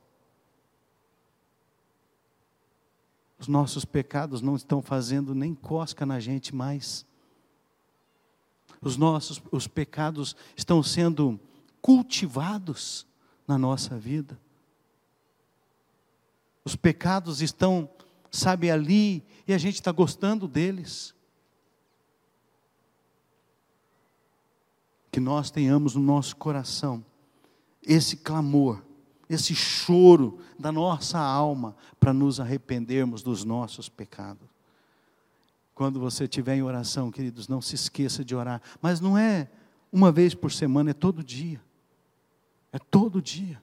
Os 3.38 3.48
nossos 3.48 3.86
pecados 3.86 4.42
não 4.42 4.56
estão 4.56 4.82
fazendo 4.82 5.36
nem 5.36 5.54
cosca 5.54 6.04
na 6.04 6.20
gente 6.20 6.56
mais. 6.56 7.06
Os 8.82 8.98
nossos 8.98 9.40
os 9.52 9.68
pecados 9.68 10.36
estão 10.58 10.82
sendo 10.82 11.40
cultivados 11.80 13.06
na 13.48 13.56
nossa 13.56 14.00
vida. 14.00 14.36
Os 16.66 16.76
pecados 16.76 17.40
estão, 17.40 17.88
sabe, 18.32 18.72
ali, 18.72 19.24
e 19.48 19.54
a 19.54 19.58
gente 19.58 19.76
está 19.76 19.92
gostando 19.92 20.48
deles. 20.48 21.14
Que 25.12 25.20
nós 25.20 25.52
tenhamos 25.52 25.96
no 25.96 26.02
nosso 26.02 26.38
coração 26.38 27.04
esse 27.84 28.16
clamor, 28.18 28.82
esse 29.30 29.54
choro 29.54 30.40
da 30.58 30.72
nossa 30.72 31.20
alma 31.20 31.76
para 32.00 32.14
nos 32.14 32.40
arrependermos 32.40 33.22
dos 33.22 33.44
nossos 33.44 33.90
pecados. 33.90 34.48
Quando 35.74 36.00
você 36.00 36.26
estiver 36.26 36.56
em 36.56 36.62
oração, 36.62 37.12
queridos, 37.12 37.48
não 37.48 37.62
se 37.62 37.76
esqueça 37.76 38.24
de 38.24 38.36
orar, 38.36 38.62
mas 38.82 39.02
não 39.02 39.18
é 39.18 39.50
uma 39.92 40.12
vez 40.12 40.34
por 40.34 40.52
semana, 40.52 40.92
é 40.92 40.94
todo 40.94 41.24
dia. 41.24 41.62
É 42.72 42.80
todo 42.80 43.22
dia. 43.22 43.62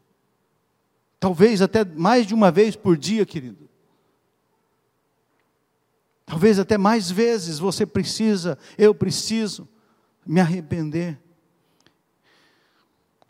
Talvez 1.19 1.62
até 1.62 1.85
mais 1.85 2.27
de 2.27 2.35
uma 2.35 2.51
vez 2.51 2.77
por 2.77 2.97
dia, 2.97 3.25
querido. 3.25 3.68
Talvez 6.29 6.59
até 6.59 6.76
mais 6.76 7.11
vezes 7.11 7.59
você 7.59 7.87
precisa, 7.87 8.59
eu 8.76 8.95
preciso 8.95 9.66
me 10.26 10.41
arrepender. 10.41 11.18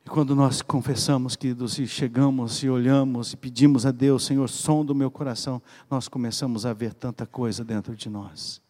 E 0.04 0.10
quando 0.10 0.34
nós 0.34 0.60
confessamos, 0.60 1.36
queridos, 1.36 1.78
e 1.78 1.86
chegamos 1.86 2.62
e 2.64 2.68
olhamos 2.68 3.32
e 3.32 3.36
pedimos 3.36 3.86
a 3.86 3.92
Deus, 3.92 4.24
Senhor, 4.24 4.48
som 4.48 4.84
do 4.84 4.96
meu 4.96 5.12
coração, 5.12 5.62
nós 5.88 6.08
começamos 6.08 6.66
a 6.66 6.72
ver 6.72 6.92
tanta 6.92 7.24
coisa 7.24 7.64
dentro 7.64 7.94
de 7.94 8.08
nós. 8.08 8.60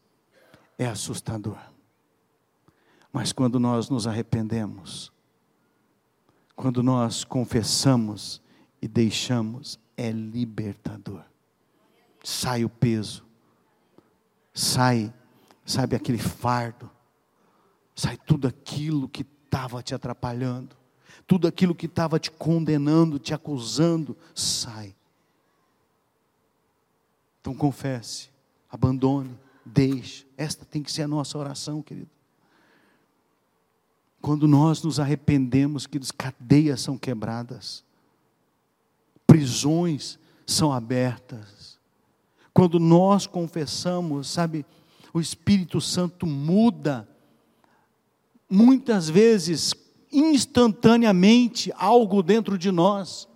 É 0.77 0.87
assustador. 0.87 1.59
Mas 3.11 3.33
quando 3.33 3.59
nós 3.59 3.89
nos 3.89 4.07
arrependemos, 4.07 5.11
quando 6.55 6.83
nós 6.83 7.25
confessamos 7.25 8.43
e 8.83 8.87
deixamos, 8.87 9.79
é 9.97 10.11
libertador. 10.11 11.23
Sai 12.23 12.65
o 12.65 12.69
peso, 12.69 13.28
sai, 14.59 15.15
sabe, 15.65 15.95
aquele 15.95 16.19
fardo, 16.19 16.91
sai 17.95 18.17
tudo 18.17 18.49
aquilo 18.49 19.09
que 19.09 19.25
estava 19.45 19.81
te 19.85 19.95
atrapalhando, 19.95 20.77
tudo 21.29 21.47
aquilo 21.47 21.77
que 21.77 21.87
estava 21.87 22.19
te 22.19 22.29
condenando, 22.29 23.21
te 23.21 23.33
acusando, 23.33 24.17
sai. 24.35 24.97
Então 27.41 27.55
confesse, 27.55 28.31
abandone, 28.69 29.39
deixe. 29.65 30.27
Esta 30.37 30.65
tem 30.65 30.83
que 30.83 30.91
ser 30.91 31.03
a 31.03 31.09
nossa 31.09 31.39
oração, 31.39 31.81
querido. 31.81 32.11
Quando 34.21 34.49
nós 34.49 34.83
nos 34.83 34.99
arrependemos, 34.99 35.87
que 35.87 35.99
as 35.99 36.11
cadeias 36.11 36.81
são 36.81 36.99
quebradas, 36.99 37.85
prisões 39.25 40.19
são 40.45 40.73
abertas. 40.73 41.58
Quando 42.59 42.81
nós 42.81 43.25
confessamos, 43.25 44.31
sabe, 44.31 44.67
o 45.15 45.21
Espírito 45.21 45.81
Santo 45.81 46.27
muda, 46.27 47.09
muitas 48.51 49.09
vezes, 49.09 49.73
instantaneamente, 50.11 51.73
algo 51.77 52.21
dentro 52.21 52.59
de 52.59 52.73
nós. 52.73 53.29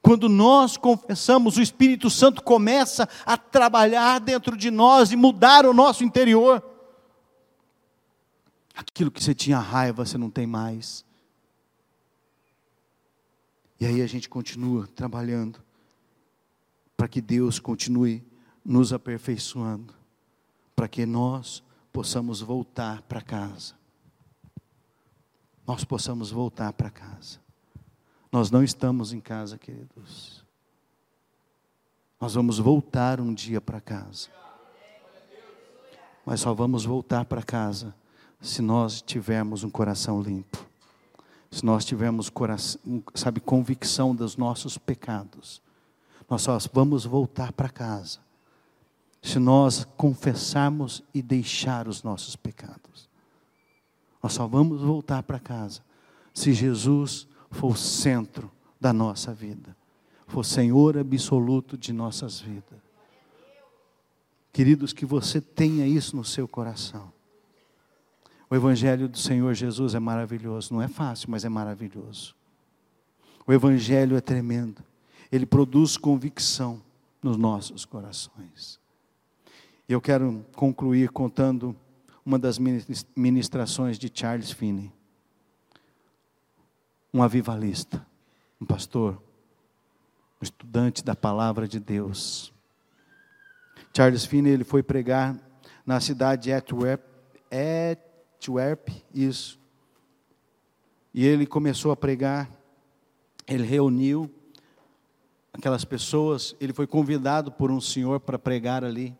Quando 0.00 0.28
nós 0.28 0.76
confessamos, 0.76 1.56
o 1.56 1.60
Espírito 1.60 2.08
Santo 2.08 2.40
começa 2.40 3.08
a 3.24 3.36
trabalhar 3.36 4.20
dentro 4.20 4.56
de 4.56 4.70
nós 4.70 5.10
e 5.10 5.16
mudar 5.16 5.66
o 5.66 5.74
nosso 5.74 6.04
interior. 6.04 6.62
Aquilo 8.76 9.10
que 9.10 9.20
você 9.20 9.34
tinha 9.34 9.58
raiva, 9.58 10.06
você 10.06 10.16
não 10.16 10.30
tem 10.30 10.46
mais. 10.46 11.04
E 13.80 13.86
aí 13.86 14.00
a 14.00 14.06
gente 14.06 14.28
continua 14.28 14.86
trabalhando 14.86 15.65
para 16.96 17.08
que 17.08 17.20
Deus 17.20 17.58
continue 17.58 18.24
nos 18.64 18.92
aperfeiçoando, 18.92 19.94
para 20.74 20.88
que 20.88 21.06
nós 21.06 21.62
possamos 21.92 22.40
voltar 22.40 23.02
para 23.02 23.20
casa. 23.20 23.74
Nós 25.66 25.84
possamos 25.84 26.30
voltar 26.30 26.72
para 26.72 26.90
casa. 26.90 27.40
Nós 28.30 28.50
não 28.50 28.62
estamos 28.62 29.12
em 29.12 29.20
casa, 29.20 29.58
queridos. 29.58 30.44
Nós 32.20 32.34
vamos 32.34 32.58
voltar 32.58 33.20
um 33.20 33.32
dia 33.32 33.60
para 33.60 33.80
casa. 33.80 34.28
Mas 36.24 36.40
só 36.40 36.52
vamos 36.52 36.84
voltar 36.84 37.24
para 37.24 37.42
casa 37.42 37.94
se 38.40 38.60
nós 38.62 39.00
tivermos 39.00 39.64
um 39.64 39.70
coração 39.70 40.20
limpo, 40.20 40.66
se 41.50 41.64
nós 41.64 41.84
tivermos, 41.84 42.28
coração, 42.28 42.80
sabe, 43.14 43.40
convicção 43.40 44.14
dos 44.14 44.36
nossos 44.36 44.76
pecados, 44.76 45.62
nós 46.28 46.42
só 46.42 46.58
vamos 46.72 47.04
voltar 47.04 47.52
para 47.52 47.68
casa 47.68 48.18
se 49.22 49.38
nós 49.40 49.84
confessarmos 49.96 51.02
e 51.12 51.20
deixar 51.20 51.88
os 51.88 52.02
nossos 52.02 52.36
pecados. 52.36 53.08
Nós 54.22 54.32
só 54.32 54.46
vamos 54.46 54.82
voltar 54.82 55.22
para 55.24 55.40
casa 55.40 55.80
se 56.32 56.52
Jesus 56.52 57.26
for 57.50 57.72
o 57.72 57.76
centro 57.76 58.50
da 58.80 58.92
nossa 58.92 59.32
vida, 59.32 59.76
for 60.26 60.44
Senhor 60.44 60.96
absoluto 60.98 61.76
de 61.76 61.92
nossas 61.92 62.40
vidas. 62.40 62.78
Queridos, 64.52 64.92
que 64.92 65.04
você 65.04 65.40
tenha 65.40 65.86
isso 65.86 66.16
no 66.16 66.24
seu 66.24 66.46
coração. 66.46 67.12
O 68.48 68.54
Evangelho 68.54 69.08
do 69.08 69.18
Senhor 69.18 69.52
Jesus 69.54 69.94
é 69.94 69.98
maravilhoso. 69.98 70.72
Não 70.72 70.80
é 70.80 70.88
fácil, 70.88 71.30
mas 71.30 71.44
é 71.44 71.48
maravilhoso. 71.48 72.34
O 73.46 73.52
Evangelho 73.52 74.16
é 74.16 74.20
tremendo. 74.20 74.82
Ele 75.36 75.44
produz 75.44 75.98
convicção 75.98 76.82
nos 77.22 77.36
nossos 77.36 77.84
corações. 77.84 78.80
Eu 79.86 80.00
quero 80.00 80.46
concluir 80.54 81.10
contando 81.10 81.76
uma 82.24 82.38
das 82.38 82.58
ministrações 83.14 83.98
de 83.98 84.10
Charles 84.12 84.50
Finney. 84.50 84.90
Um 87.12 87.22
avivalista, 87.22 88.04
um 88.58 88.64
pastor, 88.64 89.22
um 90.40 90.42
estudante 90.42 91.04
da 91.04 91.14
palavra 91.14 91.68
de 91.68 91.78
Deus. 91.78 92.50
Charles 93.94 94.24
Finney 94.24 94.54
ele 94.54 94.64
foi 94.64 94.82
pregar 94.82 95.38
na 95.84 96.00
cidade 96.00 96.44
de 96.44 96.52
Antwerp, 96.52 97.04
Antwerp, 97.52 98.88
isso. 99.12 99.60
E 101.12 101.26
ele 101.26 101.44
começou 101.44 101.92
a 101.92 101.96
pregar, 101.96 102.50
ele 103.46 103.64
reuniu 103.64 104.30
aquelas 105.56 105.84
pessoas, 105.84 106.54
ele 106.60 106.72
foi 106.72 106.86
convidado 106.86 107.50
por 107.50 107.70
um 107.70 107.80
senhor 107.80 108.20
para 108.20 108.38
pregar 108.38 108.84
ali. 108.84 109.16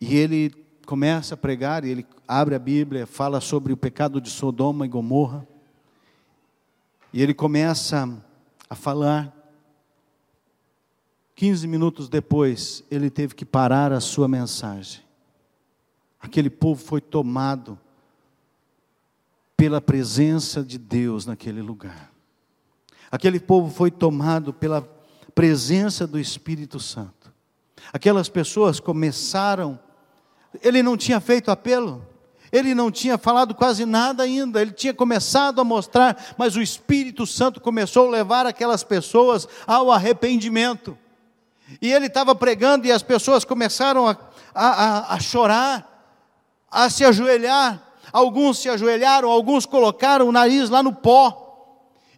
E 0.00 0.16
ele 0.16 0.50
começa 0.86 1.34
a 1.34 1.36
pregar, 1.36 1.84
e 1.84 1.90
ele 1.90 2.06
abre 2.26 2.54
a 2.54 2.58
Bíblia, 2.58 3.06
fala 3.06 3.40
sobre 3.40 3.72
o 3.72 3.76
pecado 3.76 4.20
de 4.20 4.30
Sodoma 4.30 4.86
e 4.86 4.88
Gomorra. 4.88 5.46
E 7.12 7.20
ele 7.22 7.34
começa 7.34 8.08
a 8.70 8.74
falar. 8.74 9.38
15 11.34 11.66
minutos 11.66 12.08
depois, 12.08 12.84
ele 12.90 13.10
teve 13.10 13.34
que 13.34 13.44
parar 13.44 13.90
a 13.90 14.00
sua 14.00 14.28
mensagem. 14.28 15.02
Aquele 16.20 16.50
povo 16.50 16.80
foi 16.80 17.00
tomado 17.00 17.76
pela 19.56 19.80
presença 19.80 20.62
de 20.62 20.78
Deus 20.78 21.26
naquele 21.26 21.60
lugar. 21.60 22.11
Aquele 23.12 23.38
povo 23.38 23.70
foi 23.70 23.90
tomado 23.90 24.54
pela 24.54 24.88
presença 25.34 26.06
do 26.06 26.18
Espírito 26.18 26.80
Santo. 26.80 27.30
Aquelas 27.92 28.30
pessoas 28.30 28.80
começaram, 28.80 29.78
ele 30.62 30.82
não 30.82 30.96
tinha 30.96 31.20
feito 31.20 31.50
apelo, 31.50 32.06
ele 32.50 32.74
não 32.74 32.90
tinha 32.90 33.18
falado 33.18 33.54
quase 33.54 33.84
nada 33.84 34.22
ainda, 34.22 34.62
ele 34.62 34.72
tinha 34.72 34.94
começado 34.94 35.60
a 35.60 35.64
mostrar, 35.64 36.34
mas 36.38 36.56
o 36.56 36.62
Espírito 36.62 37.26
Santo 37.26 37.60
começou 37.60 38.08
a 38.08 38.10
levar 38.10 38.46
aquelas 38.46 38.82
pessoas 38.82 39.46
ao 39.66 39.92
arrependimento. 39.92 40.96
E 41.82 41.92
ele 41.92 42.06
estava 42.06 42.34
pregando 42.34 42.86
e 42.86 42.92
as 42.92 43.02
pessoas 43.02 43.44
começaram 43.44 44.08
a, 44.08 44.16
a, 44.54 45.14
a 45.14 45.20
chorar, 45.20 46.16
a 46.70 46.88
se 46.88 47.04
ajoelhar. 47.04 47.90
Alguns 48.10 48.58
se 48.58 48.70
ajoelharam, 48.70 49.30
alguns 49.30 49.66
colocaram 49.66 50.28
o 50.28 50.32
nariz 50.32 50.70
lá 50.70 50.82
no 50.82 50.94
pó 50.94 51.41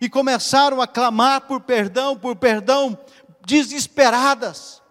e 0.01 0.09
começaram 0.09 0.81
a 0.81 0.87
clamar 0.87 1.43
por 1.43 1.61
perdão, 1.61 2.17
por 2.17 2.37
perdão, 2.37 2.99
desesperadas. 3.47 4.83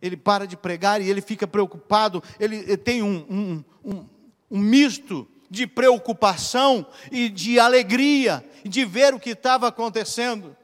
Ele 0.00 0.16
para 0.16 0.46
de 0.46 0.56
pregar 0.56 1.00
e 1.00 1.08
ele 1.08 1.20
fica 1.20 1.46
preocupado, 1.46 2.22
ele 2.38 2.76
tem 2.76 3.02
um, 3.02 3.26
um, 3.28 3.64
um, 3.84 4.06
um 4.50 4.58
misto 4.58 5.26
de 5.50 5.66
preocupação 5.66 6.86
e 7.10 7.28
de 7.28 7.58
alegria 7.58 8.44
de 8.64 8.84
ver 8.84 9.14
o 9.14 9.20
que 9.20 9.30
estava 9.30 9.68
acontecendo. 9.68 10.56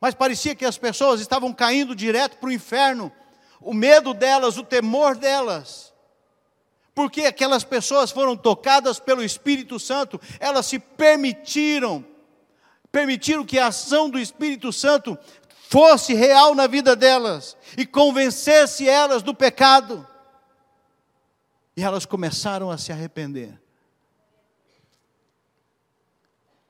Mas 0.00 0.14
parecia 0.14 0.54
que 0.54 0.64
as 0.64 0.78
pessoas 0.78 1.20
estavam 1.20 1.52
caindo 1.52 1.94
direto 1.94 2.38
para 2.38 2.48
o 2.48 2.52
inferno. 2.52 3.12
O 3.60 3.72
medo 3.72 4.12
delas, 4.12 4.58
o 4.58 4.62
temor 4.62 5.16
delas 5.16 5.94
porque 6.94 7.22
aquelas 7.22 7.64
pessoas 7.64 8.10
foram 8.10 8.36
tocadas 8.36 9.00
pelo 9.00 9.24
Espírito 9.24 9.80
Santo, 9.80 10.20
elas 10.38 10.66
se 10.66 10.78
permitiram, 10.78 12.04
permitiram 12.94 13.44
que 13.44 13.58
a 13.58 13.66
ação 13.66 14.08
do 14.08 14.20
Espírito 14.20 14.72
Santo 14.72 15.18
fosse 15.68 16.14
real 16.14 16.54
na 16.54 16.68
vida 16.68 16.94
delas 16.94 17.56
e 17.76 17.84
convencesse 17.84 18.88
elas 18.88 19.20
do 19.20 19.34
pecado. 19.34 20.06
E 21.76 21.82
elas 21.82 22.06
começaram 22.06 22.70
a 22.70 22.78
se 22.78 22.92
arrepender. 22.92 23.60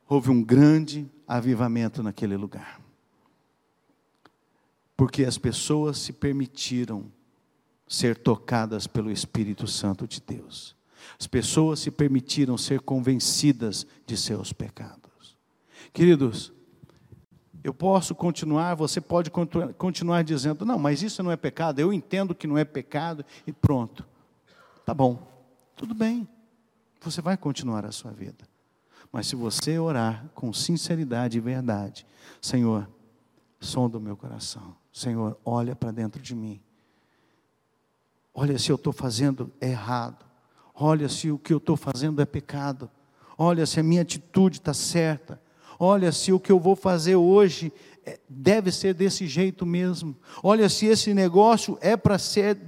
Houve 0.08 0.30
um 0.30 0.42
grande 0.42 1.06
avivamento 1.28 2.02
naquele 2.02 2.38
lugar. 2.38 2.80
Porque 4.96 5.26
as 5.26 5.36
pessoas 5.36 5.98
se 5.98 6.10
permitiram 6.10 7.12
ser 7.86 8.16
tocadas 8.16 8.86
pelo 8.86 9.10
Espírito 9.10 9.66
Santo 9.66 10.08
de 10.08 10.22
Deus. 10.22 10.74
As 11.20 11.26
pessoas 11.26 11.80
se 11.80 11.90
permitiram 11.90 12.56
ser 12.56 12.80
convencidas 12.80 13.86
de 14.06 14.16
seus 14.16 14.54
pecados. 14.54 15.03
Queridos, 15.94 16.52
eu 17.62 17.72
posso 17.72 18.16
continuar, 18.16 18.74
você 18.74 19.00
pode 19.00 19.30
continuar 19.78 20.24
dizendo, 20.24 20.64
não, 20.64 20.76
mas 20.76 21.04
isso 21.04 21.22
não 21.22 21.30
é 21.30 21.36
pecado, 21.36 21.78
eu 21.78 21.92
entendo 21.92 22.34
que 22.34 22.48
não 22.48 22.58
é 22.58 22.64
pecado 22.64 23.24
e 23.46 23.52
pronto. 23.52 24.04
Tá 24.84 24.92
bom, 24.92 25.24
tudo 25.76 25.94
bem, 25.94 26.26
você 27.00 27.22
vai 27.22 27.36
continuar 27.36 27.86
a 27.86 27.92
sua 27.92 28.10
vida. 28.10 28.44
Mas 29.12 29.28
se 29.28 29.36
você 29.36 29.78
orar 29.78 30.28
com 30.34 30.52
sinceridade 30.52 31.38
e 31.38 31.40
verdade, 31.40 32.04
Senhor, 32.42 32.90
sonda 33.60 33.96
o 33.96 34.00
meu 34.00 34.16
coração, 34.16 34.74
Senhor, 34.92 35.38
olha 35.44 35.76
para 35.76 35.92
dentro 35.92 36.20
de 36.20 36.34
mim, 36.34 36.60
olha 38.34 38.58
se 38.58 38.72
eu 38.72 38.74
estou 38.74 38.92
fazendo 38.92 39.48
errado, 39.60 40.26
olha 40.74 41.08
se 41.08 41.30
o 41.30 41.38
que 41.38 41.52
eu 41.52 41.58
estou 41.58 41.76
fazendo 41.76 42.20
é 42.20 42.26
pecado, 42.26 42.90
olha 43.38 43.64
se 43.64 43.78
a 43.78 43.82
minha 43.84 44.02
atitude 44.02 44.58
está 44.58 44.74
certa, 44.74 45.40
olha 45.84 46.10
se 46.10 46.32
o 46.32 46.40
que 46.40 46.50
eu 46.50 46.58
vou 46.58 46.74
fazer 46.74 47.16
hoje 47.16 47.72
é, 48.04 48.18
deve 48.28 48.72
ser 48.72 48.94
desse 48.94 49.26
jeito 49.26 49.64
mesmo, 49.64 50.16
olha 50.42 50.68
se 50.68 50.86
esse 50.86 51.12
negócio 51.12 51.78
é 51.80 51.96
para 51.96 52.18
ser 52.18 52.58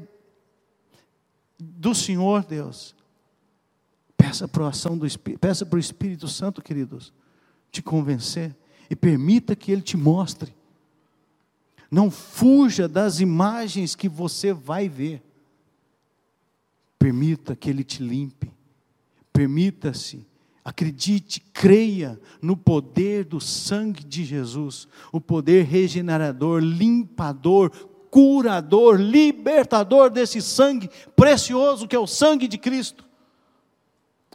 do 1.59 1.95
Senhor 1.95 2.45
Deus. 2.45 2.95
Peça 4.17 4.47
para 4.47 4.69
ação 4.69 4.97
do 4.97 5.07
Espírito, 5.07 5.41
peça 5.41 5.64
para 5.64 5.77
o 5.77 5.81
Espírito 5.81 6.29
Santo, 6.29 6.62
queridos, 6.62 7.12
te 7.71 7.83
convencer 7.83 8.55
e 8.91 8.97
permita 8.97 9.57
que 9.57 9.73
Ele 9.73 9.83
te 9.83 9.97
mostre. 9.97 10.55
Não 11.91 12.11
fuja 12.11 12.89
das 12.89 13.21
imagens 13.21 13.95
que 13.95 14.09
você 14.09 14.53
vai 14.53 14.89
ver. 14.89 15.23
Permita 16.99 17.55
que 17.55 17.71
Ele 17.71 17.85
te 17.85 18.03
limpe. 18.03 18.53
Permita-se 19.33 20.27
Acredite, 20.67 21.39
creia 21.53 22.21
no 22.43 22.57
poder 22.57 23.25
do 23.25 23.41
sangue 23.41 24.03
de 24.03 24.25
Jesus, 24.25 24.89
o 25.12 25.21
poder 25.21 25.64
regenerador, 25.64 26.61
limpador, 26.61 27.71
curador, 28.11 29.01
libertador 29.01 30.11
desse 30.11 30.43
sangue 30.43 30.91
precioso 31.14 31.87
que 31.87 31.95
é 31.95 31.99
o 32.01 32.07
sangue 32.09 32.49
de 32.49 32.59
Cristo. 32.59 33.05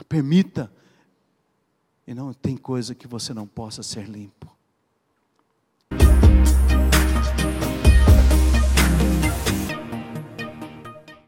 Permita, 0.07 0.71
e 2.07 2.13
não 2.13 2.31
tem 2.31 2.55
coisa 2.55 2.95
que 2.95 3.09
você 3.09 3.33
não 3.33 3.45
possa 3.45 3.83
ser 3.83 4.07
limpo. 4.07 4.49